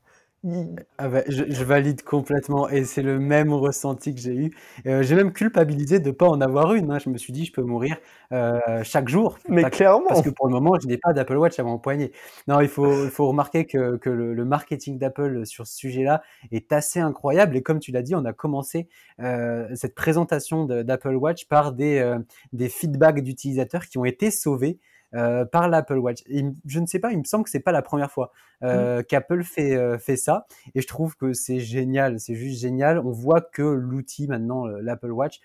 Ah 0.99 1.09
bah, 1.09 1.23
je, 1.27 1.63
valide 1.63 2.03
complètement 2.03 2.69
et 2.69 2.83
c'est 2.83 3.01
le 3.01 3.19
même 3.19 3.51
ressenti 3.51 4.13
que 4.13 4.21
j'ai 4.21 4.35
eu. 4.35 4.51
Euh, 4.85 5.01
j'ai 5.01 5.15
même 5.15 5.33
culpabilisé 5.33 5.99
de 5.99 6.09
ne 6.09 6.11
pas 6.11 6.27
en 6.27 6.39
avoir 6.39 6.75
une. 6.75 6.91
Hein. 6.91 6.99
Je 7.03 7.09
me 7.09 7.17
suis 7.17 7.33
dit, 7.33 7.45
je 7.45 7.51
peux 7.51 7.63
mourir 7.63 7.97
euh, 8.31 8.59
chaque 8.83 9.09
jour. 9.09 9.39
Mais 9.49 9.63
clairement. 9.71 10.05
Parce 10.07 10.21
que 10.21 10.29
pour 10.29 10.47
le 10.47 10.53
moment, 10.53 10.77
je 10.79 10.87
n'ai 10.87 10.97
pas 10.97 11.13
d'Apple 11.13 11.37
Watch 11.37 11.57
à 11.59 11.63
mon 11.63 11.79
poignet. 11.79 12.11
Non, 12.47 12.61
il 12.61 12.67
faut, 12.67 13.05
il 13.05 13.09
faut 13.09 13.27
remarquer 13.27 13.65
que, 13.65 13.97
que 13.97 14.09
le, 14.09 14.45
marketing 14.45 14.99
d'Apple 14.99 15.47
sur 15.47 15.65
ce 15.65 15.75
sujet-là 15.75 16.21
est 16.51 16.71
assez 16.71 16.99
incroyable. 16.99 17.57
Et 17.57 17.63
comme 17.63 17.79
tu 17.79 17.91
l'as 17.91 18.03
dit, 18.03 18.13
on 18.13 18.25
a 18.25 18.33
commencé 18.33 18.87
euh, 19.19 19.67
cette 19.73 19.95
présentation 19.95 20.65
d'Apple 20.65 21.15
Watch 21.15 21.47
par 21.47 21.71
des, 21.71 22.15
des 22.53 22.69
feedbacks 22.69 23.21
d'utilisateurs 23.21 23.85
qui 23.87 23.97
ont 23.97 24.05
été 24.05 24.29
sauvés 24.29 24.79
euh, 25.15 25.45
par 25.45 25.69
l'Apple 25.69 25.97
Watch. 25.97 26.23
je 26.27 26.79
ne 26.79 26.85
sais 26.85 26.99
pas, 26.99 27.11
il 27.11 27.19
me 27.19 27.23
semble 27.23 27.45
que 27.45 27.49
c'est 27.49 27.59
pas 27.59 27.71
la 27.71 27.81
première 27.81 28.11
fois 28.11 28.31
euh, 28.63 28.99
mmh. 28.99 29.03
qu'Apple 29.05 29.43
fait 29.43 29.75
euh, 29.75 29.97
fait 29.97 30.17
ça, 30.17 30.45
et 30.73 30.81
je 30.81 30.87
trouve 30.87 31.15
que 31.15 31.33
c'est 31.33 31.59
génial, 31.59 32.19
c'est 32.19 32.35
juste 32.35 32.59
génial. 32.59 32.99
On 32.99 33.11
voit 33.11 33.41
que 33.41 33.61
l'outil 33.61 34.27
maintenant, 34.27 34.65
l'Apple 34.65 35.11
Watch, 35.11 35.39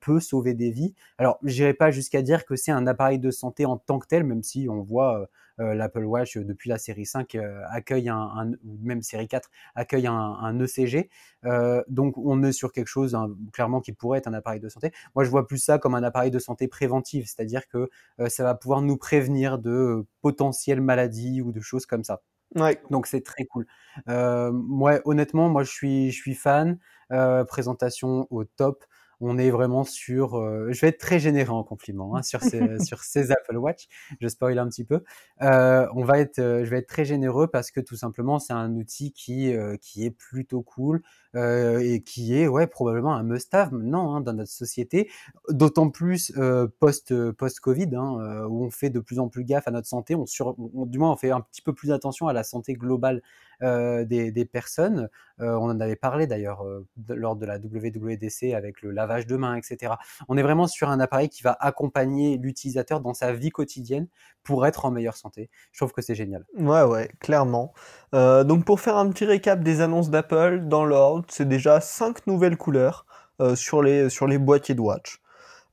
peut 0.00 0.20
sauver 0.20 0.54
des 0.54 0.70
vies. 0.70 0.94
Alors, 1.18 1.38
j'irai 1.42 1.74
pas 1.74 1.90
jusqu'à 1.90 2.22
dire 2.22 2.44
que 2.44 2.54
c'est 2.54 2.70
un 2.70 2.86
appareil 2.86 3.18
de 3.18 3.30
santé 3.32 3.66
en 3.66 3.76
tant 3.76 3.98
que 3.98 4.06
tel, 4.06 4.22
même 4.22 4.44
si 4.44 4.68
on 4.70 4.82
voit 4.82 5.28
l'Apple 5.58 6.04
Watch 6.04 6.36
euh, 6.36 6.44
depuis 6.44 6.68
la 6.68 6.78
série 6.78 7.06
5 7.06 7.34
euh, 7.34 7.62
accueille 7.68 8.08
un, 8.08 8.52
ou 8.64 8.78
même 8.82 9.02
série 9.02 9.28
4 9.28 9.50
accueille 9.74 10.06
un, 10.06 10.58
ECG. 10.60 11.10
donc 11.88 12.16
on 12.18 12.42
est 12.42 12.52
sur 12.52 12.72
quelque 12.72 12.88
chose 12.88 13.14
hein, 13.14 13.28
clairement 13.52 13.80
qui 13.80 13.92
pourrait 13.92 14.18
être 14.18 14.28
un 14.28 14.34
appareil 14.34 14.60
de 14.60 14.68
santé. 14.68 14.92
Moi 15.14 15.24
je 15.24 15.30
vois 15.30 15.46
plus 15.46 15.58
ça 15.58 15.78
comme 15.78 15.94
un 15.94 16.02
appareil 16.02 16.30
de 16.30 16.38
santé 16.38 16.68
préventive, 16.68 17.26
c'est-à-dire 17.26 17.68
que 17.68 17.90
ça 18.28 18.44
va 18.44 18.54
pouvoir 18.54 18.82
nous 18.82 18.96
prévenir 18.96 19.58
de 19.58 20.06
potentielles 20.20 20.80
maladies 20.80 21.42
ou 21.42 21.52
de 21.52 21.60
choses 21.60 21.86
comme 21.86 22.04
ça. 22.04 22.22
Ouais. 22.54 22.80
Donc 22.90 23.06
c'est 23.06 23.22
très 23.22 23.44
cool. 23.44 23.66
Euh, 24.08 24.52
moi, 24.52 25.00
honnêtement, 25.04 25.48
moi 25.48 25.64
je 25.64 25.70
suis, 25.70 26.10
je 26.10 26.20
suis 26.20 26.34
fan. 26.34 26.78
présentation 27.48 28.26
au 28.30 28.44
top 28.44 28.84
on 29.24 29.38
est 29.38 29.50
vraiment 29.50 29.84
sur. 29.84 30.36
Euh, 30.36 30.68
je 30.70 30.80
vais 30.82 30.88
être 30.88 30.98
très 30.98 31.18
généreux 31.18 31.54
en 31.54 31.64
compliment 31.64 32.14
hein, 32.14 32.22
sur, 32.22 32.42
ces, 32.42 32.60
sur 32.84 33.02
ces 33.02 33.32
Apple 33.32 33.56
Watch. 33.56 33.88
Je 34.20 34.28
spoil 34.28 34.58
un 34.58 34.68
petit 34.68 34.84
peu. 34.84 35.02
Euh, 35.42 35.86
on 35.94 36.04
va 36.04 36.18
être, 36.18 36.38
euh, 36.38 36.64
je 36.64 36.70
vais 36.70 36.78
être 36.78 36.88
très 36.88 37.04
généreux 37.06 37.46
parce 37.46 37.70
que 37.70 37.80
tout 37.80 37.96
simplement 37.96 38.38
c'est 38.38 38.52
un 38.52 38.74
outil 38.74 39.12
qui 39.12 39.54
qui 39.80 40.04
est 40.04 40.10
plutôt 40.10 40.62
cool 40.62 41.02
et 41.34 42.02
qui 42.04 42.38
est 42.38 42.46
ouais 42.46 42.66
probablement 42.66 43.14
un 43.14 43.22
must-have 43.22 43.72
maintenant 43.72 44.14
hein, 44.14 44.20
dans 44.20 44.34
notre 44.34 44.52
société. 44.52 45.10
D'autant 45.48 45.90
plus 45.90 46.32
post 46.78 47.14
post 47.32 47.60
Covid 47.60 47.94
hein, 47.94 48.46
où 48.48 48.64
on 48.64 48.70
fait 48.70 48.90
de 48.90 49.00
plus 49.00 49.18
en 49.18 49.28
plus 49.28 49.44
gaffe 49.44 49.66
à 49.66 49.70
notre 49.70 49.88
santé. 49.88 50.14
On, 50.14 50.26
sur, 50.26 50.54
du 50.58 50.98
moins 50.98 51.12
on 51.12 51.16
fait 51.16 51.30
un 51.30 51.40
petit 51.40 51.62
peu 51.62 51.72
plus 51.72 51.92
attention 51.92 52.28
à 52.28 52.32
la 52.32 52.44
santé 52.44 52.74
globale 52.74 53.22
euh, 53.62 54.04
des, 54.04 54.44
personnes. 54.44 55.08
Euh, 55.40 55.54
on 55.54 55.70
en 55.70 55.80
avait 55.80 55.96
parlé 55.96 56.26
d'ailleurs 56.26 56.64
euh, 56.64 56.86
lors 57.08 57.36
de 57.36 57.46
la 57.46 57.58
WWDC 57.58 58.54
avec 58.54 58.82
le 58.82 58.90
lavage 58.90 59.26
de 59.26 59.36
mains, 59.36 59.56
etc. 59.56 59.94
On 60.28 60.36
est 60.36 60.42
vraiment 60.42 60.66
sur 60.66 60.90
un 60.90 61.00
appareil 61.00 61.28
qui 61.28 61.42
va 61.42 61.56
accompagner 61.60 62.36
l'utilisateur 62.36 63.00
dans 63.00 63.14
sa 63.14 63.32
vie 63.32 63.50
quotidienne 63.50 64.06
pour 64.42 64.66
être 64.66 64.84
en 64.84 64.90
meilleure 64.90 65.16
santé. 65.16 65.50
Je 65.72 65.78
trouve 65.78 65.92
que 65.92 66.02
c'est 66.02 66.14
génial. 66.14 66.44
Ouais, 66.56 66.82
ouais, 66.82 67.10
clairement. 67.20 67.72
donc 68.12 68.64
pour 68.64 68.80
faire 68.80 68.96
un 68.96 69.08
petit 69.10 69.24
récap 69.24 69.60
des 69.60 69.80
annonces 69.80 70.10
d'Apple, 70.10 70.62
dans 70.66 70.84
l'ordre, 70.84 71.24
c'est 71.28 71.48
déjà 71.48 71.80
cinq 71.80 72.26
nouvelles 72.26 72.56
couleurs 72.56 73.06
sur, 73.54 73.82
les, 73.82 74.10
sur 74.10 74.28
boîtiers 74.38 74.74
de 74.74 74.80
watch. 74.80 75.20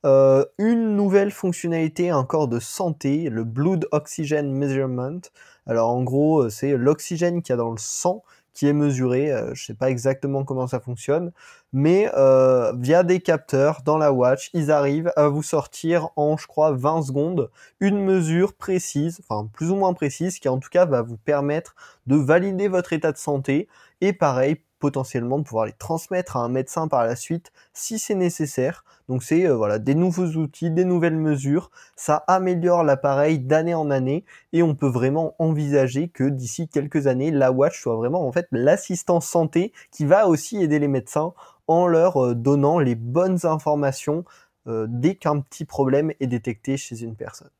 une 0.04 0.96
nouvelle 0.96 1.30
fonctionnalité 1.30 2.12
encore 2.12 2.48
de 2.48 2.58
santé, 2.58 3.28
le 3.28 3.44
Blood 3.44 3.86
Oxygen 3.92 4.50
Measurement. 4.50 5.20
Alors 5.66 5.90
en 5.90 6.02
gros, 6.02 6.44
euh, 6.44 6.50
c'est 6.50 6.76
l'oxygène 6.76 7.42
qu'il 7.42 7.52
y 7.52 7.54
a 7.54 7.56
dans 7.56 7.70
le 7.70 7.78
sang 7.78 8.22
qui 8.54 8.66
est 8.66 8.72
mesuré. 8.72 9.32
Euh, 9.32 9.54
je 9.54 9.64
sais 9.64 9.74
pas 9.74 9.90
exactement 9.90 10.44
comment 10.44 10.66
ça 10.66 10.80
fonctionne, 10.80 11.32
mais 11.72 12.10
euh, 12.14 12.72
via 12.76 13.02
des 13.02 13.20
capteurs 13.20 13.82
dans 13.84 13.98
la 13.98 14.12
watch, 14.12 14.50
ils 14.54 14.70
arrivent 14.70 15.12
à 15.16 15.28
vous 15.28 15.42
sortir 15.42 16.10
en, 16.16 16.36
je 16.36 16.46
crois, 16.46 16.72
20 16.72 17.02
secondes 17.02 17.50
une 17.80 17.98
mesure 18.04 18.54
précise, 18.54 19.20
enfin 19.22 19.48
plus 19.52 19.70
ou 19.70 19.76
moins 19.76 19.94
précise, 19.94 20.38
qui 20.38 20.48
en 20.48 20.58
tout 20.58 20.70
cas 20.70 20.84
va 20.84 21.02
vous 21.02 21.16
permettre 21.16 21.74
de 22.06 22.16
valider 22.16 22.68
votre 22.68 22.92
état 22.92 23.12
de 23.12 23.18
santé. 23.18 23.68
Et 24.00 24.12
pareil, 24.12 24.60
potentiellement 24.82 25.38
de 25.38 25.44
pouvoir 25.44 25.66
les 25.66 25.72
transmettre 25.72 26.36
à 26.36 26.40
un 26.40 26.48
médecin 26.48 26.88
par 26.88 27.04
la 27.04 27.14
suite 27.14 27.52
si 27.72 28.00
c'est 28.00 28.16
nécessaire. 28.16 28.84
Donc 29.08 29.22
c'est 29.22 29.46
euh, 29.46 29.78
des 29.78 29.94
nouveaux 29.94 30.26
outils, 30.26 30.72
des 30.72 30.84
nouvelles 30.84 31.16
mesures, 31.16 31.70
ça 31.94 32.24
améliore 32.26 32.82
l'appareil 32.82 33.38
d'année 33.38 33.74
en 33.74 33.90
année 33.92 34.24
et 34.52 34.64
on 34.64 34.74
peut 34.74 34.88
vraiment 34.88 35.36
envisager 35.38 36.08
que 36.08 36.24
d'ici 36.24 36.66
quelques 36.66 37.06
années 37.06 37.30
la 37.30 37.52
watch 37.52 37.80
soit 37.80 37.94
vraiment 37.94 38.26
en 38.26 38.32
fait 38.32 38.48
l'assistant 38.50 39.20
santé 39.20 39.72
qui 39.92 40.04
va 40.04 40.26
aussi 40.26 40.60
aider 40.60 40.80
les 40.80 40.88
médecins 40.88 41.32
en 41.68 41.86
leur 41.86 42.16
euh, 42.16 42.34
donnant 42.34 42.80
les 42.80 42.96
bonnes 42.96 43.46
informations 43.46 44.24
euh, 44.66 44.86
dès 44.88 45.14
qu'un 45.14 45.38
petit 45.38 45.64
problème 45.64 46.10
est 46.18 46.26
détecté 46.26 46.76
chez 46.76 47.02
une 47.02 47.14
personne. 47.14 47.50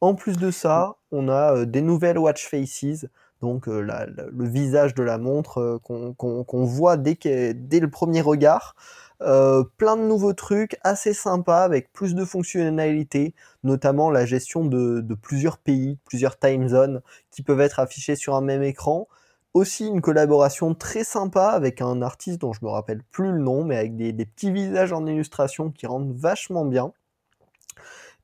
En 0.00 0.14
plus 0.14 0.38
de 0.38 0.52
ça, 0.52 0.94
on 1.10 1.28
a 1.28 1.64
des 1.64 1.82
nouvelles 1.82 2.18
watch 2.18 2.46
faces 2.46 3.08
donc 3.40 3.68
euh, 3.68 3.80
le 3.80 4.48
visage 4.48 4.94
de 4.94 5.02
la 5.02 5.18
montre 5.18 5.60
euh, 5.60 5.78
qu'on 6.14 6.64
voit 6.64 6.96
dès, 6.96 7.16
le 7.22 7.88
premier 7.88 8.20
regard. 8.20 8.74
Euh, 9.20 9.64
plein 9.76 9.96
de 9.96 10.02
nouveaux 10.02 10.32
trucs 10.32 10.78
assez 10.84 11.12
sympas 11.12 11.64
avec 11.64 11.92
plus 11.92 12.14
de 12.14 12.24
fonctionnalités, 12.24 13.34
notamment 13.64 14.10
la 14.10 14.26
gestion 14.26 14.64
de, 14.64 15.02
plusieurs 15.20 15.58
pays, 15.58 15.98
plusieurs 16.04 16.38
time 16.38 16.68
zones 16.68 17.02
qui 17.30 17.42
peuvent 17.42 17.60
être 17.60 17.80
affichés 17.80 18.14
sur 18.14 18.36
un 18.36 18.40
même 18.40 18.62
écran. 18.62 19.08
Aussi 19.54 19.86
une 19.88 20.02
collaboration 20.02 20.74
très 20.74 21.02
sympa 21.02 21.48
avec 21.48 21.80
un 21.80 22.02
artiste 22.02 22.40
dont 22.40 22.52
je 22.52 22.60
me 22.62 22.70
rappelle 22.70 23.02
plus 23.10 23.32
le 23.32 23.38
nom, 23.38 23.64
mais 23.64 23.76
avec 23.76 23.96
des 23.96 24.12
petits 24.26 24.52
visages 24.52 24.92
en 24.92 25.04
illustration 25.06 25.70
qui 25.70 25.86
rendent 25.86 26.14
vachement 26.14 26.64
bien. 26.64 26.92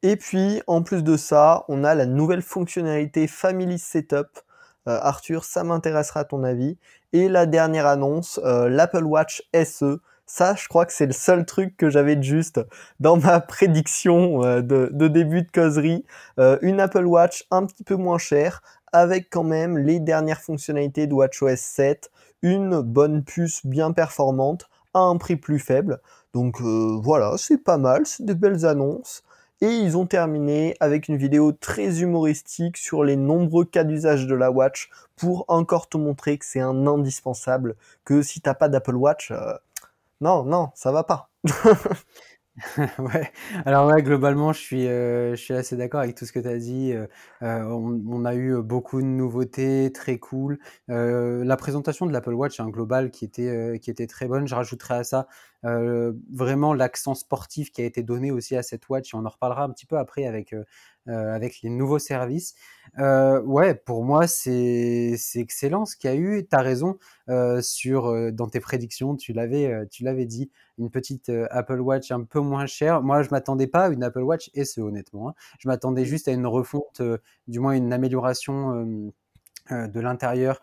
Et 0.04 0.16
puis, 0.16 0.60
en 0.66 0.82
plus 0.82 1.02
de 1.02 1.16
ça, 1.16 1.64
on 1.68 1.82
a 1.82 1.94
la 1.94 2.04
nouvelle 2.04 2.42
fonctionnalité 2.42 3.26
Family 3.26 3.78
Setup. 3.78 4.28
Euh, 4.88 4.98
Arthur, 5.00 5.44
ça 5.44 5.64
m'intéressera 5.64 6.24
ton 6.24 6.44
avis. 6.44 6.76
Et 7.12 7.28
la 7.28 7.46
dernière 7.46 7.86
annonce, 7.86 8.40
euh, 8.44 8.68
l'Apple 8.68 9.04
Watch 9.04 9.42
SE. 9.64 10.00
Ça, 10.26 10.54
je 10.54 10.68
crois 10.68 10.86
que 10.86 10.92
c'est 10.92 11.06
le 11.06 11.12
seul 11.12 11.44
truc 11.44 11.76
que 11.76 11.90
j'avais 11.90 12.16
de 12.16 12.22
juste 12.22 12.60
dans 13.00 13.16
ma 13.16 13.40
prédiction 13.40 14.42
euh, 14.44 14.62
de, 14.62 14.88
de, 14.92 15.08
début 15.08 15.42
de 15.42 15.50
causerie. 15.50 16.04
une 16.62 16.80
Apple 16.80 17.04
Watch 17.04 17.46
un 17.50 17.66
petit 17.66 17.84
peu 17.84 17.96
moins 17.96 18.18
chère, 18.18 18.62
avec 18.92 19.28
quand 19.30 19.44
même 19.44 19.76
les 19.76 20.00
dernières 20.00 20.40
fonctionnalités 20.40 21.06
de 21.06 21.14
WatchOS 21.14 21.56
7, 21.56 22.10
une 22.42 22.80
bonne 22.80 23.22
puce 23.24 23.66
bien 23.66 23.92
performante 23.92 24.68
à 24.94 25.00
un 25.00 25.16
prix 25.16 25.36
plus 25.36 25.58
faible. 25.58 26.00
Donc 26.32 26.60
voilà, 26.60 27.34
c'est 27.36 27.58
pas 27.58 27.78
mal, 27.78 28.06
c'est 28.06 28.24
des 28.24 28.34
belles 28.34 28.64
annonces. 28.64 29.22
Et 29.60 29.68
ils 29.68 29.96
ont 29.96 30.06
terminé 30.06 30.76
avec 30.80 31.08
une 31.08 31.16
vidéo 31.16 31.52
très 31.52 32.00
humoristique 32.00 32.76
sur 32.76 33.04
les 33.04 33.16
nombreux 33.16 33.64
cas 33.64 33.84
d'usage 33.84 34.26
de 34.26 34.34
la 34.34 34.50
Watch 34.50 34.90
pour 35.16 35.44
encore 35.48 35.88
te 35.88 35.96
montrer 35.96 36.38
que 36.38 36.44
c'est 36.44 36.60
un 36.60 36.86
indispensable, 36.86 37.76
que 38.04 38.20
si 38.22 38.40
t'as 38.40 38.54
pas 38.54 38.68
d'Apple 38.68 38.96
Watch, 38.96 39.30
euh, 39.30 39.54
non, 40.20 40.44
non, 40.44 40.70
ça 40.74 40.92
va 40.92 41.04
pas. 41.04 41.30
ouais. 42.98 43.32
Alors 43.66 43.88
ouais, 43.88 44.00
globalement, 44.02 44.52
je 44.52 44.60
suis, 44.60 44.86
euh, 44.86 45.34
je 45.34 45.40
suis 45.40 45.54
assez 45.54 45.76
d'accord 45.76 46.00
avec 46.00 46.14
tout 46.14 46.24
ce 46.24 46.32
que 46.32 46.38
tu 46.38 46.46
as 46.46 46.58
dit. 46.58 46.92
Euh, 46.92 47.06
on, 47.42 48.00
on, 48.08 48.24
a 48.24 48.34
eu 48.36 48.62
beaucoup 48.62 49.00
de 49.00 49.06
nouveautés, 49.06 49.90
très 49.92 50.18
cool. 50.18 50.58
la 50.88 51.56
présentation 51.56 52.06
de 52.06 52.12
l'Apple 52.12 52.32
Watch 52.34 52.60
en 52.60 52.68
global 52.68 53.10
qui 53.10 53.24
était, 53.24 53.78
qui 53.82 53.90
était 53.90 54.06
très 54.06 54.28
bonne. 54.28 54.46
Je 54.46 54.54
rajouterais 54.54 54.94
à 54.94 55.04
ça 55.04 55.26
euh, 55.64 56.12
vraiment 56.30 56.74
l'accent 56.74 57.14
sportif 57.14 57.72
qui 57.72 57.80
a 57.80 57.84
été 57.86 58.02
donné 58.02 58.30
aussi 58.30 58.54
à 58.54 58.62
cette 58.62 58.86
watch, 58.90 59.14
on 59.14 59.24
en 59.24 59.28
reparlera 59.30 59.64
un 59.64 59.70
petit 59.70 59.86
peu 59.86 59.96
après 59.96 60.26
avec, 60.26 60.52
euh, 60.52 60.58
euh, 60.58 60.64
avec 61.06 61.60
les 61.62 61.70
nouveaux 61.70 61.98
services. 61.98 62.54
ouais, 62.98 63.74
pour 63.74 64.04
moi, 64.04 64.26
c'est 64.26 65.16
excellent 65.34 65.84
ce 65.84 65.96
qu'il 65.96 66.10
y 66.10 66.12
a 66.12 66.16
eu. 66.16 66.46
Tu 66.48 66.56
as 66.56 66.60
raison 66.60 66.98
sur, 67.60 68.32
dans 68.32 68.48
tes 68.48 68.60
prédictions, 68.60 69.16
tu 69.16 69.32
l'avais 69.32 69.86
tu 69.90 70.04
l'avais 70.04 70.26
dit, 70.26 70.50
une 70.78 70.90
petite 70.90 71.30
Apple 71.50 71.80
Watch 71.80 72.10
un 72.10 72.22
peu 72.24 72.40
moins 72.40 72.66
chère. 72.66 73.02
Moi, 73.02 73.22
je 73.22 73.30
m'attendais 73.30 73.66
pas 73.66 73.86
à 73.86 73.88
une 73.88 74.02
Apple 74.02 74.22
Watch 74.22 74.50
SE, 74.54 74.80
honnêtement. 74.80 75.30
Hein. 75.30 75.34
Je 75.58 75.68
m'attendais 75.68 76.04
juste 76.04 76.28
à 76.28 76.32
une 76.32 76.46
refonte, 76.46 77.02
du 77.48 77.60
moins 77.60 77.72
une 77.72 77.92
amélioration 77.92 79.12
de 79.70 80.00
l'intérieur 80.00 80.62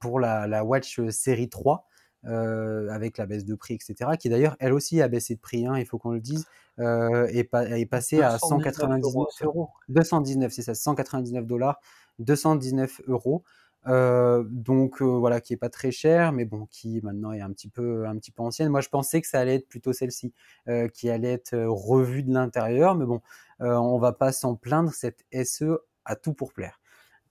pour 0.00 0.20
la, 0.20 0.46
la 0.46 0.64
Watch 0.64 1.00
série 1.10 1.48
3. 1.48 1.86
Euh, 2.26 2.88
avec 2.88 3.18
la 3.18 3.26
baisse 3.26 3.44
de 3.44 3.54
prix, 3.54 3.74
etc., 3.74 4.12
qui 4.18 4.30
d'ailleurs, 4.30 4.56
elle 4.58 4.72
aussi 4.72 5.02
a 5.02 5.08
baissé 5.08 5.34
de 5.34 5.40
prix, 5.40 5.66
hein, 5.66 5.76
il 5.76 5.84
faut 5.84 5.98
qu'on 5.98 6.12
le 6.12 6.20
dise, 6.20 6.46
euh, 6.78 7.26
est 7.26 7.44
passée 7.86 8.22
à 8.22 8.38
199 8.38 9.02
euros. 9.42 9.68
219, 9.90 10.50
c'est 10.50 10.62
ça, 10.62 10.74
199 10.74 11.46
dollars, 11.46 11.80
219 12.20 13.02
euros. 13.08 13.44
Euh, 13.86 14.44
donc 14.48 15.02
euh, 15.02 15.04
voilà, 15.04 15.40
qui 15.40 15.52
est 15.52 15.58
pas 15.58 15.68
très 15.68 15.90
cher, 15.90 16.32
mais 16.32 16.44
bon, 16.44 16.66
qui 16.70 17.00
maintenant 17.02 17.32
est 17.32 17.40
un 17.40 17.52
petit 17.52 17.68
peu, 17.68 18.06
un 18.06 18.16
petit 18.16 18.30
peu 18.30 18.42
ancienne. 18.42 18.68
Moi, 18.70 18.80
je 18.80 18.88
pensais 18.88 19.20
que 19.20 19.26
ça 19.26 19.40
allait 19.40 19.56
être 19.56 19.68
plutôt 19.68 19.92
celle-ci, 19.92 20.32
euh, 20.68 20.88
qui 20.88 21.10
allait 21.10 21.32
être 21.32 21.56
revue 21.56 22.22
de 22.22 22.32
l'intérieur, 22.32 22.94
mais 22.94 23.04
bon, 23.04 23.20
on 23.60 23.98
va 23.98 24.12
pas 24.12 24.32
s'en 24.32 24.56
plaindre. 24.56 24.92
Cette 24.92 25.24
SE 25.44 25.78
a 26.04 26.16
tout 26.16 26.32
pour 26.32 26.52
plaire. 26.52 26.80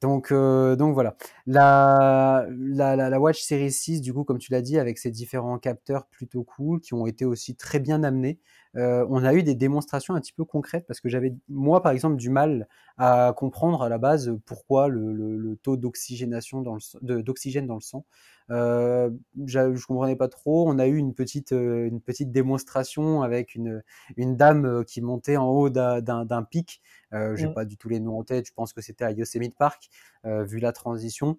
Donc, 0.04 0.34
euh, 0.34 0.76
donc 0.76 0.94
voilà. 0.94 1.16
La, 1.46 2.46
la, 2.50 2.98
la, 2.98 3.20
Watch 3.22 3.42
Series 3.42 3.72
6, 3.72 4.02
du 4.02 4.14
coup, 4.14 4.26
comme 4.26 4.38
tu 4.38 4.52
l'as 4.52 4.62
dit, 4.62 4.78
avec 4.78 4.98
ses 4.98 5.12
différents 5.12 5.58
capteurs 5.58 6.08
plutôt 6.08 6.44
cool, 6.44 6.82
qui 6.82 6.94
ont 6.94 7.08
été 7.08 7.24
aussi 7.24 7.56
très 7.56 7.80
bien 7.80 8.04
amenés. 8.04 8.38
Euh, 8.76 9.06
on 9.10 9.24
a 9.24 9.34
eu 9.34 9.44
des 9.44 9.56
démonstrations 9.56 10.16
un 10.16 10.20
petit 10.20 10.34
peu 10.34 10.46
concrètes 10.46 10.86
parce 10.88 11.00
que 11.00 11.10
j'avais, 11.10 11.36
moi, 11.48 11.82
par 11.84 11.92
exemple, 11.92 12.16
du 12.16 12.30
mal 12.30 12.68
à 12.98 13.34
comprendre 13.36 13.84
à 13.84 13.90
la 13.90 13.98
base 13.98 14.36
pourquoi 14.46 14.88
le, 14.88 15.14
le, 15.14 15.38
le 15.38 15.56
taux 15.58 15.78
d'oxygénation 15.78 16.62
dans 16.62 16.78
le, 17.02 17.22
d'oxygène 17.22 17.68
dans 17.68 17.76
le 17.76 17.82
sang 17.82 18.06
euh, 18.50 19.10
je 19.46 19.86
comprenais 19.86 20.16
pas 20.16 20.28
trop. 20.28 20.68
On 20.68 20.80
a 20.80 20.88
eu 20.88 20.98
une 20.98 21.14
petite, 21.14 21.54
euh, 21.54 21.88
une 21.88 22.02
petite 22.02 22.32
démonstration 22.32 23.22
avec 23.22 23.56
une, 23.56 23.84
une 24.18 24.36
dame 24.36 24.84
qui 24.86 25.02
montait 25.02 25.38
en 25.38 25.48
haut 25.48 25.70
d'un 25.70 26.44
pic. 26.50 26.82
Euh, 27.14 27.36
J'ai 27.36 27.48
mmh. 27.48 27.54
pas 27.54 27.66
du 27.66 27.78
tout 27.78 27.90
les 27.90 28.00
noms 28.00 28.20
en 28.20 28.24
tête. 28.24 28.48
Je 28.48 28.54
pense 28.54 28.74
que 28.74 28.82
c'était 28.82 29.06
à 29.06 29.12
Yosemite 29.12 29.56
Park, 29.58 29.90
vu 30.26 30.60
la 30.60 30.72
transition. 30.72 31.38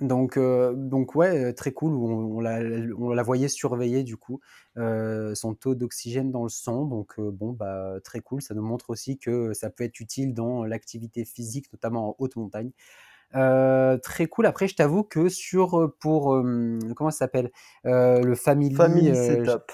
Donc, 0.00 0.36
euh, 0.36 0.72
donc 0.74 1.14
ouais, 1.14 1.52
très 1.52 1.72
cool. 1.72 1.94
On, 1.94 2.36
on, 2.36 2.40
la, 2.40 2.60
on, 2.98 3.10
la, 3.10 3.22
voyait 3.22 3.48
surveiller 3.48 4.02
du 4.02 4.16
coup 4.16 4.40
euh, 4.76 5.34
son 5.34 5.54
taux 5.54 5.74
d'oxygène 5.74 6.32
dans 6.32 6.42
le 6.42 6.48
sang. 6.48 6.84
Donc 6.84 7.20
bon, 7.20 7.52
bah 7.52 7.94
très 8.02 8.20
cool. 8.20 8.42
Ça 8.42 8.54
nous 8.54 8.62
montre 8.62 8.90
aussi 8.90 9.18
que 9.18 9.52
ça 9.52 9.70
peut 9.70 9.84
être 9.84 10.00
utile 10.00 10.34
dans 10.34 10.64
l'activité 10.64 11.24
physique, 11.24 11.72
notamment 11.72 12.10
en 12.10 12.16
haute 12.18 12.36
montagne. 12.36 12.72
Euh, 13.36 13.98
très 13.98 14.26
cool. 14.26 14.46
Après, 14.46 14.68
je 14.68 14.76
t'avoue 14.76 15.02
que 15.02 15.28
sur 15.28 15.78
euh, 15.80 15.96
pour 16.00 16.34
euh, 16.34 16.78
comment 16.94 17.10
ça 17.10 17.18
s'appelle 17.18 17.50
euh, 17.86 18.20
le 18.22 18.34
family, 18.34 18.74
family 18.74 19.14
setup. 19.14 19.72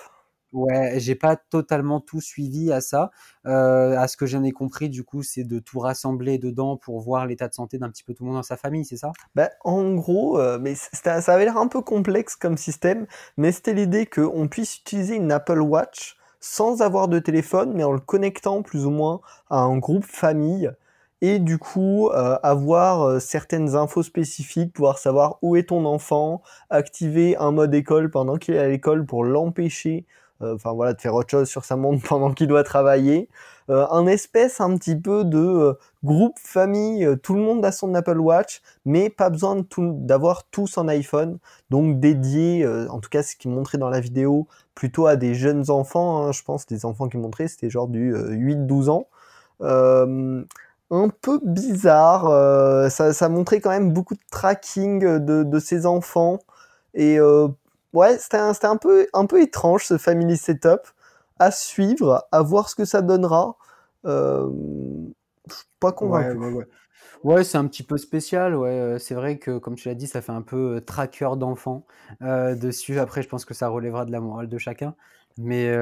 Ouais, 0.53 0.99
j'ai 0.99 1.15
pas 1.15 1.37
totalement 1.37 2.01
tout 2.01 2.21
suivi 2.21 2.73
à 2.73 2.81
ça. 2.81 3.13
à 3.45 4.09
ce 4.09 4.17
que 4.17 4.27
j'en 4.27 4.43
ai 4.43 4.51
compris, 4.51 4.89
du 4.89 5.05
coup, 5.05 5.23
c'est 5.23 5.45
de 5.45 5.61
tout 5.61 5.79
rassembler 5.79 6.39
dedans 6.39 6.77
pour 6.77 7.01
voir 7.01 7.27
l'état 7.27 7.47
de 7.49 7.55
santé 7.55 7.79
d'un 7.79 7.89
petit 7.89 8.03
peu 8.03 8.15
tout 8.15 8.25
le 8.25 8.29
monde 8.31 8.39
dans 8.39 8.43
sa 8.43 8.57
famille, 8.57 8.85
c'est 8.85 8.97
ça? 8.97 9.13
Bah, 9.37 9.51
En 9.65 9.95
gros, 9.95 10.41
mais 10.59 10.75
ça 10.75 11.15
avait 11.33 11.45
l'air 11.45 11.57
un 11.57 11.69
peu 11.69 11.83
complexe 11.83 12.35
comme 12.35 12.57
système, 12.57 13.07
mais 13.37 13.53
c'était 13.53 13.75
l'idée 13.75 14.07
qu'on 14.07 14.49
puisse 14.49 14.79
utiliser 14.79 15.17
une 15.17 15.31
Apple 15.31 15.61
Watch 15.61 16.17
sans 16.41 16.83
avoir 16.83 17.07
de 17.09 17.19
téléphone, 17.21 17.73
mais 17.75 17.85
en 17.85 17.93
le 17.93 18.01
connectant 18.01 18.63
plus 18.63 18.87
ou 18.87 18.91
moins 18.91 19.21
à 19.51 19.59
un 19.61 19.77
groupe 19.79 20.05
famille 20.05 20.71
et 21.23 21.39
du 21.39 21.59
coup 21.59 22.09
euh, 22.11 22.39
avoir 22.43 23.03
euh, 23.03 23.19
certaines 23.21 23.75
infos 23.77 24.03
spécifiques, 24.03 24.73
pouvoir 24.73 24.99
savoir 24.99 25.39
où 25.43 25.57
est 25.57 25.69
ton 25.69 25.85
enfant, 25.85 26.43
activer 26.71 27.37
un 27.37 27.51
mode 27.53 27.75
école 27.75 28.11
pendant 28.11 28.37
qu'il 28.37 28.55
est 28.55 28.59
à 28.59 28.69
l'école 28.69 29.05
pour 29.07 29.25
l'empêcher, 29.25 30.07
euh, 30.07 30.30
enfin 30.41 30.73
voilà, 30.73 30.95
de 30.95 31.01
faire 31.01 31.15
autre 31.15 31.31
chose 31.31 31.49
sur 31.49 31.65
sa 31.65 31.77
montre 31.77 32.03
pendant 32.09 32.33
qu'il 32.33 32.49
doit 32.49 32.65
travailler, 32.65 33.29
un 33.69 34.07
espèce 34.07 34.61
un 34.61 34.77
petit 34.77 34.97
peu 34.97 35.25
de 35.25 35.79
groupe 36.03 36.39
famille, 36.39 37.09
tout 37.23 37.35
le 37.35 37.41
monde 37.41 37.65
a 37.65 37.71
son 37.71 37.95
Apple 37.95 38.19
Watch, 38.19 38.63
mais 38.85 39.11
pas 39.11 39.31
besoin 39.31 39.65
d'avoir 39.79 40.45
tous 40.51 40.77
un 40.79 40.89
iPhone, 40.89 41.39
donc 41.71 42.01
dédié, 42.01 42.67
en 42.89 42.99
tout 42.99 43.11
cas 43.11 43.23
ce 43.23 43.37
qui 43.37 43.49
montrait 43.49 43.79
dans 43.79 43.91
la 43.91 44.01
vidéo, 44.01 44.49
plutôt 44.75 45.07
à 45.07 45.17
des 45.17 45.35
jeunes 45.35 45.71
enfants, 45.71 46.25
hein, 46.25 46.33
je 46.33 46.43
pense, 46.43 46.67
des 46.67 46.85
enfants 46.85 47.09
qui 47.09 47.17
montraient, 47.17 47.49
c'était 47.49 47.71
genre 47.71 47.87
du 47.87 48.13
8-12 48.13 48.89
ans. 48.89 49.07
Euh, 49.63 50.43
un 50.91 51.09
peu 51.09 51.41
bizarre. 51.45 52.27
Euh, 52.29 52.89
ça, 52.89 53.29
montrait 53.29 53.61
quand 53.61 53.71
même 53.71 53.93
beaucoup 53.93 54.15
de 54.15 54.21
tracking 54.31 55.01
de, 55.01 55.43
de 55.45 55.59
ses 55.59 55.87
enfants. 55.87 56.39
Et 56.95 57.19
euh, 57.21 57.49
ouais, 57.93 58.19
c'était 58.19 58.39
un, 58.39 58.53
un, 58.63 58.77
peu, 58.77 59.07
un 59.13 59.27
peu 59.27 59.41
étrange 59.41 59.85
ce 59.85 59.99
Family 59.99 60.37
Setup. 60.37 60.81
À 61.39 61.51
suivre, 61.51 62.27
à 62.33 62.43
voir 62.43 62.69
ce 62.69 62.75
que 62.75 62.85
ça 62.85 63.01
donnera. 63.01 63.57
Euh, 64.05 64.51
pas 65.81 65.91
convaincu. 65.91 66.37
Ouais, 66.37 66.47
ouais, 66.49 66.53
ouais. 66.53 66.67
ouais 67.25 67.45
c'est 67.45 67.57
un 67.57 67.67
petit 67.67 67.83
peu 67.83 67.97
spécial. 67.97 68.55
Ouais, 68.55 68.69
euh, 68.69 68.99
c'est 68.99 69.15
vrai 69.15 69.39
que, 69.39 69.57
comme 69.57 69.75
tu 69.75 69.89
l'as 69.89 69.95
dit, 69.95 70.07
ça 70.07 70.21
fait 70.21 70.33
un 70.33 70.43
peu 70.43 70.77
euh, 70.77 70.81
tracker 70.81 71.31
d'enfants 71.39 71.87
euh, 72.21 72.55
dessus. 72.55 72.99
Après, 72.99 73.23
je 73.23 73.29
pense 73.29 73.47
que 73.47 73.55
ça 73.55 73.69
relèvera 73.69 74.05
de 74.05 74.13
la 74.13 74.21
morale 74.21 74.49
de 74.49 74.59
chacun. 74.59 74.95
Mais, 75.39 75.75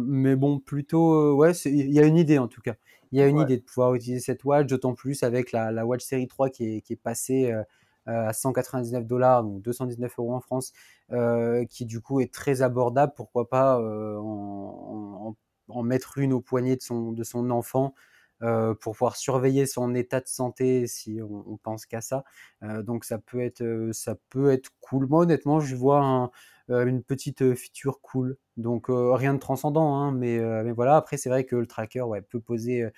mais 0.00 0.34
bon, 0.34 0.58
plutôt, 0.58 1.36
ouais, 1.36 1.52
il 1.66 1.92
y 1.92 2.00
a 2.00 2.04
une 2.04 2.16
idée 2.16 2.38
en 2.38 2.48
tout 2.48 2.62
cas 2.62 2.74
il 3.12 3.18
y 3.18 3.22
a 3.22 3.26
une 3.26 3.38
idée 3.38 3.56
de 3.56 3.62
pouvoir 3.62 3.94
utiliser 3.94 4.20
cette 4.20 4.44
watch, 4.44 4.66
d'autant 4.66 4.94
plus 4.94 5.22
avec 5.22 5.52
la, 5.52 5.70
la, 5.72 5.86
Watch 5.86 6.04
Série 6.04 6.26
3 6.26 6.50
qui 6.50 6.76
est, 6.76 6.80
qui 6.80 6.94
est 6.94 7.00
passée 7.02 7.52
euh, 7.52 7.62
à 8.06 8.32
199 8.32 9.04
dollars, 9.06 9.44
donc 9.44 9.62
219 9.62 10.18
euros 10.18 10.34
en 10.34 10.40
France, 10.40 10.72
euh, 11.12 11.64
qui 11.66 11.86
du 11.86 12.00
coup 12.00 12.20
est 12.20 12.32
très 12.32 12.62
abordable. 12.62 13.12
Pourquoi 13.16 13.48
pas 13.48 13.80
euh, 13.80 14.16
en, 14.18 15.34
mettre 15.82 16.18
une 16.18 16.32
au 16.32 16.40
poignet 16.40 16.76
de 16.76 16.82
son, 16.82 17.12
de 17.12 17.24
son 17.24 17.50
enfant 17.50 17.94
euh, 18.42 18.74
pour 18.74 18.92
pouvoir 18.92 19.16
surveiller 19.16 19.66
son 19.66 19.94
état 19.94 20.20
de 20.20 20.28
santé 20.28 20.86
si 20.86 21.20
on, 21.22 21.56
pense 21.62 21.86
qu'à 21.86 22.00
ça. 22.00 22.24
Donc 22.62 23.04
ça 23.04 23.18
peut 23.18 23.40
être 23.40 23.90
ça 23.92 24.14
peut 24.30 24.50
être 24.52 24.70
cool. 24.80 25.06
Moi 25.06 25.22
honnêtement, 25.22 25.60
je 25.60 25.74
vois 25.74 26.00
un, 26.02 26.30
une 26.68 27.02
petite 27.02 27.54
feature 27.54 28.00
cool. 28.00 28.36
Donc 28.56 28.86
rien 28.88 29.34
de 29.34 29.38
transcendant, 29.38 29.96
hein, 29.96 30.12
mais, 30.12 30.38
mais 30.64 30.72
voilà. 30.72 30.96
Après 30.96 31.16
c'est 31.16 31.28
vrai 31.28 31.44
que 31.44 31.56
le 31.56 31.66
tracker 31.66 32.02
ouais, 32.02 32.22
peut 32.22 32.40
poser 32.40 32.88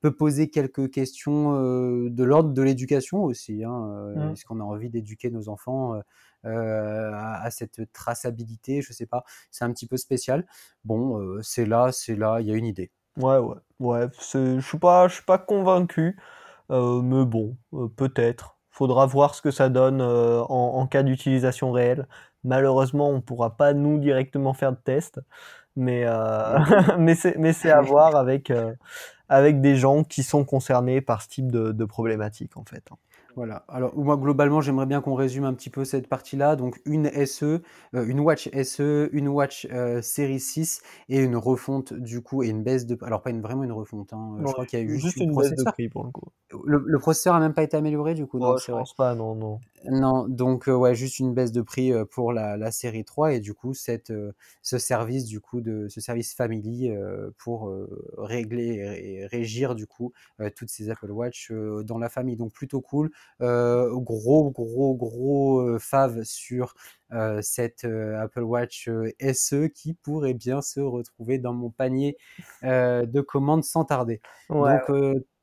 peut 0.00 0.14
poser 0.14 0.48
quelques 0.50 0.90
questions 0.90 1.52
de 1.52 2.24
l'ordre 2.24 2.50
de 2.50 2.62
l'éducation 2.62 3.24
aussi. 3.24 3.64
Hein. 3.64 4.12
Mmh. 4.14 4.32
Est-ce 4.32 4.44
qu'on 4.44 4.60
a 4.60 4.64
envie 4.64 4.90
d'éduquer 4.90 5.30
nos 5.30 5.48
enfants 5.48 6.00
euh, 6.46 7.12
à, 7.12 7.42
à, 7.42 7.50
cette 7.50 7.92
traçabilité, 7.92 8.80
je 8.80 8.92
sais 8.92 9.06
pas. 9.06 9.24
C'est 9.50 9.64
un 9.64 9.72
petit 9.72 9.86
peu 9.86 9.96
spécial. 9.96 10.46
Bon, 10.84 11.18
euh, 11.20 11.40
c'est 11.42 11.66
là, 11.66 11.90
c'est 11.92 12.14
là, 12.14 12.40
il 12.40 12.46
y 12.46 12.52
a 12.52 12.54
une 12.54 12.66
idée. 12.66 12.92
Ouais, 13.16 13.38
ouais, 13.38 13.56
ouais. 13.80 14.08
Je 14.32 14.60
suis 14.60 14.78
pas, 14.78 15.08
je 15.08 15.14
suis 15.14 15.24
pas 15.24 15.38
convaincu, 15.38 16.16
euh, 16.70 17.02
mais 17.02 17.24
bon, 17.24 17.56
euh, 17.74 17.88
peut-être. 17.88 18.55
Faudra 18.76 19.06
voir 19.06 19.34
ce 19.34 19.40
que 19.40 19.50
ça 19.50 19.70
donne 19.70 20.02
euh, 20.02 20.42
en, 20.42 20.86
cas 20.86 21.02
d'utilisation 21.02 21.72
réelle. 21.72 22.06
Malheureusement, 22.44 23.08
on 23.08 23.22
pourra 23.22 23.56
pas 23.56 23.72
nous 23.72 23.98
directement 23.98 24.52
faire 24.52 24.72
de 24.72 24.76
test, 24.76 25.18
mais 25.76 26.04
euh, 26.04 26.58
c'est 27.14 27.70
à 27.70 27.80
voir 27.80 28.16
avec 28.16 28.52
avec 29.28 29.60
des 29.60 29.76
gens 29.76 30.04
qui 30.04 30.22
sont 30.22 30.44
concernés 30.44 31.00
par 31.00 31.22
ce 31.22 31.28
type 31.28 31.50
de, 31.50 31.72
de 31.72 31.84
problématique 31.84 32.56
en 32.56 32.64
fait. 32.64 32.84
Voilà. 33.36 33.66
Alors, 33.68 33.94
moi, 33.94 34.16
globalement, 34.16 34.62
j'aimerais 34.62 34.86
bien 34.86 35.02
qu'on 35.02 35.14
résume 35.14 35.44
un 35.44 35.52
petit 35.52 35.68
peu 35.68 35.84
cette 35.84 36.08
partie-là. 36.08 36.56
Donc, 36.56 36.80
une 36.86 37.10
SE, 37.26 37.60
euh, 37.94 38.06
une 38.06 38.18
Watch 38.20 38.48
SE, 38.62 39.10
une 39.12 39.28
Watch 39.28 39.68
euh, 39.70 40.00
série 40.00 40.40
6 40.40 40.80
et 41.10 41.18
une 41.18 41.36
refonte, 41.36 41.92
du 41.92 42.22
coup, 42.22 42.42
et 42.42 42.48
une 42.48 42.62
baisse 42.62 42.86
de. 42.86 42.96
Alors, 43.02 43.20
pas 43.20 43.28
une, 43.28 43.42
vraiment 43.42 43.62
une 43.62 43.72
refonte. 43.72 44.14
Hein. 44.14 44.38
Je 44.40 44.50
crois 44.50 44.64
qu'il 44.64 44.78
y 44.78 44.82
a 44.82 44.84
eu 44.86 44.98
juste 44.98 45.18
une 45.18 45.36
baisse 45.36 45.54
de 45.54 45.64
prix 45.70 45.90
pour 45.90 46.04
le 46.04 46.10
coup. 46.12 46.28
Le, 46.64 46.98
processeur 46.98 47.34
a 47.34 47.40
même 47.40 47.52
pas 47.52 47.62
été 47.62 47.76
amélioré, 47.76 48.14
du 48.14 48.26
coup. 48.26 48.38
non, 48.38 48.56
je 48.56 48.72
pense 48.72 48.94
pas, 48.94 49.14
non, 49.14 49.34
non. 49.34 49.60
Non, 49.84 50.26
donc, 50.26 50.68
euh, 50.68 50.74
ouais, 50.74 50.94
juste 50.94 51.18
une 51.18 51.34
baisse 51.34 51.52
de 51.52 51.60
prix 51.60 51.92
pour 52.12 52.32
la, 52.32 52.56
la, 52.56 52.70
série 52.70 53.04
3 53.04 53.34
et 53.34 53.40
du 53.40 53.52
coup, 53.52 53.74
cette, 53.74 54.12
ce 54.62 54.78
service, 54.78 55.26
du 55.26 55.40
coup, 55.40 55.60
de 55.60 55.88
ce 55.88 56.00
service 56.00 56.34
Family 56.34 56.90
pour 57.36 57.70
régler 58.16 58.98
et 59.02 59.26
régir, 59.26 59.74
du 59.74 59.86
coup, 59.86 60.14
toutes 60.56 60.70
ces 60.70 60.88
Apple 60.88 61.10
Watch 61.10 61.52
dans 61.84 61.98
la 61.98 62.08
famille. 62.08 62.36
Donc, 62.36 62.52
plutôt 62.52 62.80
cool. 62.80 63.10
Euh, 63.42 63.90
gros, 63.94 64.50
gros, 64.50 64.94
gros 64.94 65.60
euh, 65.60 65.78
fave 65.78 66.22
sur 66.22 66.74
euh, 67.12 67.40
cette 67.42 67.84
Apple 67.84 68.42
Watch 68.42 68.88
SE 69.20 69.66
qui 69.68 69.94
pourrait 69.94 70.34
bien 70.34 70.62
se 70.62 70.80
retrouver 70.80 71.38
dans 71.38 71.52
mon 71.52 71.70
panier 71.70 72.16
de 72.62 73.20
commandes 73.20 73.64
sans 73.64 73.84
tarder. 73.84 74.20
Donc, 74.48 74.68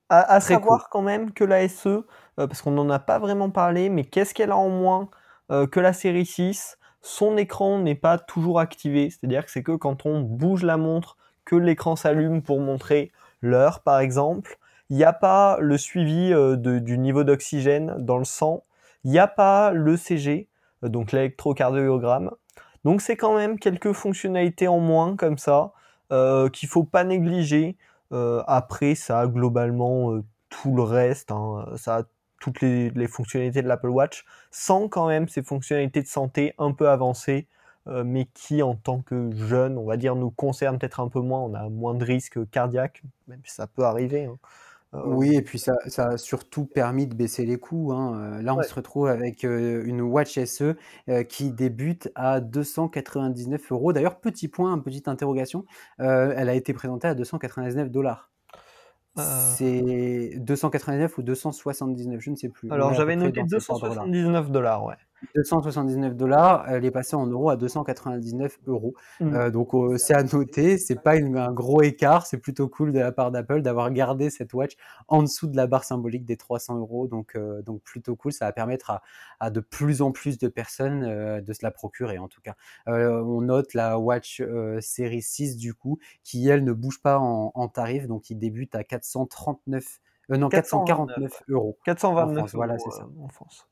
à, 0.09 0.39
savoir 0.41 0.89
quand 0.89 1.01
même 1.01 1.31
que 1.31 1.43
la 1.43 1.67
SE, 1.67 2.05
parce 2.35 2.61
qu'on 2.61 2.71
n'en 2.71 2.89
a 2.89 2.99
pas 2.99 3.19
vraiment 3.19 3.49
parlé, 3.49 3.89
mais 3.89 4.03
qu'est-ce 4.03 4.33
qu'elle 4.33 4.51
a 4.51 4.57
en 4.57 4.69
moins 4.69 5.09
que 5.49 5.79
la 5.79 5.93
série 5.93 6.25
6 6.25 6.77
Son 7.01 7.37
écran 7.37 7.79
n'est 7.79 7.95
pas 7.95 8.17
toujours 8.17 8.59
activé, 8.59 9.09
c'est-à-dire 9.09 9.45
que 9.45 9.51
c'est 9.51 9.63
que 9.63 9.75
quand 9.75 10.05
on 10.05 10.21
bouge 10.21 10.63
la 10.63 10.77
montre 10.77 11.17
que 11.45 11.55
l'écran 11.55 11.95
s'allume 11.95 12.41
pour 12.41 12.59
montrer 12.59 13.11
l'heure 13.41 13.81
par 13.81 13.99
exemple. 13.99 14.57
Il 14.89 14.97
n'y 14.97 15.03
a 15.03 15.13
pas 15.13 15.57
le 15.59 15.77
suivi 15.77 16.33
euh, 16.33 16.55
du 16.55 16.97
niveau 16.97 17.23
d'oxygène 17.23 17.95
dans 17.99 18.17
le 18.17 18.25
sang. 18.25 18.63
Il 19.03 19.11
n'y 19.11 19.19
a 19.19 19.27
pas 19.27 19.71
l'ECG, 19.73 20.47
euh, 20.83 20.89
donc 20.89 21.11
l'électrocardiogramme. 21.11 22.31
Donc 22.83 23.01
c'est 23.01 23.15
quand 23.15 23.35
même 23.35 23.59
quelques 23.59 23.93
fonctionnalités 23.93 24.67
en 24.67 24.79
moins 24.79 25.15
comme 25.15 25.37
ça 25.37 25.71
euh, 26.11 26.49
qu'il 26.49 26.69
faut 26.69 26.83
pas 26.83 27.03
négliger. 27.03 27.77
après, 28.45 28.93
ça 28.93 29.21
a 29.21 29.27
globalement 29.27 30.21
tout 30.49 30.75
le 30.75 30.83
reste. 30.83 31.31
Hein. 31.31 31.65
Ça 31.77 31.97
a 31.97 32.03
toutes 32.39 32.61
les, 32.61 33.07
fonctionnalités 33.07 33.63
de 33.63 33.67
l'Apple 33.67 33.89
Watch, 33.89 34.25
sans 34.51 34.89
quand 34.89 35.07
même 35.07 35.27
ces 35.27 35.41
fonctionnalités 35.41 36.03
de 36.03 36.07
santé 36.07 36.53
un 36.59 36.73
peu 36.73 36.89
avancées, 36.89 37.47
mais 37.87 38.25
qui 38.35 38.61
en 38.61 38.75
tant 38.75 39.01
que 39.01 39.31
jeune, 39.31 39.79
on 39.79 39.85
va 39.85 39.97
dire, 39.97 40.15
nous 40.15 40.29
concernent 40.29 40.77
peut-être 40.77 40.99
un 40.99 41.07
peu 41.07 41.21
moins. 41.21 41.39
On 41.39 41.55
a 41.55 41.69
moins 41.69 41.95
de 41.95 42.05
risques 42.05 42.47
cardiaques, 42.51 43.01
même 43.27 43.41
si 43.45 43.55
ça 43.55 43.65
peut 43.65 43.83
arriver. 43.83 44.25
Hein. 44.25 44.37
Euh, 44.93 45.01
oui, 45.05 45.35
et 45.35 45.41
puis 45.41 45.59
ça, 45.59 45.73
ça 45.87 46.09
a 46.09 46.17
surtout 46.17 46.65
permis 46.65 47.07
de 47.07 47.15
baisser 47.15 47.45
les 47.45 47.57
coûts. 47.57 47.91
Hein. 47.93 48.37
Euh, 48.37 48.41
là, 48.41 48.55
on 48.55 48.61
se 48.61 48.73
retrouve 48.73 49.07
avec 49.07 49.43
euh, 49.43 49.83
une 49.85 50.01
Watch 50.01 50.39
SE 50.45 50.75
qui 51.29 51.51
débute 51.51 52.11
à 52.15 52.39
299 52.41 53.71
euros. 53.71 53.93
D'ailleurs, 53.93 54.19
petit 54.19 54.47
point, 54.47 54.77
petite 54.79 55.07
interrogation, 55.07 55.65
elle 55.99 56.49
a 56.49 56.53
été 56.53 56.73
présentée 56.73 57.07
à 57.07 57.15
299 57.15 57.89
dollars. 57.89 58.31
C'est 59.15 60.33
289 60.37 61.17
ou 61.17 61.21
279, 61.21 62.19
je 62.19 62.31
ne 62.31 62.35
sais 62.35 62.49
plus. 62.49 62.71
Alors 62.71 62.93
j'avais 62.93 63.15
noté 63.15 63.43
279 63.43 64.51
dollars, 64.51 64.85
ouais. 64.85 64.95
279 65.35 66.15
dollars, 66.15 66.65
elle 66.67 66.85
est 66.85 66.91
passée 66.91 67.15
en 67.15 67.25
euros 67.27 67.49
à 67.49 67.55
299 67.55 68.59
euros. 68.67 68.93
Mmh. 69.19 69.33
Euh, 69.33 69.51
donc 69.51 69.73
euh, 69.73 69.97
c'est 69.97 70.13
à 70.13 70.23
noter, 70.23 70.77
c'est 70.77 71.01
pas 71.01 71.15
un 71.15 71.51
gros 71.51 71.81
écart, 71.81 72.25
c'est 72.25 72.37
plutôt 72.37 72.67
cool 72.67 72.91
de 72.91 72.99
la 72.99 73.11
part 73.11 73.31
d'Apple 73.31 73.61
d'avoir 73.61 73.91
gardé 73.91 74.29
cette 74.29 74.53
watch 74.53 74.73
en 75.07 75.23
dessous 75.23 75.47
de 75.47 75.55
la 75.55 75.67
barre 75.67 75.83
symbolique 75.83 76.25
des 76.25 76.37
300 76.37 76.79
euros. 76.79 77.07
Donc, 77.07 77.35
euh, 77.35 77.61
donc 77.61 77.81
plutôt 77.81 78.15
cool, 78.15 78.31
ça 78.31 78.45
va 78.45 78.51
permettre 78.51 79.01
à, 79.39 79.49
de 79.49 79.59
plus 79.59 80.01
en 80.01 80.11
plus 80.11 80.37
de 80.37 80.47
personnes 80.47 81.41
de 81.41 81.53
se 81.53 81.59
la 81.63 81.71
procurer 81.71 82.17
en 82.17 82.27
tout 82.27 82.41
cas. 82.41 82.55
on 82.87 83.41
note 83.41 83.73
la 83.73 83.99
watch 83.99 84.41
série 84.79 85.21
6 85.21 85.57
du 85.57 85.73
coup, 85.73 85.99
qui 86.23 86.47
elle 86.47 86.63
ne 86.63 86.73
bouge 86.73 87.01
pas 87.01 87.19
en, 87.19 87.67
tarif, 87.67 88.07
donc 88.07 88.29
il 88.29 88.37
débute 88.37 88.75
à 88.75 88.83
439 88.83 89.99
non, 90.29 90.49
449 90.49 91.43
euros. 91.49 91.77
429 91.85 92.53
voilà, 92.55 92.77
c'est 92.79 92.91
ça. 92.91 93.07
En 93.21 93.27
France. 93.27 93.67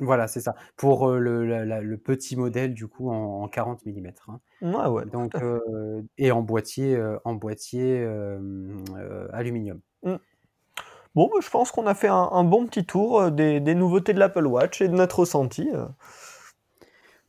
Voilà, 0.00 0.26
c'est 0.28 0.40
ça. 0.40 0.54
Pour 0.76 1.10
le, 1.10 1.96
petit 1.96 2.36
modèle, 2.36 2.74
du 2.74 2.88
coup, 2.88 3.10
en, 3.10 3.46
40 3.48 3.84
mm. 3.86 4.08
Hein. 4.28 4.40
Ouais, 4.62 4.86
ouais. 4.88 5.06
Donc, 5.06 5.34
et 6.18 6.32
en 6.32 6.42
boîtier, 6.42 7.00
en 7.24 7.34
boîtier 7.34 8.06
aluminium. 9.32 9.80
Mmh. 10.02 10.14
Bon, 11.14 11.28
bah, 11.32 11.40
je 11.42 11.50
pense 11.50 11.72
qu'on 11.72 11.86
a 11.86 11.94
fait 11.94 12.08
un, 12.08 12.44
bon 12.44 12.66
petit 12.66 12.84
tour 12.84 13.30
des, 13.30 13.60
nouveautés 13.74 14.14
de 14.14 14.18
l'Apple 14.18 14.46
Watch 14.46 14.80
et 14.80 14.88
de 14.88 14.94
notre 14.94 15.20
ressenti. 15.20 15.68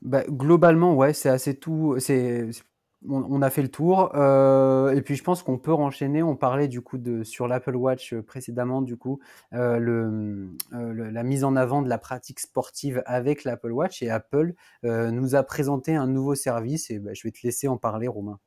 Bah, 0.02 0.24
globalement, 0.28 0.96
ouais, 0.96 1.14
c'est 1.14 1.30
assez 1.30 1.56
tout. 1.56 1.96
C'est 2.00 2.50
on, 3.10 3.42
a 3.42 3.50
fait 3.50 3.62
le 3.62 3.70
tour. 3.70 4.12
Euh, 4.16 4.92
et 4.94 5.02
puis 5.02 5.16
je 5.16 5.24
pense 5.24 5.44
qu'on 5.44 5.58
peut 5.58 5.74
enchaîner. 5.74 6.24
On 6.24 6.36
parlait 6.36 6.68
du 6.68 6.82
coup 6.82 6.98
de 6.98 7.24
sur 7.24 7.48
l'Apple 7.48 7.76
Watch 7.76 8.14
euh, 8.14 8.22
précédemment, 8.22 8.82
du 8.82 8.98
coup, 8.98 9.20
euh, 9.54 10.48
la 10.72 11.24
mise 11.24 11.44
en 11.44 11.56
avant 11.56 11.82
de 11.82 11.90
la 11.90 11.98
pratique 11.98 12.40
sportive 12.40 13.02
avec 13.06 13.44
l'Apple 13.44 13.72
Watch. 13.72 14.02
Et 14.02 14.10
Apple 14.10 14.54
nous 14.84 15.36
a 15.36 15.44
présenté 15.44 15.96
un 15.96 16.08
nouveau 16.08 16.36
service. 16.36 16.90
Et 16.92 17.00
ben, 17.00 17.14
je 17.16 17.24
vais 17.24 17.32
te 17.32 17.40
laisser 17.44 17.68
en 17.68 17.78
parler, 17.78 18.08
Romain. 18.08 18.40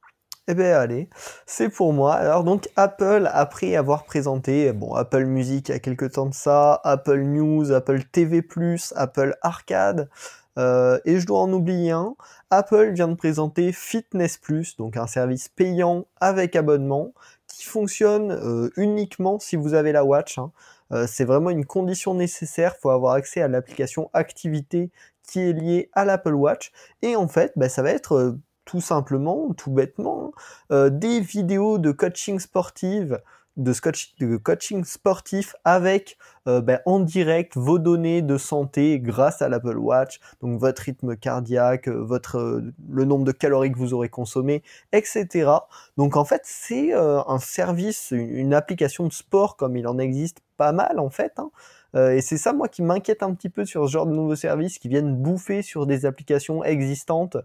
Eh 0.46 0.52
bien 0.52 0.78
allez, 0.78 1.08
c'est 1.46 1.70
pour 1.70 1.94
moi. 1.94 2.12
Alors 2.16 2.44
donc 2.44 2.68
Apple, 2.76 3.30
après 3.32 3.76
avoir 3.76 4.04
présenté 4.04 4.74
Apple 4.94 5.24
Music 5.24 5.70
il 5.70 5.72
y 5.72 5.74
a 5.74 5.78
quelques 5.78 6.12
temps 6.12 6.26
de 6.26 6.34
ça, 6.34 6.82
Apple 6.84 7.22
News, 7.22 7.72
Apple 7.72 8.02
TV+, 8.12 8.46
Apple 8.94 9.34
Arcade, 9.40 10.10
euh, 10.58 10.98
et 11.04 11.20
je 11.20 11.26
dois 11.26 11.40
en 11.40 11.52
oublier 11.52 11.90
un. 11.90 12.14
Apple 12.50 12.92
vient 12.92 13.08
de 13.08 13.14
présenter 13.14 13.72
Fitness 13.72 14.38
Plus, 14.38 14.76
donc 14.76 14.96
un 14.96 15.06
service 15.06 15.48
payant 15.48 16.06
avec 16.20 16.56
abonnement 16.56 17.12
qui 17.46 17.64
fonctionne 17.64 18.32
euh, 18.32 18.70
uniquement 18.76 19.38
si 19.38 19.56
vous 19.56 19.74
avez 19.74 19.92
la 19.92 20.04
watch. 20.04 20.38
Hein. 20.38 20.52
Euh, 20.92 21.06
c'est 21.08 21.24
vraiment 21.24 21.50
une 21.50 21.66
condition 21.66 22.14
nécessaire. 22.14 22.74
Il 22.78 22.80
faut 22.82 22.90
avoir 22.90 23.14
accès 23.14 23.40
à 23.40 23.48
l'application 23.48 24.10
Activité 24.12 24.90
qui 25.26 25.40
est 25.40 25.52
liée 25.52 25.90
à 25.92 26.04
l'Apple 26.04 26.34
Watch. 26.34 26.70
Et 27.02 27.16
en 27.16 27.28
fait, 27.28 27.52
bah, 27.56 27.68
ça 27.68 27.82
va 27.82 27.90
être 27.90 28.36
tout 28.64 28.80
simplement, 28.80 29.52
tout 29.54 29.70
bêtement, 29.70 30.32
hein, 30.70 30.90
des 30.90 31.20
vidéos 31.20 31.78
de 31.78 31.92
coaching 31.92 32.38
sportive 32.38 33.20
de, 33.56 33.72
de 34.20 34.36
coaching 34.36 34.84
sportif 34.84 35.54
avec 35.64 36.18
euh, 36.46 36.60
ben, 36.60 36.80
en 36.86 37.00
direct 37.00 37.56
vos 37.56 37.78
données 37.78 38.22
de 38.22 38.36
santé 38.36 38.98
grâce 39.00 39.42
à 39.42 39.48
l'Apple 39.48 39.78
Watch, 39.78 40.20
donc 40.40 40.58
votre 40.60 40.82
rythme 40.82 41.16
cardiaque, 41.16 41.88
euh, 41.88 42.02
votre 42.02 42.38
euh, 42.38 42.72
le 42.90 43.04
nombre 43.04 43.24
de 43.24 43.32
calories 43.32 43.72
que 43.72 43.78
vous 43.78 43.94
aurez 43.94 44.08
consommé, 44.08 44.62
etc. 44.92 45.50
Donc 45.96 46.16
en 46.16 46.24
fait 46.24 46.42
c'est 46.44 46.92
un 46.92 47.38
service, 47.38 48.12
une, 48.12 48.54
application 48.54 49.06
de 49.06 49.12
sport 49.12 49.56
comme 49.56 49.76
il 49.76 49.86
en 49.86 49.98
existe 49.98 50.40
pas 50.56 50.72
mal 50.72 50.98
en 50.98 51.10
fait. 51.10 51.32
Hein. 51.38 51.50
Euh, 51.94 52.12
et 52.12 52.20
c'est 52.20 52.38
ça, 52.38 52.52
moi, 52.52 52.68
qui 52.68 52.82
m'inquiète 52.82 53.22
un 53.22 53.34
petit 53.34 53.48
peu 53.48 53.64
sur 53.64 53.86
ce 53.86 53.92
genre 53.92 54.06
de 54.06 54.12
nouveaux 54.12 54.34
services 54.34 54.78
qui 54.78 54.88
viennent 54.88 55.16
bouffer 55.16 55.62
sur 55.62 55.86
des 55.86 56.06
applications 56.06 56.64
existantes 56.64 57.36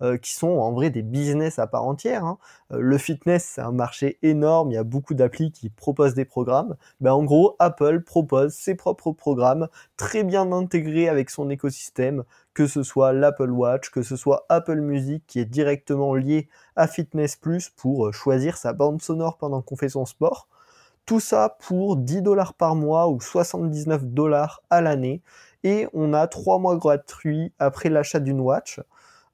euh, 0.00 0.16
qui 0.16 0.32
sont 0.32 0.48
en 0.48 0.72
vrai 0.72 0.90
des 0.90 1.02
business 1.02 1.58
à 1.58 1.66
part 1.66 1.84
entière. 1.84 2.24
Hein. 2.24 2.38
Euh, 2.72 2.78
le 2.80 2.98
fitness, 2.98 3.44
c'est 3.54 3.60
un 3.60 3.72
marché 3.72 4.18
énorme, 4.22 4.70
il 4.70 4.74
y 4.74 4.78
a 4.78 4.84
beaucoup 4.84 5.14
d'applis 5.14 5.52
qui 5.52 5.68
proposent 5.68 6.14
des 6.14 6.24
programmes. 6.24 6.76
Ben, 7.00 7.12
en 7.12 7.24
gros, 7.24 7.56
Apple 7.58 8.02
propose 8.02 8.54
ses 8.54 8.74
propres 8.74 9.12
programmes 9.12 9.68
très 9.96 10.24
bien 10.24 10.52
intégrés 10.52 11.08
avec 11.08 11.30
son 11.30 11.50
écosystème, 11.50 12.24
que 12.54 12.66
ce 12.66 12.82
soit 12.82 13.12
l'Apple 13.12 13.50
Watch, 13.50 13.90
que 13.90 14.02
ce 14.02 14.16
soit 14.16 14.46
Apple 14.48 14.80
Music 14.80 15.24
qui 15.26 15.40
est 15.40 15.44
directement 15.44 16.14
lié 16.14 16.48
à 16.76 16.86
Fitness 16.86 17.36
Plus 17.36 17.68
pour 17.68 18.12
choisir 18.14 18.56
sa 18.56 18.72
bande 18.72 19.02
sonore 19.02 19.36
pendant 19.36 19.62
qu'on 19.62 19.76
fait 19.76 19.90
son 19.90 20.06
sport. 20.06 20.48
Tout 21.08 21.20
ça 21.20 21.56
pour 21.60 21.96
10 21.96 22.20
dollars 22.20 22.52
par 22.52 22.74
mois 22.74 23.08
ou 23.08 23.18
79 23.18 24.04
dollars 24.04 24.60
à 24.68 24.82
l'année. 24.82 25.22
Et 25.64 25.86
on 25.94 26.12
a 26.12 26.26
3 26.26 26.58
mois 26.58 26.76
gratuits 26.76 27.50
après 27.58 27.88
l'achat 27.88 28.20
d'une 28.20 28.40
watch. 28.42 28.78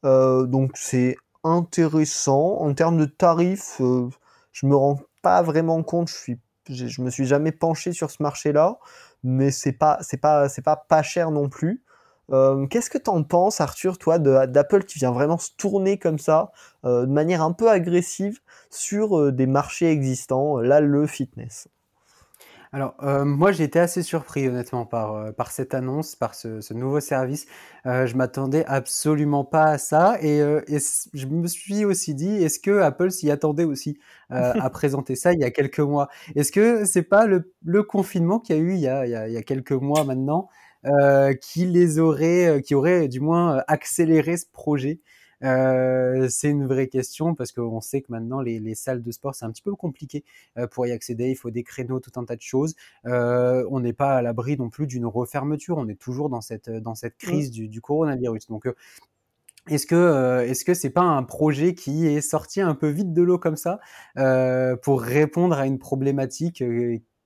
Euh, 0.05 0.47
donc 0.47 0.70
c'est 0.77 1.16
intéressant. 1.43 2.59
En 2.61 2.72
termes 2.75 2.97
de 2.97 3.07
tarifs, 3.07 3.81
euh, 3.81 4.09
je 4.53 4.66
me 4.66 4.77
rends 4.77 5.01
pas 5.20 5.43
vraiment 5.43 5.83
compte. 5.83 6.11
Je 6.11 6.14
suis, 6.14 6.41
je 6.68 7.03
me 7.03 7.11
suis 7.11 7.27
jamais 7.27 7.51
penché 7.51 7.93
sur 7.93 8.09
ce 8.09 8.22
marché-là, 8.22 8.79
mais 9.25 9.51
c'est 9.51 9.72
pas, 9.72 9.99
pas 10.22 10.77
pas 10.77 11.03
cher 11.03 11.33
non 11.33 11.49
plus. 11.49 11.83
Euh, 12.33 12.66
qu'est-ce 12.66 12.91
que 12.91 12.99
tu 12.99 13.11
en 13.11 13.22
penses, 13.22 13.61
Arthur, 13.61 13.99
toi, 13.99 14.18
d'Apple 14.18 14.85
qui 14.85 14.99
vient 14.99 15.12
vraiment 15.12 15.39
se 15.39 15.51
tourner 15.57 15.99
comme 15.99 16.18
ça, 16.18 16.53
de 16.85 17.07
manière 17.07 17.43
un 17.43 17.53
peu 17.53 17.70
agressive, 17.70 18.41
sur 18.70 19.33
des 19.33 19.47
marchés 19.47 19.91
existants, 19.91 20.59
là, 20.59 20.81
le 20.81 21.07
fitness? 21.07 21.68
Alors, 22.75 22.97
euh, 23.05 23.25
moi, 23.25 23.53
j'ai 23.53 23.62
été 23.62 23.79
assez 23.79 24.03
surpris, 24.03 24.49
honnêtement, 24.49 24.85
par, 24.85 25.14
euh, 25.14 25.31
par 25.31 25.53
cette 25.53 25.75
annonce, 25.75 26.16
par 26.16 26.35
ce, 26.35 26.61
ce 26.61 26.75
nouveau 26.75 26.99
service. 26.99 27.47
Euh, 27.87 28.05
je 28.07 28.16
m'attendais 28.16 28.64
absolument 28.66 29.45
pas 29.45 29.66
à 29.66 29.79
ça. 29.79 30.18
Et, 30.20 30.41
euh, 30.41 30.61
et 30.66 30.79
je 31.12 31.27
me 31.29 31.47
suis 31.47 31.85
aussi 31.85 32.16
dit, 32.16 32.35
est-ce 32.43 32.59
que 32.59 32.81
Apple 32.81 33.12
s'y 33.12 33.31
attendait 33.31 33.62
aussi 33.62 34.01
à 34.31 34.68
présenter 34.70 35.14
ça 35.14 35.33
il 35.33 35.39
y 35.39 35.45
a 35.45 35.53
quelques 35.53 35.79
mois? 35.79 36.09
Est-ce 36.35 36.51
que 36.51 36.85
c'est 36.85 37.05
pas 37.05 37.27
le, 37.27 37.53
le 37.64 37.85
confinement 37.85 38.41
qu'il 38.41 38.57
y 38.57 38.59
a 38.59 38.62
eu 38.62 38.72
il 38.72 38.81
y 38.81 38.89
a, 38.89 39.07
il 39.07 39.12
y 39.12 39.14
a, 39.14 39.29
il 39.29 39.35
y 39.35 39.37
a 39.37 39.43
quelques 39.43 39.70
mois 39.70 40.03
maintenant 40.03 40.49
qui 41.41 41.66
les 41.66 41.99
aurait, 41.99 42.62
qui 42.64 42.74
aurait 42.74 43.09
du 43.09 43.20
moins 43.20 43.62
accéléré 43.68 44.37
ce 44.37 44.47
projet 44.53 45.01
euh, 45.45 46.28
c'est 46.30 46.49
une 46.49 46.66
vraie 46.66 46.89
question 46.89 47.35
parce 47.35 47.53
qu'on 47.53 47.80
sait 47.80 48.01
que 48.01 48.11
maintenant 48.11 48.41
les, 48.41 48.61
les, 48.61 48.74
salles 48.74 49.03
de 49.03 49.11
sport 49.11 49.35
c'est 49.35 49.45
un 49.45 49.51
petit 49.51 49.62
peu 49.62 49.74
compliqué 49.74 50.24
euh, 50.59 50.66
pour 50.66 50.87
y 50.87 50.93
accéder. 50.93 51.30
Il 51.30 51.37
faut 51.37 51.51
des 51.51 51.62
créneaux, 51.62 52.01
tout 52.01 52.12
un 52.16 52.24
tas 52.24 52.37
de 52.37 52.43
choses. 52.43 52.74
Euh, 53.07 53.66
on 53.70 53.80
n'est 53.80 53.93
pas 53.93 54.16
à 54.16 54.22
l'abri 54.22 54.57
non 54.57 54.70
plus 54.70 54.87
d'une 54.87 55.07
refermeture. 55.07 55.76
On 55.78 55.89
est 55.89 56.01
toujours 56.01 56.30
dans 56.30 56.41
cette 56.41 56.70
dans 56.70 56.95
cette 56.95 57.16
crise 57.18 57.51
du, 57.51 57.68
du 57.68 57.80
coronavirus. 57.80 58.47
Donc 58.49 58.66
euh, 58.66 58.74
est-ce 59.68 59.87
que 59.87 59.95
euh, 59.95 60.47
est-ce 60.47 60.64
que 60.64 60.74
c'est 60.74 60.91
pas 60.91 61.03
un 61.03 61.22
projet 61.22 61.74
qui 61.74 62.07
est 62.07 62.20
sorti 62.20 62.61
un 62.61 62.74
peu 62.74 62.89
vite 62.89 63.12
de 63.12 63.22
l'eau 63.22 63.39
comme 63.39 63.57
ça 63.57 63.80
euh, 64.18 64.76
pour 64.76 65.03
répondre 65.03 65.59
à 65.59 65.66
une 65.66 65.78
problématique 65.78 66.62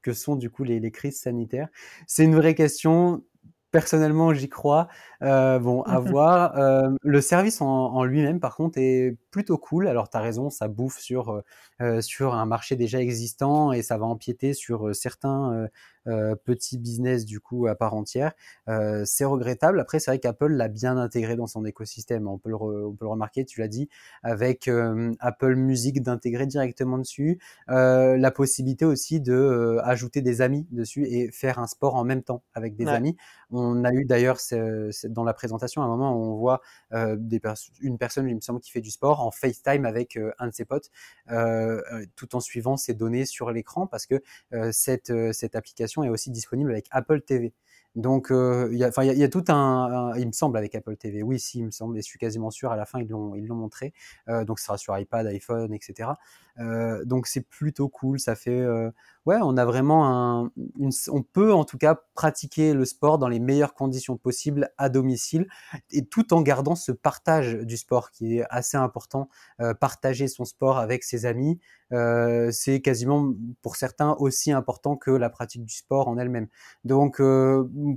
que 0.03 0.13
sont 0.13 0.37
du 0.37 0.51
coup 0.51 0.65
les, 0.65 0.81
les 0.81 0.91
crises 0.91 1.21
sanitaires? 1.21 1.69
C'est 2.07 2.25
une 2.25 2.35
vraie 2.35 2.55
question 2.55 3.23
personnellement, 3.71 4.33
j'y 4.35 4.49
crois. 4.49 4.89
Euh, 5.23 5.59
bon, 5.59 5.83
à 5.83 5.99
voir. 6.01 6.57
Euh, 6.59 6.91
le 7.03 7.21
service 7.21 7.61
en, 7.61 7.67
en 7.67 8.05
lui-même, 8.05 8.41
par 8.41 8.57
contre, 8.57 8.79
est 8.79 9.17
plutôt 9.31 9.59
cool. 9.59 9.89
Alors, 9.89 10.09
tu 10.11 10.17
as 10.17 10.21
raison, 10.21 10.51
ça 10.51 10.69
bouffe 10.69 10.99
sur, 10.99 11.31
euh, 11.31 11.43
euh, 11.81 12.01
sur 12.01 12.35
un 12.35 12.47
marché 12.47 12.77
déjà 12.77 13.01
existant 13.01 13.73
et 13.73 13.83
ça 13.83 13.99
va 13.99 14.07
empiéter 14.07 14.55
sur 14.55 14.95
certains 14.95 15.69
euh, 16.07 16.35
petits 16.45 16.79
business, 16.79 17.25
du 17.25 17.41
coup, 17.41 17.67
à 17.67 17.75
part 17.75 17.95
entière. 17.95 18.33
c'est 19.05 19.25
regrettable. 19.25 19.81
Après, 19.81 20.01
c'est 20.01 20.11
vrai 20.11 20.19
qu'Apple 20.19 20.53
l'a 20.53 20.69
bien 20.69 20.97
intégré 20.97 21.37
dans 21.37 21.47
son 21.47 21.65
écosystème. 21.65 22.27
On 22.27 22.39
peut 22.39 22.51
le, 22.51 22.57
on 22.57 22.93
peut 22.95 23.05
le 23.05 23.11
remarquer, 23.11 23.45
tu 23.45 23.61
l'as 23.61 23.69
dit, 23.69 23.89
avec 24.23 24.69
Apple 25.21 25.55
Music 25.55 26.03
d'intégrer 26.03 26.47
directement 26.47 26.99
dessus. 26.99 27.39
la 27.69 28.31
possibilité 28.31 28.85
aussi 28.85 29.21
de 29.21 29.79
ajouter 29.85 30.23
des 30.23 30.41
amis 30.41 30.67
dessus 30.71 31.05
et 31.07 31.31
faire 31.31 31.59
un 31.59 31.67
sport 31.67 31.95
en 31.95 32.05
même 32.05 32.23
temps 32.23 32.43
avec 32.55 32.77
des 32.77 32.87
ouais. 32.87 32.93
amis. 32.93 33.17
On 33.51 33.85
a 33.85 33.93
eu 33.93 34.05
d'ailleurs 34.05 34.39
dans 35.05 35.25
la 35.25 35.35
présentation 35.35 35.83
un 35.83 35.89
moment 35.89 36.15
où 36.15 36.23
on 36.25 36.37
voit 36.37 36.61
pers 36.91 37.55
une 37.81 37.99
personne, 37.99 38.29
il 38.29 38.35
me 38.35 38.41
semble, 38.41 38.61
qui 38.61 38.71
fait 38.71 38.81
du 38.81 38.91
sport 38.91 39.21
en 39.21 39.31
FaceTime 39.31 39.85
avec 39.85 40.17
euh, 40.17 40.33
un 40.39 40.49
de 40.49 40.53
ses 40.55 40.65
potes, 40.65 40.91
euh, 41.31 41.83
euh, 41.93 42.05
tout 42.17 42.37
en 42.37 42.41
suivant 42.41 42.77
ses 42.77 42.95
données 42.95 43.25
sur 43.25 43.51
l'écran, 43.51 43.87
parce 43.87 44.07
que 44.07 44.23
cette 44.73 45.11
application 45.55 46.05
est 46.05 46.09
aussi 46.09 46.31
disponible 46.31 46.71
avec 46.71 46.87
Apple 46.91 47.21
TV. 47.23 47.53
Donc, 47.95 48.31
euh, 48.31 48.69
il 48.71 48.79
y, 48.79 48.85
a, 48.85 49.29
tout 49.29 49.45
un, 49.49 50.13
il 50.17 50.27
me 50.27 50.33
semble, 50.33 50.57
avec 50.57 50.75
Apple 50.75 50.97
TV. 50.97 51.23
Oui, 51.23 51.41
si, 51.41 51.59
il 51.59 51.67
me 51.67 51.71
semble, 51.71 51.99
et 51.99 52.01
je 52.01 52.07
suis 52.07 52.19
quasiment 52.19 52.51
sûr. 52.51 52.71
À 52.71 52.77
la 52.77 52.85
fin, 52.85 53.01
ils 53.01 53.09
l'ont, 53.09 53.35
montré. 53.55 53.93
Euh, 54.29 54.45
donc, 54.45 54.61
ce 54.61 54.67
sera 54.67 54.79
sur 54.79 54.97
iPad, 54.97 55.27
iPhone, 55.27 55.73
etc. 55.75 56.11
Euh, 56.61 57.05
donc, 57.05 57.27
c'est 57.27 57.41
plutôt 57.41 57.89
cool. 57.89 58.21
Ça 58.21 58.37
fait, 58.37 58.65
ouais, 59.27 59.39
on 59.43 59.57
a 59.57 59.65
vraiment 59.65 60.07
un, 60.07 60.53
une, 60.79 60.91
on 61.11 61.23
peut 61.23 61.53
en 61.53 61.65
tout 61.65 61.79
cas 61.79 61.99
pratiquer 62.15 62.73
le 62.73 62.85
sport 62.85 63.19
dans 63.19 63.29
les 63.29 63.41
meilleures 63.41 63.75
conditions 63.75 64.17
possibles 64.17 64.71
à 64.79 64.89
domicile, 64.89 65.49
et 65.91 66.05
tout 66.05 66.33
en 66.33 66.43
gardant 66.43 66.77
ce 66.77 66.93
partage 66.93 67.55
du 67.55 67.77
sport 67.77 68.11
qui 68.11 68.39
est 68.39 68.45
assez 68.51 68.77
important. 68.77 69.29
partager 69.81 70.29
son 70.29 70.45
sport 70.45 70.79
avec 70.79 71.03
ses 71.03 71.27
amis, 71.27 71.59
c'est 71.91 72.81
quasiment 72.81 73.33
pour 73.63 73.77
certains 73.77 74.15
aussi 74.19 74.53
important 74.53 74.97
que 74.97 75.11
la 75.11 75.31
pratique 75.31 75.65
du 75.65 75.75
sport 75.75 76.09
en 76.09 76.19
elle-même. 76.19 76.49
Donc 76.85 77.17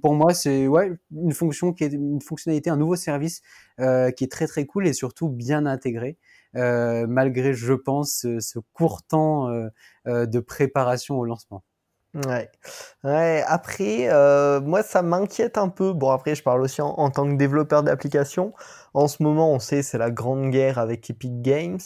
pour 0.01 0.13
moi, 0.13 0.33
c'est 0.33 0.67
ouais, 0.67 0.91
une 1.11 1.33
fonction 1.33 1.73
qui 1.73 1.83
est 1.83 1.93
une 1.93 2.21
fonctionnalité, 2.21 2.69
un 2.69 2.77
nouveau 2.77 2.95
service 2.95 3.41
euh, 3.79 4.11
qui 4.11 4.23
est 4.23 4.31
très 4.31 4.47
très 4.47 4.65
cool 4.65 4.87
et 4.87 4.93
surtout 4.93 5.29
bien 5.29 5.65
intégré. 5.65 6.17
Euh, 6.55 7.05
malgré, 7.07 7.53
je 7.53 7.73
pense, 7.73 8.11
ce, 8.21 8.39
ce 8.39 8.59
court 8.73 9.03
temps 9.03 9.49
euh, 9.49 9.69
euh 10.07 10.25
de 10.25 10.39
préparation 10.39 11.17
au 11.17 11.25
lancement. 11.25 11.63
Ouais. 12.13 12.49
ouais. 13.05 13.41
Après, 13.47 14.09
euh, 14.09 14.59
moi, 14.59 14.83
ça 14.83 15.01
m'inquiète 15.01 15.57
un 15.57 15.69
peu. 15.69 15.93
Bon, 15.93 16.09
après, 16.11 16.35
je 16.35 16.43
parle 16.43 16.61
aussi 16.61 16.81
en, 16.81 16.89
en 16.89 17.09
tant 17.09 17.25
que 17.25 17.37
développeur 17.37 17.83
d'application. 17.83 18.53
En 18.93 19.07
ce 19.07 19.23
moment, 19.23 19.53
on 19.53 19.59
sait, 19.59 19.81
c'est 19.81 19.97
la 19.97 20.11
grande 20.11 20.51
guerre 20.51 20.77
avec 20.77 21.09
Epic 21.09 21.41
Games. 21.41 21.79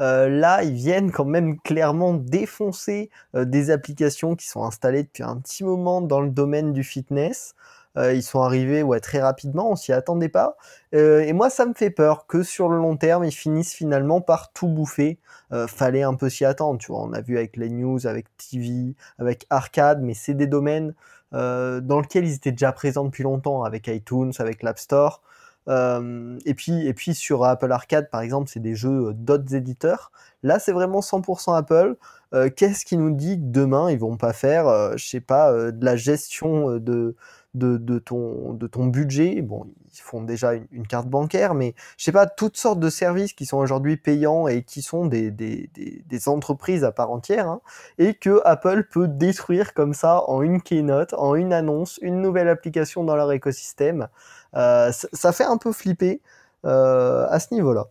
Euh, 0.00 0.28
là, 0.28 0.62
ils 0.62 0.74
viennent 0.74 1.10
quand 1.10 1.24
même 1.24 1.58
clairement 1.60 2.14
défoncer 2.14 3.10
euh, 3.34 3.44
des 3.44 3.70
applications 3.70 4.36
qui 4.36 4.46
sont 4.46 4.64
installées 4.64 5.02
depuis 5.02 5.24
un 5.24 5.36
petit 5.36 5.64
moment 5.64 6.00
dans 6.00 6.20
le 6.20 6.30
domaine 6.30 6.72
du 6.72 6.84
fitness. 6.84 7.54
Euh, 7.96 8.12
ils 8.12 8.22
sont 8.22 8.42
arrivés 8.42 8.82
ouais, 8.82 9.00
très 9.00 9.20
rapidement, 9.20 9.70
on 9.70 9.76
s'y 9.76 9.92
attendait 9.92 10.28
pas. 10.28 10.56
Euh, 10.94 11.20
et 11.20 11.32
moi, 11.32 11.50
ça 11.50 11.66
me 11.66 11.74
fait 11.74 11.90
peur 11.90 12.26
que 12.26 12.42
sur 12.44 12.68
le 12.68 12.76
long 12.76 12.96
terme, 12.96 13.24
ils 13.24 13.32
finissent 13.32 13.74
finalement 13.74 14.20
par 14.20 14.52
tout 14.52 14.68
bouffer. 14.68 15.18
Fallait 15.66 16.02
un 16.02 16.14
peu 16.14 16.28
s'y 16.28 16.44
attendre, 16.44 16.78
tu 16.78 16.92
vois. 16.92 17.00
On 17.02 17.12
a 17.14 17.22
vu 17.22 17.38
avec 17.38 17.56
les 17.56 17.70
news, 17.70 18.06
avec 18.06 18.26
TV, 18.36 18.94
avec 19.18 19.46
Arcade, 19.48 20.02
mais 20.02 20.12
c'est 20.12 20.34
des 20.34 20.46
domaines 20.46 20.94
dans 21.32 22.00
lesquels 22.02 22.26
ils 22.26 22.34
étaient 22.34 22.52
déjà 22.52 22.70
présents 22.70 23.04
depuis 23.04 23.22
longtemps, 23.22 23.64
avec 23.64 23.86
iTunes, 23.86 24.32
avec 24.40 24.62
l'App 24.62 24.78
Store. 24.78 25.22
Euh, 25.68 26.38
et 26.46 26.54
puis 26.54 26.86
et 26.86 26.94
puis 26.94 27.14
sur 27.14 27.44
Apple 27.44 27.70
Arcade 27.72 28.10
par 28.10 28.22
exemple, 28.22 28.48
c'est 28.50 28.60
des 28.60 28.74
jeux 28.74 29.12
d'autres 29.14 29.54
éditeurs. 29.54 30.12
Là, 30.42 30.58
c'est 30.58 30.72
vraiment 30.72 31.00
100% 31.00 31.54
Apple. 31.56 31.96
Euh, 32.34 32.50
Qu'est-ce 32.54 32.84
qui 32.84 32.96
nous 32.96 33.10
dit 33.10 33.36
que 33.36 33.44
demain 33.44 33.90
ils 33.90 33.98
vont 33.98 34.16
pas 34.16 34.32
faire, 34.32 34.68
euh, 34.68 34.92
je 34.96 35.06
sais 35.06 35.20
pas, 35.20 35.52
de 35.72 35.84
la 35.84 35.96
gestion 35.96 36.76
de 36.78 37.16
de, 37.54 37.76
de, 37.76 37.98
ton, 37.98 38.52
de 38.52 38.66
ton 38.66 38.86
budget. 38.86 39.40
Bon, 39.42 39.66
ils 39.92 40.00
font 40.00 40.22
déjà 40.22 40.54
une, 40.54 40.86
carte 40.86 41.08
bancaire, 41.08 41.54
mais 41.54 41.74
je 41.96 42.04
sais 42.04 42.12
pas, 42.12 42.26
toutes 42.26 42.56
sortes 42.56 42.80
de 42.80 42.90
services 42.90 43.32
qui 43.32 43.46
sont 43.46 43.58
aujourd'hui 43.58 43.96
payants 43.96 44.48
et 44.48 44.62
qui 44.62 44.82
sont 44.82 45.06
des, 45.06 45.30
des, 45.30 45.70
des, 45.74 46.02
des 46.06 46.28
entreprises 46.28 46.84
à 46.84 46.92
part 46.92 47.10
entière, 47.10 47.48
hein, 47.48 47.60
et 47.98 48.14
que 48.14 48.40
Apple 48.44 48.86
peut 48.90 49.08
détruire 49.08 49.74
comme 49.74 49.94
ça 49.94 50.22
en 50.28 50.42
une 50.42 50.62
keynote, 50.62 51.14
en 51.14 51.34
une 51.34 51.52
annonce, 51.52 51.98
une 52.02 52.20
nouvelle 52.20 52.48
application 52.48 53.04
dans 53.04 53.16
leur 53.16 53.32
écosystème. 53.32 54.08
Euh, 54.56 54.92
ça 54.92 55.32
fait 55.32 55.44
un 55.44 55.58
peu 55.58 55.72
flipper 55.72 56.22
euh, 56.64 57.26
à 57.28 57.38
ce 57.40 57.54
niveau-là. 57.54 57.88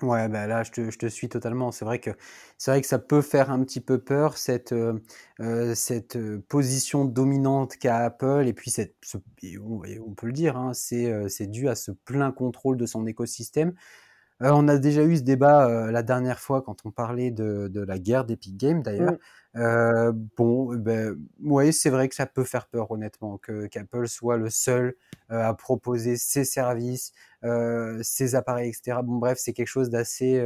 Ouais, 0.00 0.28
bah 0.28 0.46
là, 0.46 0.62
je 0.62 0.70
te, 0.70 0.90
je 0.90 0.98
te 0.98 1.06
suis 1.06 1.28
totalement. 1.28 1.70
C'est 1.70 1.84
vrai 1.84 1.98
que 1.98 2.10
c'est 2.56 2.70
vrai 2.70 2.80
que 2.80 2.86
ça 2.86 2.98
peut 2.98 3.20
faire 3.20 3.50
un 3.50 3.62
petit 3.62 3.80
peu 3.80 3.98
peur 3.98 4.38
cette 4.38 4.72
euh, 4.72 4.98
euh 5.40 5.74
cette 5.74 6.18
position 6.48 7.04
dominante 7.04 7.76
qu'a 7.76 7.98
Apple 7.98 8.44
et 8.46 8.54
puis 8.54 8.70
cette, 8.70 8.94
ce, 9.02 9.18
et 9.42 9.58
on, 9.58 10.14
peut 10.14 10.26
le 10.26 10.32
dire, 10.32 10.56
hein, 10.56 10.72
c'est 10.72 11.28
c'est 11.28 11.46
dû 11.46 11.68
à 11.68 11.74
ce 11.74 11.90
plein 11.90 12.32
contrôle 12.32 12.78
de 12.78 12.86
son 12.86 13.06
écosystème. 13.06 13.74
Euh, 14.42 14.50
on 14.52 14.66
a 14.68 14.78
déjà 14.78 15.04
eu 15.04 15.16
ce 15.16 15.22
débat 15.22 15.68
euh, 15.68 15.92
la 15.92 16.02
dernière 16.02 16.40
fois 16.40 16.62
quand 16.62 16.84
on 16.84 16.90
parlait 16.90 17.30
de, 17.30 17.68
de 17.68 17.80
la 17.80 17.98
guerre 17.98 18.24
d'Epic 18.24 18.56
Games 18.56 18.82
d'ailleurs. 18.82 19.14
Euh, 19.56 20.12
bon, 20.36 20.74
ben, 20.76 21.16
oui, 21.42 21.72
c'est 21.72 21.90
vrai 21.90 22.08
que 22.08 22.14
ça 22.14 22.26
peut 22.26 22.44
faire 22.44 22.66
peur 22.68 22.90
honnêtement 22.90 23.38
que 23.38 23.66
qu'Apple 23.66 24.08
soit 24.08 24.38
le 24.38 24.48
seul 24.50 24.94
euh, 25.30 25.42
à 25.42 25.54
proposer 25.54 26.16
ses 26.16 26.44
services, 26.44 27.12
euh, 27.44 27.98
ses 28.02 28.34
appareils, 28.34 28.70
etc. 28.70 28.98
Bon, 29.04 29.16
bref, 29.16 29.38
c'est 29.38 29.52
quelque 29.52 29.66
chose 29.68 29.90
d'assez 29.90 30.40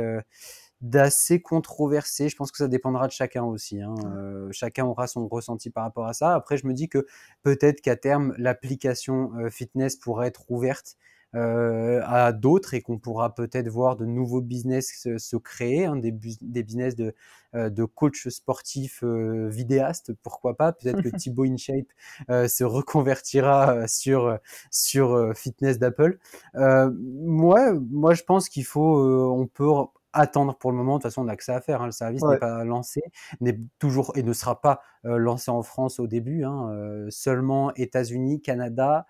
d'assez 0.80 1.40
controversé. 1.40 2.28
Je 2.28 2.36
pense 2.36 2.50
que 2.50 2.58
ça 2.58 2.68
dépendra 2.68 3.06
de 3.06 3.12
chacun 3.12 3.44
aussi. 3.44 3.80
Hein. 3.80 3.94
Euh, 4.04 4.48
chacun 4.52 4.84
aura 4.84 5.06
son 5.06 5.26
ressenti 5.26 5.70
par 5.70 5.84
rapport 5.84 6.06
à 6.06 6.12
ça. 6.12 6.34
Après, 6.34 6.56
je 6.56 6.66
me 6.66 6.74
dis 6.74 6.88
que 6.88 7.06
peut-être 7.42 7.80
qu'à 7.80 7.96
terme, 7.96 8.34
l'application 8.38 9.32
euh, 9.38 9.50
fitness 9.50 9.96
pourrait 9.96 10.28
être 10.28 10.50
ouverte 10.50 10.96
euh, 11.36 12.00
à 12.06 12.32
d'autres 12.32 12.74
et 12.74 12.80
qu'on 12.80 12.98
pourra 12.98 13.34
peut-être 13.34 13.68
voir 13.68 13.96
de 13.96 14.06
nouveaux 14.06 14.40
business 14.40 15.00
se, 15.02 15.18
se 15.18 15.36
créer, 15.36 15.84
hein, 15.86 15.96
des, 15.96 16.10
bu 16.10 16.30
des 16.40 16.62
business 16.62 16.96
de, 16.96 17.14
euh, 17.54 17.70
de 17.70 17.84
coach 17.84 18.28
sportif 18.28 19.02
euh, 19.04 19.48
vidéaste, 19.48 20.12
pourquoi 20.22 20.56
pas. 20.56 20.72
Peut-être 20.72 21.02
que 21.02 21.08
Thibaut 21.16 21.44
InShape 21.44 21.86
euh, 22.30 22.48
se 22.48 22.64
reconvertira 22.64 23.74
euh, 23.74 23.86
sur, 23.86 24.38
sur 24.70 25.12
euh, 25.12 25.34
fitness 25.34 25.78
d'Apple. 25.78 26.18
moi, 26.54 27.72
moi, 27.90 28.14
je 28.14 28.22
pense 28.22 28.48
qu'il 28.48 28.64
faut, 28.64 29.30
on 29.30 29.46
peut 29.46 29.70
attendre 30.16 30.56
pour 30.56 30.70
le 30.70 30.76
moment. 30.76 30.94
De 30.94 30.98
toute 30.98 31.10
façon, 31.10 31.22
on 31.22 31.24
n'a 31.24 31.36
que 31.36 31.44
ça 31.44 31.56
à 31.56 31.60
faire. 31.60 31.82
Hein. 31.82 31.86
Le 31.86 31.92
service 31.92 32.22
ouais. 32.22 32.34
n'est 32.34 32.38
pas 32.38 32.64
lancé, 32.64 33.02
n'est 33.40 33.58
toujours 33.78 34.12
et 34.16 34.22
ne 34.22 34.32
sera 34.32 34.60
pas 34.60 34.80
euh, 35.04 35.18
lancé 35.18 35.50
en 35.50 35.62
France 35.62 36.00
au 36.00 36.06
début. 36.06 36.44
Hein. 36.44 36.70
Euh, 36.72 37.06
seulement 37.10 37.72
États-Unis, 37.74 38.40
Canada. 38.40 39.06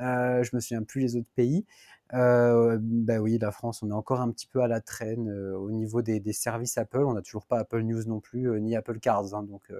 Euh, 0.00 0.42
je 0.42 0.54
me 0.54 0.60
souviens 0.60 0.82
plus 0.82 1.00
les 1.00 1.16
autres 1.16 1.30
pays. 1.34 1.66
Euh, 2.14 2.78
ben 2.80 3.18
oui, 3.18 3.38
la 3.38 3.50
France, 3.50 3.82
on 3.82 3.90
est 3.90 3.94
encore 3.94 4.20
un 4.20 4.30
petit 4.30 4.46
peu 4.46 4.60
à 4.60 4.68
la 4.68 4.80
traîne 4.80 5.28
euh, 5.28 5.56
au 5.56 5.70
niveau 5.70 6.02
des, 6.02 6.20
des, 6.20 6.32
services 6.32 6.78
Apple. 6.78 7.02
On 7.04 7.14
n'a 7.14 7.22
toujours 7.22 7.46
pas 7.46 7.58
Apple 7.58 7.80
News 7.80 8.04
non 8.06 8.20
plus, 8.20 8.60
ni 8.60 8.76
Apple 8.76 9.00
Cards. 9.00 9.34
Hein, 9.34 9.42
donc 9.42 9.72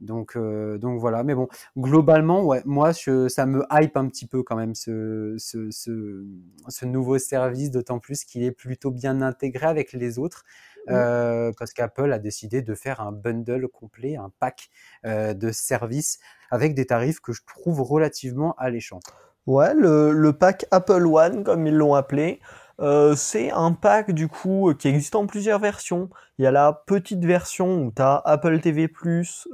donc, 0.00 0.36
euh, 0.36 0.78
donc 0.78 0.98
voilà. 1.00 1.22
Mais 1.24 1.34
bon, 1.34 1.48
globalement, 1.76 2.44
ouais, 2.44 2.62
moi, 2.64 2.92
je, 2.92 3.28
ça 3.28 3.46
me 3.46 3.64
hype 3.70 3.96
un 3.96 4.08
petit 4.08 4.26
peu 4.26 4.42
quand 4.42 4.56
même 4.56 4.74
ce, 4.74 5.34
ce, 5.38 5.70
ce, 5.70 6.24
ce 6.68 6.84
nouveau 6.84 7.18
service, 7.18 7.70
d'autant 7.70 7.98
plus 7.98 8.24
qu'il 8.24 8.42
est 8.44 8.52
plutôt 8.52 8.90
bien 8.90 9.22
intégré 9.22 9.66
avec 9.66 9.92
les 9.92 10.18
autres. 10.18 10.44
euh, 10.88 11.50
parce 11.58 11.72
qu'Apple 11.72 12.12
a 12.12 12.18
décidé 12.18 12.62
de 12.62 12.74
faire 12.74 13.00
un 13.00 13.12
bundle 13.12 13.66
complet, 13.68 14.16
un 14.16 14.30
pack 14.38 14.68
euh, 15.04 15.34
de 15.34 15.50
services 15.50 16.18
avec 16.50 16.74
des 16.74 16.86
tarifs 16.86 17.20
que 17.20 17.32
je 17.32 17.42
trouve 17.44 17.82
relativement 17.82 18.54
alléchants. 18.56 19.00
Ouais, 19.46 19.74
le, 19.74 20.12
le 20.12 20.32
pack 20.32 20.66
Apple 20.70 21.06
One, 21.06 21.44
comme 21.44 21.66
ils 21.66 21.74
l'ont 21.74 21.94
appelé, 21.94 22.40
euh, 22.80 23.16
c'est 23.16 23.50
un 23.50 23.72
pack 23.72 24.10
du 24.10 24.28
coup 24.28 24.72
qui 24.78 24.88
existe 24.88 25.14
en 25.14 25.26
plusieurs 25.26 25.58
versions. 25.58 26.10
Il 26.38 26.44
y 26.44 26.46
a 26.46 26.50
la 26.50 26.72
petite 26.72 27.24
version 27.24 27.82
où 27.82 27.92
tu 27.94 28.02
as 28.02 28.20
Apple 28.24 28.60
TV+, 28.60 28.90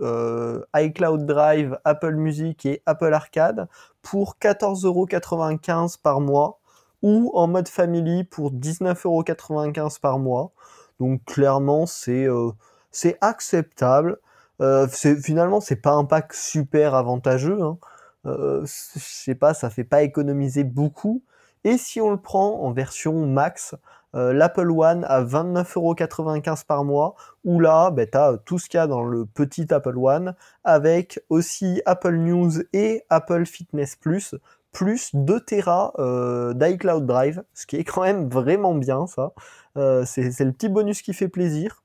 euh, 0.01 0.64
iCloud 0.75 1.25
Drive, 1.27 1.79
Apple 1.85 2.14
Music 2.16 2.66
et 2.66 2.83
Apple 2.87 3.14
Arcade 3.14 3.68
pour 4.03 4.37
14,95€ 4.41 6.01
par 6.03 6.20
mois 6.20 6.59
ou 7.03 7.31
en 7.35 7.47
mode 7.49 7.68
family 7.68 8.25
pour 8.25 8.53
19,95€ 8.53 10.01
par 10.01 10.18
mois. 10.18 10.53
Donc 11.01 11.25
clairement 11.25 11.87
c'est 11.87 12.27
euh, 12.27 12.51
c'est 12.91 13.18
acceptable. 13.20 14.18
Euh, 14.61 14.87
finalement 14.89 15.61
c'est 15.61 15.77
pas 15.77 15.93
un 15.93 16.05
pack 16.05 16.35
super 16.35 16.95
avantageux. 16.95 17.61
Hein. 17.62 17.79
Euh, 18.27 18.64
je 18.64 19.01
sais 19.01 19.35
pas, 19.35 19.55
ça 19.55 19.70
fait 19.70 19.85
pas 19.85 20.03
économiser 20.03 20.64
beaucoup. 20.64 21.23
Et 21.65 21.79
si 21.79 22.01
on 22.01 22.11
le 22.11 22.17
prend 22.17 22.61
en 22.63 22.73
version 22.73 23.27
max, 23.27 23.75
euh, 24.15 24.33
l'Apple 24.33 24.71
One 24.71 25.05
à 25.09 25.23
29,95€ 25.23 26.67
par 26.67 26.85
mois, 26.85 27.15
où 27.45 27.61
là, 27.61 27.91
ben, 27.91 28.07
tu 28.11 28.19
as 28.19 28.37
tout 28.45 28.59
ce 28.59 28.69
qu'il 28.69 28.79
y 28.79 28.81
a 28.81 28.87
dans 28.87 29.05
le 29.05 29.25
petit 29.25 29.73
Apple 29.73 29.97
One, 29.97 30.35
avec 30.65 31.23
aussi 31.31 31.81
Apple 31.87 32.17
News 32.17 32.53
et 32.73 33.05
Apple 33.11 33.47
Fitness 33.47 33.97
Plus, 33.97 34.35
plus 34.73 35.15
2 35.15 35.41
Tera 35.41 35.93
euh, 35.99 36.55
d'iCloud 36.55 37.07
Drive, 37.07 37.43
ce 37.55 37.67
qui 37.67 37.77
est 37.77 37.85
quand 37.85 38.03
même 38.03 38.29
vraiment 38.29 38.75
bien 38.75 39.07
ça. 39.07 39.33
Euh, 39.77 40.05
c'est 40.05 40.41
le 40.41 40.53
petit 40.53 40.69
bonus 40.69 41.03
qui 41.03 41.13
fait 41.13 41.29
plaisir. 41.29 41.83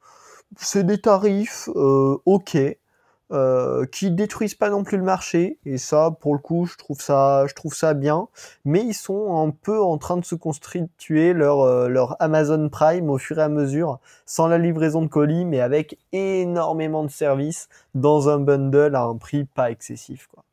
C'est 0.57 0.86
des 0.86 0.99
tarifs 0.99 1.69
euh, 1.75 2.17
ok. 2.25 2.57
Euh, 3.34 3.86
qui 3.86 4.09
détruisent 4.09 4.55
pas 4.55 4.69
non 4.69 4.86
plus 4.86 4.95
le 4.95 5.03
marché 5.03 5.59
et 5.65 5.78
ça 5.78 6.15
pour 6.21 6.34
le 6.34 6.39
coup 6.39 6.65
je 6.65 6.78
trouve 6.78 7.01
ça 7.01 7.45
je 7.45 7.53
trouve 7.53 7.73
ça 7.73 7.93
bien 7.93 8.30
mais 8.63 8.80
ils 8.80 8.93
sont 8.93 9.45
un 9.45 9.49
peu 9.49 9.82
en 9.82 9.97
train 9.97 10.15
de 10.15 10.23
se 10.23 10.34
constituer 10.34 11.34
leur 11.34 11.59
euh, 11.59 11.89
leur 11.89 12.15
Amazon 12.21 12.69
Prime 12.69 13.09
au 13.09 13.17
fur 13.17 13.38
et 13.39 13.41
à 13.41 13.49
mesure 13.49 13.99
sans 14.25 14.47
la 14.47 14.57
livraison 14.57 15.01
de 15.01 15.07
colis 15.07 15.43
mais 15.43 15.59
avec 15.59 15.97
énormément 16.13 17.03
de 17.03 17.11
services 17.11 17.67
dans 17.95 18.30
un 18.30 18.39
bundle 18.39 18.95
à 18.95 19.01
un 19.01 19.17
prix 19.17 19.43
pas 19.43 19.71
excessif 19.71 20.28
quoi. 20.28 20.45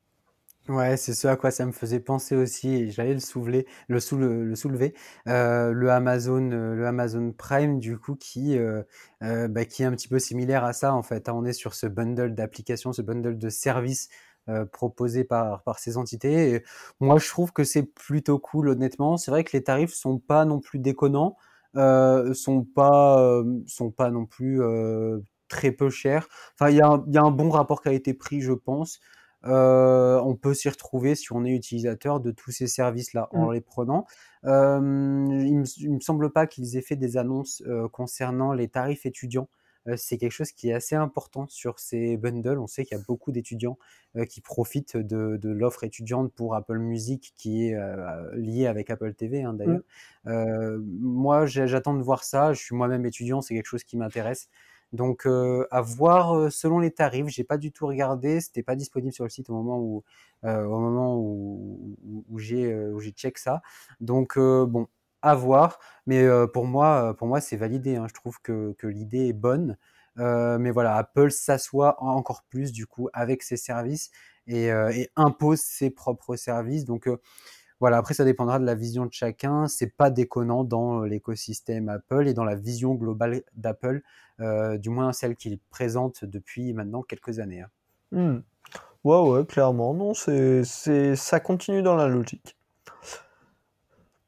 Ouais, 0.70 0.96
c'est 0.96 1.12
ce 1.12 1.28
à 1.28 1.36
quoi 1.36 1.50
ça 1.50 1.66
me 1.66 1.72
faisait 1.72 2.00
penser 2.00 2.34
aussi, 2.36 2.68
et 2.74 2.90
j'allais 2.90 3.12
le 3.12 3.20
soulever, 3.20 3.66
le, 3.88 3.98
le 4.44 4.54
soulever, 4.56 4.94
euh, 5.28 5.72
le 5.72 5.90
Amazon, 5.90 6.50
euh, 6.52 6.74
le 6.74 6.86
Amazon 6.86 7.32
Prime, 7.36 7.78
du 7.80 7.98
coup, 7.98 8.14
qui, 8.16 8.56
euh, 8.56 8.82
euh, 9.22 9.46
bah, 9.46 9.66
qui 9.66 9.82
est 9.82 9.84
un 9.84 9.92
petit 9.92 10.08
peu 10.08 10.18
similaire 10.18 10.64
à 10.64 10.72
ça, 10.72 10.94
en 10.94 11.02
fait. 11.02 11.28
On 11.28 11.44
est 11.44 11.52
sur 11.52 11.74
ce 11.74 11.86
bundle 11.86 12.34
d'applications, 12.34 12.94
ce 12.94 13.02
bundle 13.02 13.36
de 13.36 13.48
services 13.50 14.08
euh, 14.48 14.64
proposés 14.64 15.24
par, 15.24 15.62
par 15.64 15.78
ces 15.78 15.98
entités. 15.98 16.62
Moi, 16.98 17.18
je 17.18 17.28
trouve 17.28 17.52
que 17.52 17.64
c'est 17.64 17.82
plutôt 17.82 18.38
cool, 18.38 18.70
honnêtement. 18.70 19.18
C'est 19.18 19.30
vrai 19.30 19.44
que 19.44 19.54
les 19.54 19.62
tarifs 19.64 19.92
sont 19.92 20.18
pas 20.18 20.46
non 20.46 20.60
plus 20.60 20.78
déconnants, 20.78 21.36
euh, 21.76 22.32
sont 22.32 22.62
pas, 22.64 23.42
sont 23.66 23.90
pas 23.90 24.10
non 24.10 24.24
plus 24.24 24.62
très 25.48 25.72
peu 25.72 25.90
chers. 25.90 26.28
Enfin, 26.58 26.70
il 26.70 26.76
y 26.76 26.80
a, 26.80 27.02
y 27.08 27.18
a 27.18 27.22
un 27.22 27.30
bon 27.30 27.50
rapport 27.50 27.82
pris, 28.18 28.40
je 28.40 28.52
pense. 28.52 29.00
Euh, 29.46 30.18
on 30.20 30.34
peut 30.36 30.54
s'y 30.54 30.68
retrouver 30.68 31.14
si 31.14 31.32
on 31.32 31.44
est 31.44 31.50
utilisateur 31.50 32.20
de 32.20 32.30
tous 32.30 32.50
ces 32.50 32.66
services-là 32.66 33.28
en 33.32 33.48
mmh. 33.48 33.52
les 33.54 33.60
prenant. 33.60 34.06
Euh, 34.44 34.78
il, 34.80 35.58
me, 35.58 35.94
me 35.94 36.00
semble 36.00 36.30
pas 36.30 36.46
qu'ils 36.46 36.76
aient 36.76 36.82
fait 36.82 36.96
des 36.96 37.16
annonces 37.16 37.62
euh, 37.66 37.88
concernant 37.88 38.52
les 38.52 38.68
tarifs 38.68 39.06
étudiants. 39.06 39.48
c'est 39.96 40.16
quelque 40.16 40.32
chose 40.32 40.52
qui 40.52 40.70
est 40.70 40.72
assez 40.72 40.94
important 40.94 41.46
sur 41.48 41.78
ces 41.78 42.16
bundles. 42.16 42.58
On 42.58 42.66
sait 42.66 42.84
qu'il 42.84 42.96
y 42.96 43.00
a 43.00 43.04
beaucoup 43.06 43.32
d'étudiants 43.32 43.78
qui 44.30 44.40
profitent 44.40 44.96
de, 44.96 45.38
l'offre 45.42 45.84
étudiante 45.84 46.32
pour 46.32 46.54
Apple 46.54 46.78
Music 46.78 47.34
qui 47.36 47.66
est 47.66 47.76
liée 48.34 48.66
avec 48.66 48.88
Apple 48.88 49.12
TV 49.12 49.42
hein, 49.42 49.52
d'ailleurs. 49.52 49.82
Mmh. 50.24 50.78
moi, 51.00 51.44
j'attends 51.44 51.94
de 51.94 52.02
voir 52.02 52.24
ça. 52.24 52.54
Je 52.54 52.60
suis 52.60 52.74
moi-même 52.74 53.04
étudiant, 53.04 53.42
c'est 53.42 53.54
quelque 53.54 53.66
chose 53.66 53.84
qui 53.84 53.98
m'intéresse. 53.98 54.48
Donc 54.94 55.26
euh, 55.26 55.66
à 55.72 55.80
voir 55.80 56.36
euh, 56.36 56.50
selon 56.50 56.78
les 56.78 56.92
tarifs. 56.92 57.26
J'ai 57.28 57.44
pas 57.44 57.58
du 57.58 57.72
tout 57.72 57.86
regardé, 57.86 58.40
c'était 58.40 58.62
pas 58.62 58.76
disponible 58.76 59.12
sur 59.12 59.24
le 59.24 59.30
site 59.30 59.50
au 59.50 59.54
moment 59.54 59.78
où 59.78 60.04
euh, 60.44 60.64
au 60.64 60.78
moment 60.78 61.16
où, 61.18 61.96
j'ai 62.38 62.74
j'ai 63.00 63.10
check 63.10 63.38
ça. 63.38 63.60
Donc 64.00 64.38
bon, 64.38 64.86
à 65.22 65.34
voir. 65.34 65.78
Mais 66.06 66.26
pour 66.52 66.66
moi 66.66 67.14
pour 67.18 67.26
moi 67.26 67.40
c'est 67.40 67.56
validé. 67.56 67.96
Hein. 67.96 68.06
Je 68.08 68.14
trouve 68.14 68.40
que, 68.40 68.72
que 68.78 68.86
l'idée 68.86 69.28
est 69.28 69.32
bonne. 69.32 69.76
mais 70.16 70.70
voilà, 70.70 70.96
Apple 70.96 71.30
s'assoit 71.30 72.00
encore 72.02 72.44
plus 72.48 72.72
du 72.72 72.86
coup 72.86 73.08
avec 73.12 73.42
ses 73.42 73.56
services 73.56 74.10
et, 74.46 74.66
et 74.68 75.10
impose 75.16 75.60
ses 75.60 75.90
propres 75.90 76.36
services. 76.36 76.84
Donc 76.84 77.08
voilà, 77.80 77.98
après 77.98 78.14
ça 78.14 78.24
dépendra 78.24 78.58
de 78.58 78.64
la 78.64 78.74
vision 78.74 79.06
de 79.06 79.12
chacun. 79.12 79.66
C'est 79.68 79.94
pas 79.96 80.10
déconnant 80.10 80.64
dans 80.64 81.02
l'écosystème 81.02 81.88
Apple 81.88 82.28
et 82.28 82.34
dans 82.34 82.44
la 82.44 82.54
vision 82.54 82.94
globale 82.94 83.42
d'Apple, 83.56 84.02
euh, 84.40 84.78
du 84.78 84.90
moins 84.90 85.12
celle 85.12 85.36
qu'il 85.36 85.58
présente 85.70 86.24
depuis 86.24 86.72
maintenant 86.72 87.02
quelques 87.02 87.38
années. 87.40 87.62
Hein. 87.62 87.70
Hmm. 88.12 88.42
Ouais, 89.04 89.20
ouais, 89.20 89.44
clairement. 89.44 89.92
Non, 89.92 90.14
c'est, 90.14 90.64
c'est, 90.64 91.14
ça 91.14 91.40
continue 91.40 91.82
dans 91.82 91.94
la 91.94 92.08
logique. 92.08 92.56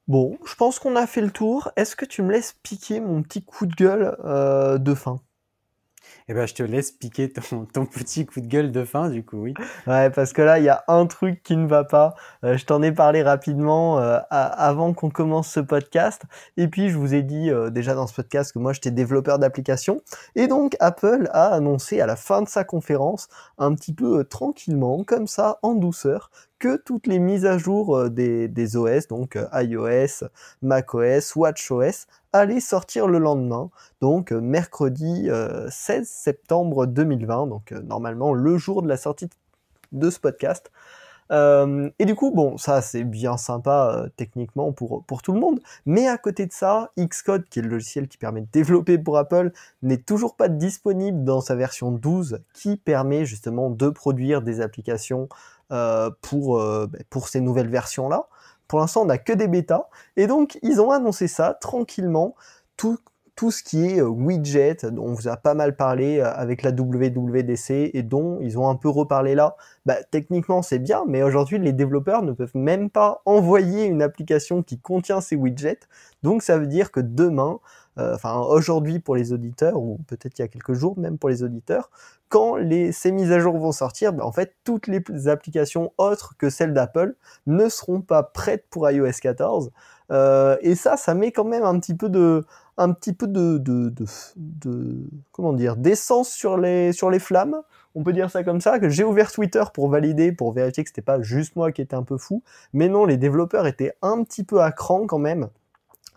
Bon, 0.07 0.39
je 0.45 0.55
pense 0.55 0.79
qu'on 0.79 0.95
a 0.95 1.07
fait 1.07 1.23
le 1.23 1.31
tour. 1.31 1.73
Est-ce 1.77 1.97
que 1.97 2.05
tu 2.05 2.23
me 2.23 2.31
laisses 2.31 2.53
piquer 2.63 3.01
mon 3.01 3.23
petit 3.23 3.43
coup 3.43 3.67
de 3.67 3.75
gueule 3.75 4.17
euh, 4.25 4.79
de 4.79 4.95
fin? 4.95 5.21
Eh 6.29 6.35
ben, 6.35 6.45
je 6.47 6.55
te 6.55 6.63
laisse 6.65 6.91
piquer 6.91 7.33
ton, 7.33 7.87
petit 7.87 8.27
coup 8.27 8.41
de 8.41 8.49
gueule 8.49 8.73
de 8.73 8.85
fin, 8.85 9.11
du 9.11 9.25
coup, 9.25 9.43
oui. 9.43 9.55
Ouais, 9.87 10.11
parce 10.11 10.33
que 10.33 10.43
là, 10.43 10.59
il 10.59 10.65
y 10.65 10.69
a 10.69 10.83
un 10.89 11.07
truc 11.07 11.41
qui 11.45 11.57
ne 11.57 11.69
va 11.69 11.85
pas. 11.85 12.17
Euh, 12.43 12.57
je 12.57 12.65
t'en 12.65 12.83
ai 12.83 12.91
parlé 12.91 13.23
rapidement 13.23 14.01
euh, 14.01 14.19
avant 14.31 14.93
qu'on 14.93 15.09
commence 15.09 15.49
ce 15.49 15.61
podcast. 15.61 16.23
Et 16.57 16.67
puis, 16.67 16.91
je 16.91 16.99
vous 16.99 17.15
ai 17.15 17.23
dit 17.23 17.51
euh, 17.51 17.71
déjà 17.71 17.95
dans 17.95 18.09
ce 18.09 18.15
podcast 18.15 18.53
que 18.53 18.59
moi, 18.59 18.73
j'étais 18.73 18.91
développeur 18.91 19.39
d'applications. 19.39 20.01
Et 20.35 20.49
donc, 20.49 20.77
Apple 20.81 21.29
a 21.33 21.55
annoncé 21.55 22.01
à 22.01 22.07
la 22.07 22.17
fin 22.17 22.43
de 22.43 22.49
sa 22.49 22.65
conférence, 22.65 23.29
un 23.59 23.73
petit 23.77 23.95
peu 23.95 24.25
tranquillement, 24.25 25.05
comme 25.05 25.29
ça, 25.29 25.61
en 25.63 25.75
douceur, 25.75 26.31
que 26.59 26.77
toutes 26.77 27.07
les 27.07 27.19
mises 27.19 27.47
à 27.47 27.59
jour 27.59 27.97
euh, 27.97 28.09
des, 28.09 28.77
OS, 28.77 29.09
donc 29.09 29.37
euh, 29.37 29.47
iOS, 29.53 30.27
macOS, 30.63 31.37
WatchOS, 31.37 32.07
allaient 32.33 32.61
sortir 32.61 33.07
le 33.07 33.19
lendemain, 33.19 33.71
donc 34.01 34.33
euh, 34.33 34.41
mercredi 34.41 35.29
16 35.71 36.09
septembre 36.09 36.87
2020, 36.87 37.47
donc 37.47 37.73
normalement 37.73 38.33
le 38.33 38.57
jour 38.59 38.83
de 38.83 38.89
la 38.89 38.97
sortie 38.97 39.29
de 39.93 40.11
ce 40.11 40.19
podcast. 40.19 40.71
Et 41.29 42.05
du 42.05 42.15
coup, 42.15 42.31
bon, 42.31 42.57
ça 42.57 42.83
c'est 42.83 43.03
bien 43.03 43.37
sympa 43.37 44.07
techniquement 44.17 44.71
pour, 44.71 45.03
pour 45.05 45.23
tout 45.23 45.33
le 45.33 45.41
monde, 45.41 45.61
mais 45.85 46.07
à 46.07 46.19
côté 46.19 46.47
de 46.47 46.53
ça, 46.53 46.93
Xcode, 46.97 47.49
qui 47.49 47.59
est 47.59 47.63
le 47.63 47.69
logiciel 47.69 48.07
qui 48.07 48.17
permet 48.17 48.43
de 48.43 48.49
développer 48.53 48.97
pour 48.97 49.19
Apple, 49.19 49.51
n'est 49.83 49.97
toujours 49.97 50.37
pas 50.37 50.49
disponible 50.49 51.25
dans 51.25 51.41
sa 51.41 51.57
version 51.57 51.91
12, 51.91 52.43
qui 52.55 52.77
permet 52.77 53.25
justement 53.25 53.71
de 53.71 53.89
produire 53.89 54.41
des 54.41 54.61
applications 54.61 55.29
pour, 55.71 56.61
euh, 56.61 56.87
ben, 56.87 57.03
pour 57.11 57.29
ces 57.29 57.41
nouvelles 57.41 57.69
versions-là. 57.69 58.29
Pour 58.69 58.81
l'instant, 58.81 59.03
on 59.03 59.07
n'a 59.07 59.19
que 59.19 59.33
des 59.33 59.49
bêtas. 59.49 59.89
Et 60.17 60.27
donc, 60.27 60.59
ils 60.63 60.81
ont 60.81 60.91
annoncé 60.91 61.29
ça 61.29 61.55
tranquillement. 61.55 62.35
Tout, 62.77 62.99
tout 63.37 63.51
ce 63.51 63.63
qui 63.63 63.87
est 63.87 64.01
euh, 64.01 64.09
widget, 64.09 64.79
dont 64.91 65.05
on 65.05 65.13
vous 65.13 65.29
a 65.29 65.37
pas 65.37 65.55
mal 65.55 65.77
parlé 65.77 66.21
avec 66.21 66.63
la 66.63 66.71
WWDC 66.71 67.91
et 67.95 68.03
dont 68.03 68.39
ils 68.41 68.59
ont 68.59 68.69
un 68.69 68.77
peu 68.77 68.89
reparlé 68.89 69.35
là, 69.35 69.57
bah, 69.85 69.97
techniquement 70.11 70.63
c'est 70.63 70.79
bien, 70.79 71.05
mais 71.07 71.23
aujourd'hui 71.23 71.59
les 71.59 71.73
développeurs 71.73 72.23
ne 72.23 72.33
peuvent 72.33 72.57
même 72.57 72.91
pas 72.91 73.23
envoyer 73.25 73.85
une 73.85 74.03
application 74.03 74.63
qui 74.63 74.81
contient 74.81 75.21
ces 75.21 75.37
widgets. 75.37 75.81
Donc 76.23 76.43
ça 76.43 76.59
veut 76.59 76.67
dire 76.67 76.91
que 76.91 77.01
demain, 77.01 77.61
enfin 77.99 78.39
aujourd'hui 78.39 78.99
pour 78.99 79.17
les 79.17 79.33
auditeurs, 79.33 79.81
ou 79.81 79.99
peut-être 80.07 80.39
il 80.39 80.43
y 80.43 80.45
a 80.45 80.49
quelques 80.49 80.75
jours 80.75 80.99
même 80.99 81.19
pour 81.19 81.31
les 81.31 81.43
auditeurs, 81.43 81.91
quand 82.29 82.57
les, 82.57 82.93
ces 82.93 83.13
mises 83.13 83.31
à 83.33 83.39
jour 83.39 83.57
vont 83.59 83.73
sortir, 83.73 84.13
ben, 84.13 84.25
en 84.25 84.33
fait, 84.33 84.55
toutes 84.65 84.87
les 84.89 85.29
applications 85.29 85.93
autres 85.99 86.35
que 86.39 86.51
celles 86.51 86.75
d'Apple 86.75 87.15
ne 87.47 87.69
seront 87.69 88.01
pas 88.01 88.23
prêtes 88.23 88.65
pour 88.71 88.91
iOS 88.91 89.13
14. 89.21 89.71
Euh, 90.13 90.57
et 90.61 90.75
ça, 90.75 90.97
ça 90.97 91.15
met 91.15 91.33
quand 91.33 91.45
même 91.45 91.65
un 91.65 91.79
petit 91.79 91.95
peu 91.95 92.09
de, 92.09 92.45
un 92.77 92.93
petit 92.93 93.13
peu 93.13 93.27
de, 93.27 93.59
de 93.59 95.09
comment 95.33 95.53
dire, 95.53 95.77
d'essence 95.77 96.31
sur 96.31 96.57
les, 96.57 96.93
sur 96.93 97.11
les 97.11 97.19
flammes. 97.19 97.63
On 97.95 98.03
peut 98.03 98.13
dire 98.13 98.31
ça 98.31 98.45
comme 98.45 98.61
ça, 98.61 98.79
que 98.79 98.89
j'ai 98.89 99.05
ouvert 99.05 99.33
Twitter 99.33 99.63
pour 99.73 99.89
valider, 99.89 100.33
pour 100.33 100.53
vérifier 100.53 100.85
que 100.85 100.91
c'était 100.91 101.03
pas 101.03 101.23
juste 101.23 101.57
moi 101.57 101.73
qui 101.73 101.81
étais 101.81 101.97
un 101.97 102.03
peu 102.03 102.19
fou. 102.19 102.43
Mais 102.73 102.89
non, 102.89 103.05
les 103.05 103.17
développeurs 103.17 103.67
étaient 103.67 103.95
un 104.03 104.23
petit 104.23 104.45
peu 104.45 104.61
à 104.61 104.73
cran 104.73 105.07
quand 105.07 105.19
même. 105.19 105.49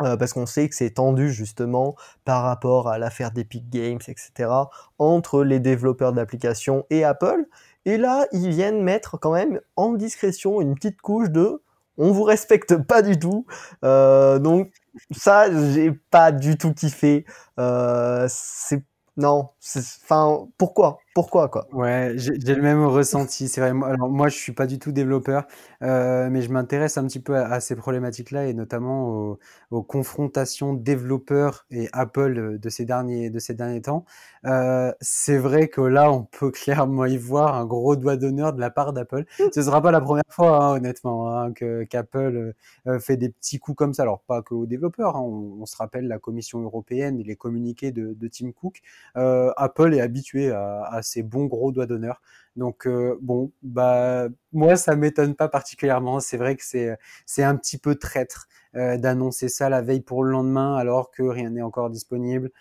Euh, 0.02 0.16
parce 0.16 0.32
qu'on 0.34 0.46
sait 0.46 0.70
que 0.70 0.76
c'est 0.76 0.92
tendu 0.92 1.32
justement 1.32 1.96
par 2.24 2.44
rapport 2.44 2.88
à 2.88 2.98
l'affaire 2.98 3.32
d'Epic 3.32 3.70
Games, 3.70 4.00
etc., 4.08 4.50
entre 4.98 5.44
les 5.44 5.60
développeurs 5.60 6.14
d'applications 6.14 6.86
et 6.90 7.04
Apple. 7.04 7.46
Et 7.86 7.98
là, 7.98 8.26
ils 8.32 8.50
viennent 8.50 8.82
mettre 8.82 9.18
quand 9.18 9.34
même 9.34 9.60
en 9.76 9.94
discrétion 9.94 10.62
une 10.62 10.76
petite 10.76 11.02
couche 11.02 11.30
de 11.30 11.62
on 11.98 12.12
vous 12.12 12.24
respecte 12.24 12.78
pas 12.78 13.02
du 13.02 13.20
tout. 13.20 13.46
donc 13.84 14.72
ça, 15.12 15.52
j'ai 15.74 15.92
pas 15.92 16.32
du 16.32 16.58
tout 16.58 16.74
kiffé. 16.74 17.26
c'est 17.58 18.84
non, 19.20 19.50
enfin, 19.76 20.48
pourquoi? 20.58 21.00
Pourquoi 21.16 21.50
quoi? 21.50 21.68
Ouais, 21.74 22.14
j'ai 22.16 22.56
le 22.56 22.62
même 22.62 22.86
ressenti. 22.86 23.48
C'est 23.48 23.62
vrai. 23.62 23.70
Alors 23.70 24.10
moi, 24.10 24.30
je 24.30 24.36
suis 24.38 24.52
pas 24.52 24.68
du 24.68 24.78
tout 24.80 24.92
développeur, 24.92 25.48
euh, 25.82 26.30
mais 26.30 26.42
je 26.42 26.52
m'intéresse 26.52 26.98
un 26.98 27.06
petit 27.08 27.20
peu 27.20 27.36
à, 27.36 27.60
ces 27.60 27.76
problématiques-là 27.76 28.46
et 28.48 28.54
notamment 28.54 29.38
aux, 29.72 29.84
confrontations 29.84 30.74
développeurs 30.74 31.66
et 31.72 31.90
Apple 31.94 32.60
de 32.60 32.70
ces 32.70 32.86
derniers 32.86 33.30
de 33.30 33.40
ces 33.40 33.54
derniers 33.56 33.82
temps. 33.82 34.06
Euh, 34.46 34.94
c'est 35.02 35.38
vrai 35.38 35.68
que 35.68 35.82
là, 35.82 36.12
on 36.12 36.24
peut 36.24 36.52
clairement 36.52 37.06
y 37.06 37.18
voir 37.18 37.56
un 37.56 37.66
gros 37.66 37.96
doigt 37.96 38.16
d'honneur 38.16 38.54
de 38.54 38.60
la 38.60 38.70
part 38.70 38.94
d'Apple. 38.94 39.26
Ce 39.54 39.62
sera 39.62 39.82
pas 39.82 39.92
la 39.92 40.02
première 40.02 40.24
fois, 40.30 40.64
hein, 40.64 40.76
honnêtement, 40.76 41.36
hein, 41.38 41.52
qu'Apple 41.90 42.54
euh, 42.88 43.00
fait 43.00 43.18
des 43.18 43.30
petits 43.30 43.60
coups 43.60 43.78
comme 43.78 43.94
ça. 43.94 44.04
Alors 44.04 44.22
pas 44.22 44.42
que 44.42 44.54
aux 44.54 44.66
développeurs. 44.66 45.16
Hein. 45.16 45.22
On, 45.22 45.66
se 45.66 45.76
rappelle 45.76 46.08
la 46.08 46.20
Commission 46.20 46.62
européenne 46.62 47.20
et 47.20 47.24
les 47.24 47.36
communiqués 47.36 47.92
de, 47.92 48.14
de 48.14 48.28
Tim 48.28 48.52
Cook. 48.52 48.82
Euh, 49.18 49.52
Apple 49.58 49.94
est 49.94 50.02
habitué 50.02 50.52
à, 50.52 50.99
ces 51.02 51.24
bons 51.24 51.46
gros 51.46 51.72
doigts 51.72 51.86
d'honneur. 51.86 52.22
Donc 52.56 52.88
euh, 52.88 53.18
bon, 53.22 53.52
bah 53.62 54.28
moi 54.52 54.76
ça 54.76 54.96
m'étonne 54.96 55.36
pas 55.36 55.48
particulièrement. 55.50 56.20
C'est 56.20 56.38
vrai 56.38 56.56
que 56.56 56.64
c'est 56.64 57.44
un 57.44 57.56
petit 57.56 57.78
peu 57.78 57.96
traître 57.96 58.48
euh, 58.76 58.98
d'annoncer 58.98 59.50
ça 59.50 59.70
la 59.70 59.82
veille 59.82 60.02
pour 60.02 60.24
le 60.24 60.32
lendemain 60.32 60.76
alors 60.76 61.12
que 61.12 61.24
rien 61.24 61.52
n'est 61.52 61.62
encore 61.62 61.90
disponible. 61.90 62.52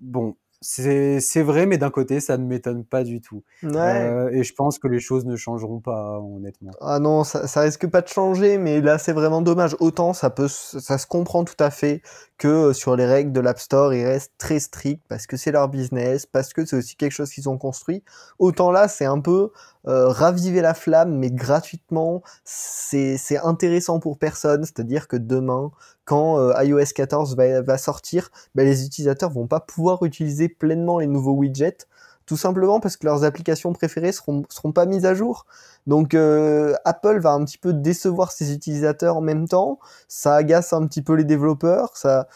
bon, 0.00 0.36
c'est 0.64 1.42
vrai, 1.42 1.66
mais 1.66 1.76
d'un 1.76 1.90
côté, 1.90 2.20
ça 2.20 2.38
ne 2.38 2.44
m'étonne 2.44 2.84
pas 2.84 3.04
du 3.04 3.20
tout. 3.20 3.42
Euh, 3.64 4.30
et 4.30 4.42
je 4.42 4.54
pense 4.54 4.78
que 4.78 4.88
les 4.88 4.98
choses 4.98 5.26
ne 5.26 5.36
changeront 5.36 5.80
pas, 5.80 6.18
honnêtement. 6.18 6.70
Ah 6.80 6.98
non, 6.98 7.22
ça, 7.22 7.46
ça 7.46 7.60
risque 7.60 7.86
pas 7.86 8.00
de 8.00 8.08
changer, 8.08 8.56
mais 8.56 8.80
là, 8.80 8.96
c'est 8.96 9.12
vraiment 9.12 9.42
dommage. 9.42 9.76
Autant 9.78 10.14
ça 10.14 10.30
peut, 10.30 10.48
ça 10.48 10.96
se 10.96 11.06
comprend 11.06 11.44
tout 11.44 11.54
à 11.58 11.70
fait 11.70 12.00
que 12.38 12.48
euh, 12.48 12.72
sur 12.72 12.96
les 12.96 13.04
règles 13.04 13.32
de 13.32 13.40
l'App 13.40 13.58
Store, 13.58 13.92
ils 13.92 14.06
restent 14.06 14.32
très 14.38 14.58
stricts 14.58 15.02
parce 15.06 15.26
que 15.26 15.36
c'est 15.36 15.52
leur 15.52 15.68
business, 15.68 16.24
parce 16.24 16.54
que 16.54 16.64
c'est 16.64 16.76
aussi 16.76 16.96
quelque 16.96 17.12
chose 17.12 17.30
qu'ils 17.30 17.48
ont 17.50 17.58
construit. 17.58 18.02
Autant 18.38 18.70
là, 18.70 18.88
c'est 18.88 19.04
un 19.04 19.20
peu 19.20 19.50
euh, 19.86 20.08
raviver 20.08 20.62
la 20.62 20.72
flamme, 20.72 21.18
mais 21.18 21.30
gratuitement. 21.30 22.22
C'est 22.44 23.18
intéressant 23.42 24.00
pour 24.00 24.18
personne, 24.18 24.64
c'est-à-dire 24.64 25.08
que 25.08 25.16
demain, 25.16 25.72
quand 26.04 26.38
euh, 26.38 26.52
iOS 26.62 26.92
14 26.94 27.36
va, 27.36 27.78
sortir, 27.78 28.30
ben, 28.54 28.66
les 28.66 28.84
utilisateurs 28.84 29.30
vont 29.30 29.46
pas 29.46 29.60
pouvoir 29.60 30.02
utiliser 30.04 30.48
pleinement 30.48 30.98
les 30.98 31.06
nouveaux 31.06 31.32
widgets, 31.32 31.86
tout 32.26 32.36
simplement 32.36 32.80
parce 32.80 32.96
que 32.96 33.06
leurs 33.06 33.24
applications 33.24 33.72
préférées 33.72 34.12
seront, 34.12 34.44
seront 34.48 34.72
pas 34.72 34.86
mises 34.86 35.06
à 35.06 35.14
jour. 35.14 35.46
Donc 35.86 36.14
euh, 36.14 36.74
Apple 36.84 37.20
va 37.20 37.32
un 37.32 37.44
petit 37.44 37.58
peu 37.58 37.72
décevoir 37.72 38.32
ses 38.32 38.52
utilisateurs 38.52 39.16
en 39.16 39.20
même 39.20 39.48
temps, 39.48 39.78
ça 40.08 40.36
agace 40.36 40.72
un 40.72 40.86
petit 40.86 41.02
peu 41.02 41.14
les 41.14 41.24
développeurs, 41.24 41.96
ça 41.96 42.28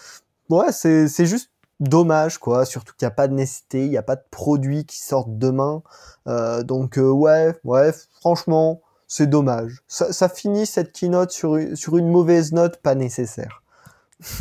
ouais, 0.51 0.73
c'est 0.73 1.09
c'est 1.09 1.27
juste 1.27 1.51
dommage 1.81 2.39
quoi, 2.39 2.65
surtout 2.65 2.95
qu'il 2.97 3.07
n'y 3.07 3.13
a 3.13 3.15
pas 3.15 3.29
de 3.29 3.35
nécessité, 3.35 3.85
il 3.85 3.91
n'y 3.91 3.97
a 3.97 4.03
pas 4.03 4.17
de 4.17 4.25
produits 4.31 4.85
qui 4.85 4.99
sortent 4.99 5.39
demain. 5.39 5.83
Euh, 6.27 6.63
donc 6.63 6.99
ouais, 6.99 7.55
ouais, 7.65 7.93
franchement, 8.21 8.83
c'est 9.09 9.29
dommage. 9.29 9.83
Ça, 9.89 10.13
ça, 10.13 10.29
finit 10.29 10.67
cette 10.67 10.93
keynote 10.93 11.33
sur, 11.33 11.59
sur 11.75 11.97
une 11.97 12.09
mauvaise 12.09 12.53
note 12.53 12.81
pas 12.83 12.95
nécessaire. 12.95 13.63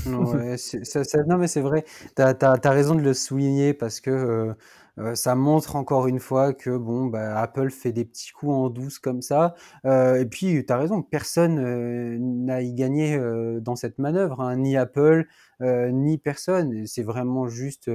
ouais, 0.06 0.58
ça, 0.84 1.04
ça, 1.04 1.24
non 1.24 1.38
mais 1.38 1.48
c'est 1.48 1.62
vrai, 1.62 1.86
tu 2.16 2.22
as, 2.22 2.36
as, 2.42 2.70
raison 2.70 2.94
de 2.94 3.02
le 3.02 3.14
souligner 3.14 3.74
parce 3.74 4.00
que 4.00 4.12
euh, 4.12 4.54
euh, 5.00 5.16
ça 5.16 5.36
montre 5.36 5.76
encore 5.76 6.08
une 6.08 6.20
fois 6.20 6.54
que 6.54 6.76
bon, 6.76 7.06
bah, 7.06 7.40
Apple 7.40 7.70
fait 7.70 7.92
des 7.92 8.06
petits 8.06 8.32
coups 8.32 8.52
en 8.52 8.70
douce 8.70 9.00
comme 9.00 9.22
ça. 9.22 9.56
Euh, 9.86 10.22
et 10.22 10.26
puis, 10.26 10.66
tu 10.66 10.74
as 10.74 10.78
raison, 10.78 11.02
personne 11.04 11.60
euh, 11.60 12.18
n'a 12.20 12.62
y 12.62 12.74
gagné 12.74 13.20
dans 13.62 13.76
cette 13.76 14.00
manœuvre, 14.00 14.42
hein, 14.42 14.56
ni 14.58 14.78
Apple, 14.78 15.28
ni 15.62 16.18
personne. 16.18 16.86
C'est 16.88 17.04
vraiment 17.04 17.48
juste 17.48 17.90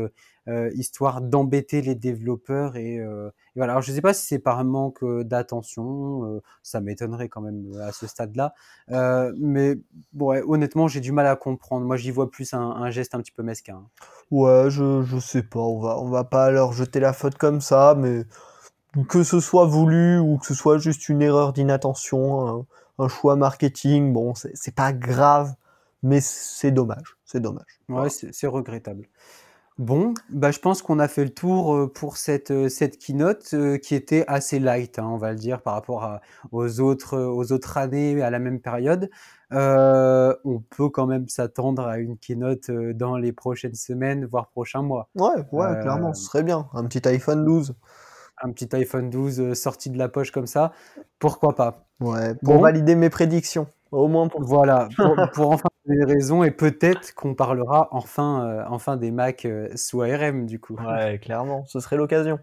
histoire 0.75 1.21
d'embêter 1.21 1.83
les 1.83 1.95
développeurs. 1.95 2.77
Et, 2.77 3.01
voilà. 3.57 3.73
Alors, 3.73 3.83
je 3.83 3.91
ne 3.91 3.97
sais 3.97 4.03
pas 4.03 4.15
si 4.15 4.27
c'est 4.27 4.39
par 4.39 4.65
manque 4.65 5.05
d'attention, 5.23 6.41
ça 6.63 6.81
m'étonnerait 6.81 7.29
quand 7.29 7.41
même 7.41 7.73
à 7.81 7.93
ce 7.93 8.07
stade-là. 8.07 8.55
mais 9.39 9.77
bon, 10.13 10.31
honnêtement, 10.47 10.89
j'ai 10.89 11.01
du 11.01 11.13
mal 11.13 11.27
à 11.27 11.37
comprendre. 11.37 11.87
Moi, 11.87 11.97
j'y 11.97 12.11
vois 12.11 12.31
plus 12.31 12.55
un, 12.55 12.61
un, 12.61 12.91
geste 12.91 13.15
un 13.15 13.21
petit 13.21 13.33
peu 13.33 13.43
mesquin. 13.43 13.83
Ouais, 14.31 14.71
je, 14.71 15.03
je 15.03 15.19
sais 15.19 15.43
pas, 15.43 15.61
on 15.61 15.79
va, 15.79 15.99
on 15.99 16.09
va 16.09 16.25
pas 16.25 16.51
leur 16.51 16.73
jeter 16.73 17.01
la 17.01 17.13
faute 17.13 17.37
comme 17.37 17.61
ça, 17.61 17.95
mais 17.99 18.25
que 19.09 19.23
ce 19.23 19.41
soit 19.41 19.67
voulu 19.67 20.19
ou 20.19 20.39
que 20.39 20.47
ce 20.47 20.55
soit 20.55 20.79
juste 20.79 21.09
une 21.09 21.23
erreur 21.23 21.53
d'inattention, 21.53 22.67
un, 22.99 23.09
choix 23.09 23.37
marketing, 23.37 24.13
bon, 24.13 24.35
c'est 24.35 24.75
pas 24.75 24.93
grave, 24.93 25.55
mais 26.03 26.21
c'est 26.21 26.71
dommage, 26.71 27.17
c'est 27.25 27.41
dommage. 27.41 27.81
Ouais, 27.89 28.09
c'est 28.11 28.47
regrettable. 28.47 29.09
Bon, 29.79 30.13
bah, 30.29 30.51
je 30.51 30.59
pense 30.59 30.83
qu'on 30.83 30.99
a 30.99 31.09
fait 31.09 31.25
le 31.25 31.31
tour 31.31 31.75
euh, 31.75 31.91
pour 31.91 32.19
cette, 32.19 32.51
euh, 32.51 32.69
cette 32.69 32.99
keynote 32.99 33.51
euh, 33.55 33.79
qui 33.79 33.95
était 33.95 34.25
assez 34.29 34.59
light, 34.59 34.99
hein, 34.99 35.09
on 35.11 35.17
va 35.17 35.31
le 35.31 35.39
dire, 35.39 35.63
par 35.63 35.75
rapport 35.75 36.05
à, 36.05 36.21
aux, 36.51 36.81
autres, 36.81 37.19
aux 37.19 37.53
autres 37.53 37.79
années 37.79 38.23
à 38.23 38.29
la 38.29 38.39
même 38.39 38.61
période. 38.61 39.09
on 39.51 40.63
peut 40.71 40.91
quand 40.91 41.07
même 41.07 41.27
s'attendre 41.29 41.87
à 41.87 41.99
une 41.99 42.19
keynote 42.19 42.71
dans 42.71 43.17
les 43.17 43.33
prochaines 43.33 43.75
semaines, 43.75 44.27
voire 44.27 44.49
prochains 44.51 44.83
mois. 44.83 45.09
Ouais, 45.15 45.43
ouais, 45.53 45.81
clairement, 45.81 46.13
ce 46.13 46.25
serait 46.25 46.43
bien. 46.43 46.69
Un 46.75 46.85
petit 46.85 47.07
iPhone 47.09 47.45
12. 47.45 47.75
Un 48.43 48.53
petit 48.53 48.69
iPhone 48.77 49.09
12 49.09 49.55
sorti 49.55 49.89
de 49.89 49.97
la 49.97 50.09
poche 50.09 50.33
comme 50.33 50.47
ça, 50.47 50.73
pourquoi 51.19 51.55
pas? 51.55 51.87
Ouais, 52.01 52.35
pour 52.43 52.61
valider 52.61 52.95
mes 52.95 53.09
prédictions. 53.09 53.69
Au 53.91 54.09
moins 54.09 54.29
pour... 54.29 54.43
Voilà, 54.43 54.89
pour, 55.33 55.51
enfin 55.53 55.69
des 55.87 56.05
raisons 56.05 56.45
et 56.45 56.51
peut-être 56.51 57.15
qu'on 57.15 57.35
parlera 57.35 57.89
enfin, 57.91 58.47
euh, 58.47 58.65
enfin 58.69 58.97
des 58.97 59.11
Mac 59.11 59.45
euh, 59.45 59.69
sous 59.75 60.03
ARM 60.03 60.47
du 60.47 60.61
coup. 60.61 60.77
Ouais, 60.77 61.19
clairement, 61.23 61.65
ce 61.67 61.81
serait 61.81 61.97
l'occasion. 61.97 62.39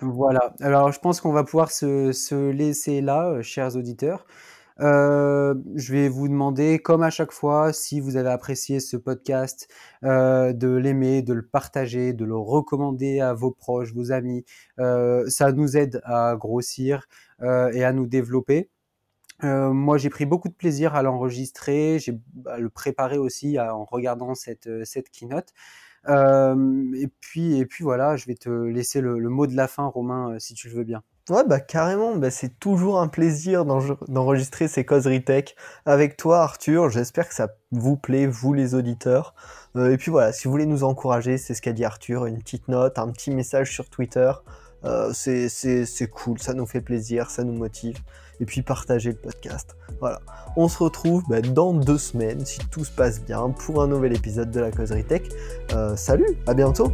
voilà, 0.00 0.54
alors 0.60 0.92
je 0.92 1.00
pense 1.00 1.20
qu'on 1.20 1.32
va 1.32 1.44
pouvoir 1.44 1.70
se, 1.70 2.12
se 2.12 2.50
laisser 2.50 3.00
là, 3.00 3.28
euh, 3.28 3.42
chers 3.42 3.76
auditeurs. 3.76 4.26
je 4.78 5.92
vais 5.92 6.08
vous 6.08 6.28
demander, 6.28 6.78
comme 6.78 7.02
à 7.02 7.10
chaque 7.10 7.32
fois, 7.32 7.72
si 7.72 8.00
vous 8.00 8.16
avez 8.16 8.30
apprécié 8.30 8.80
ce 8.80 8.96
podcast, 8.96 9.68
de 10.02 10.76
l'aimer, 10.76 11.22
de 11.22 11.32
le 11.32 11.44
partager, 11.46 12.12
de 12.12 12.24
le 12.24 12.36
recommander 12.36 13.20
à 13.20 13.34
vos 13.34 13.50
proches, 13.50 13.92
vos 13.92 14.12
amis. 14.12 14.44
ça 14.76 15.52
nous 15.52 15.76
aide 15.76 16.00
à 16.04 16.36
grossir 16.36 17.08
et 17.42 17.84
à 17.84 17.92
nous 17.92 18.06
développer. 18.06 18.70
Euh, 19.44 19.72
moi, 19.72 19.98
j'ai 19.98 20.10
pris 20.10 20.26
beaucoup 20.26 20.48
de 20.48 20.54
plaisir 20.54 20.94
à 20.94 21.02
l'enregistrer, 21.02 21.98
j'ai 21.98 22.18
à 22.46 22.58
le 22.58 22.68
préparer 22.68 23.18
aussi 23.18 23.58
en 23.58 23.84
regardant 23.84 24.34
cette, 24.34 24.66
euh, 24.66 24.84
cette 24.84 25.10
keynote. 25.10 25.52
Euh, 26.08 26.92
et 26.96 27.08
puis, 27.20 27.58
et 27.58 27.66
puis 27.66 27.84
voilà, 27.84 28.16
je 28.16 28.26
vais 28.26 28.34
te 28.34 28.48
laisser 28.48 29.00
le, 29.00 29.18
mot 29.28 29.46
de 29.46 29.54
la 29.54 29.68
fin, 29.68 29.86
Romain, 29.86 30.36
si 30.38 30.54
tu 30.54 30.68
le 30.68 30.74
veux 30.74 30.84
bien. 30.84 31.02
Ouais, 31.28 31.44
bah 31.46 31.60
carrément, 31.60 32.16
bah, 32.16 32.30
c'est 32.30 32.58
toujours 32.58 32.98
un 33.00 33.08
plaisir 33.08 33.66
d'enregistrer 33.66 34.66
ces 34.66 34.86
causeries 34.86 35.24
tech 35.24 35.54
avec 35.84 36.16
toi, 36.16 36.40
Arthur. 36.40 36.88
J'espère 36.88 37.28
que 37.28 37.34
ça 37.34 37.48
vous 37.70 37.98
plaît, 37.98 38.26
vous 38.26 38.54
les 38.54 38.74
auditeurs. 38.74 39.34
et 39.76 39.98
puis 39.98 40.10
voilà, 40.10 40.32
si 40.32 40.44
vous 40.44 40.52
voulez 40.52 40.64
nous 40.64 40.84
encourager, 40.84 41.36
c'est 41.36 41.52
ce 41.52 41.60
qu'a 41.60 41.72
dit 41.72 41.84
Arthur, 41.84 42.24
une 42.24 42.38
petite 42.38 42.68
note, 42.68 42.98
un 42.98 43.10
petit 43.10 43.30
message 43.30 43.70
sur 43.72 43.90
Twitter. 43.90 44.32
Euh, 44.84 45.12
c'est 45.12 46.10
cool, 46.10 46.38
ça 46.38 46.54
nous 46.54 46.66
fait 46.66 46.80
plaisir, 46.80 47.30
ça 47.30 47.44
nous 47.44 47.52
motive. 47.52 47.98
Et 48.40 48.44
puis 48.44 48.62
partager 48.62 49.10
le 49.10 49.16
podcast. 49.16 49.76
Voilà. 50.00 50.20
On 50.56 50.68
se 50.68 50.82
retrouve 50.82 51.24
bah, 51.28 51.40
dans 51.40 51.72
deux 51.72 51.98
semaines, 51.98 52.44
si 52.46 52.60
tout 52.70 52.84
se 52.84 52.90
passe 52.92 53.20
bien, 53.20 53.50
pour 53.50 53.82
un 53.82 53.88
nouvel 53.88 54.14
épisode 54.14 54.50
de 54.50 54.60
la 54.60 54.70
causerie 54.70 55.04
tech. 55.04 55.22
Euh, 55.72 55.96
salut, 55.96 56.36
à 56.46 56.54
bientôt. 56.54 56.92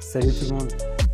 Salut 0.00 0.32
tout 0.32 0.46
le 0.46 0.54
monde. 0.54 1.07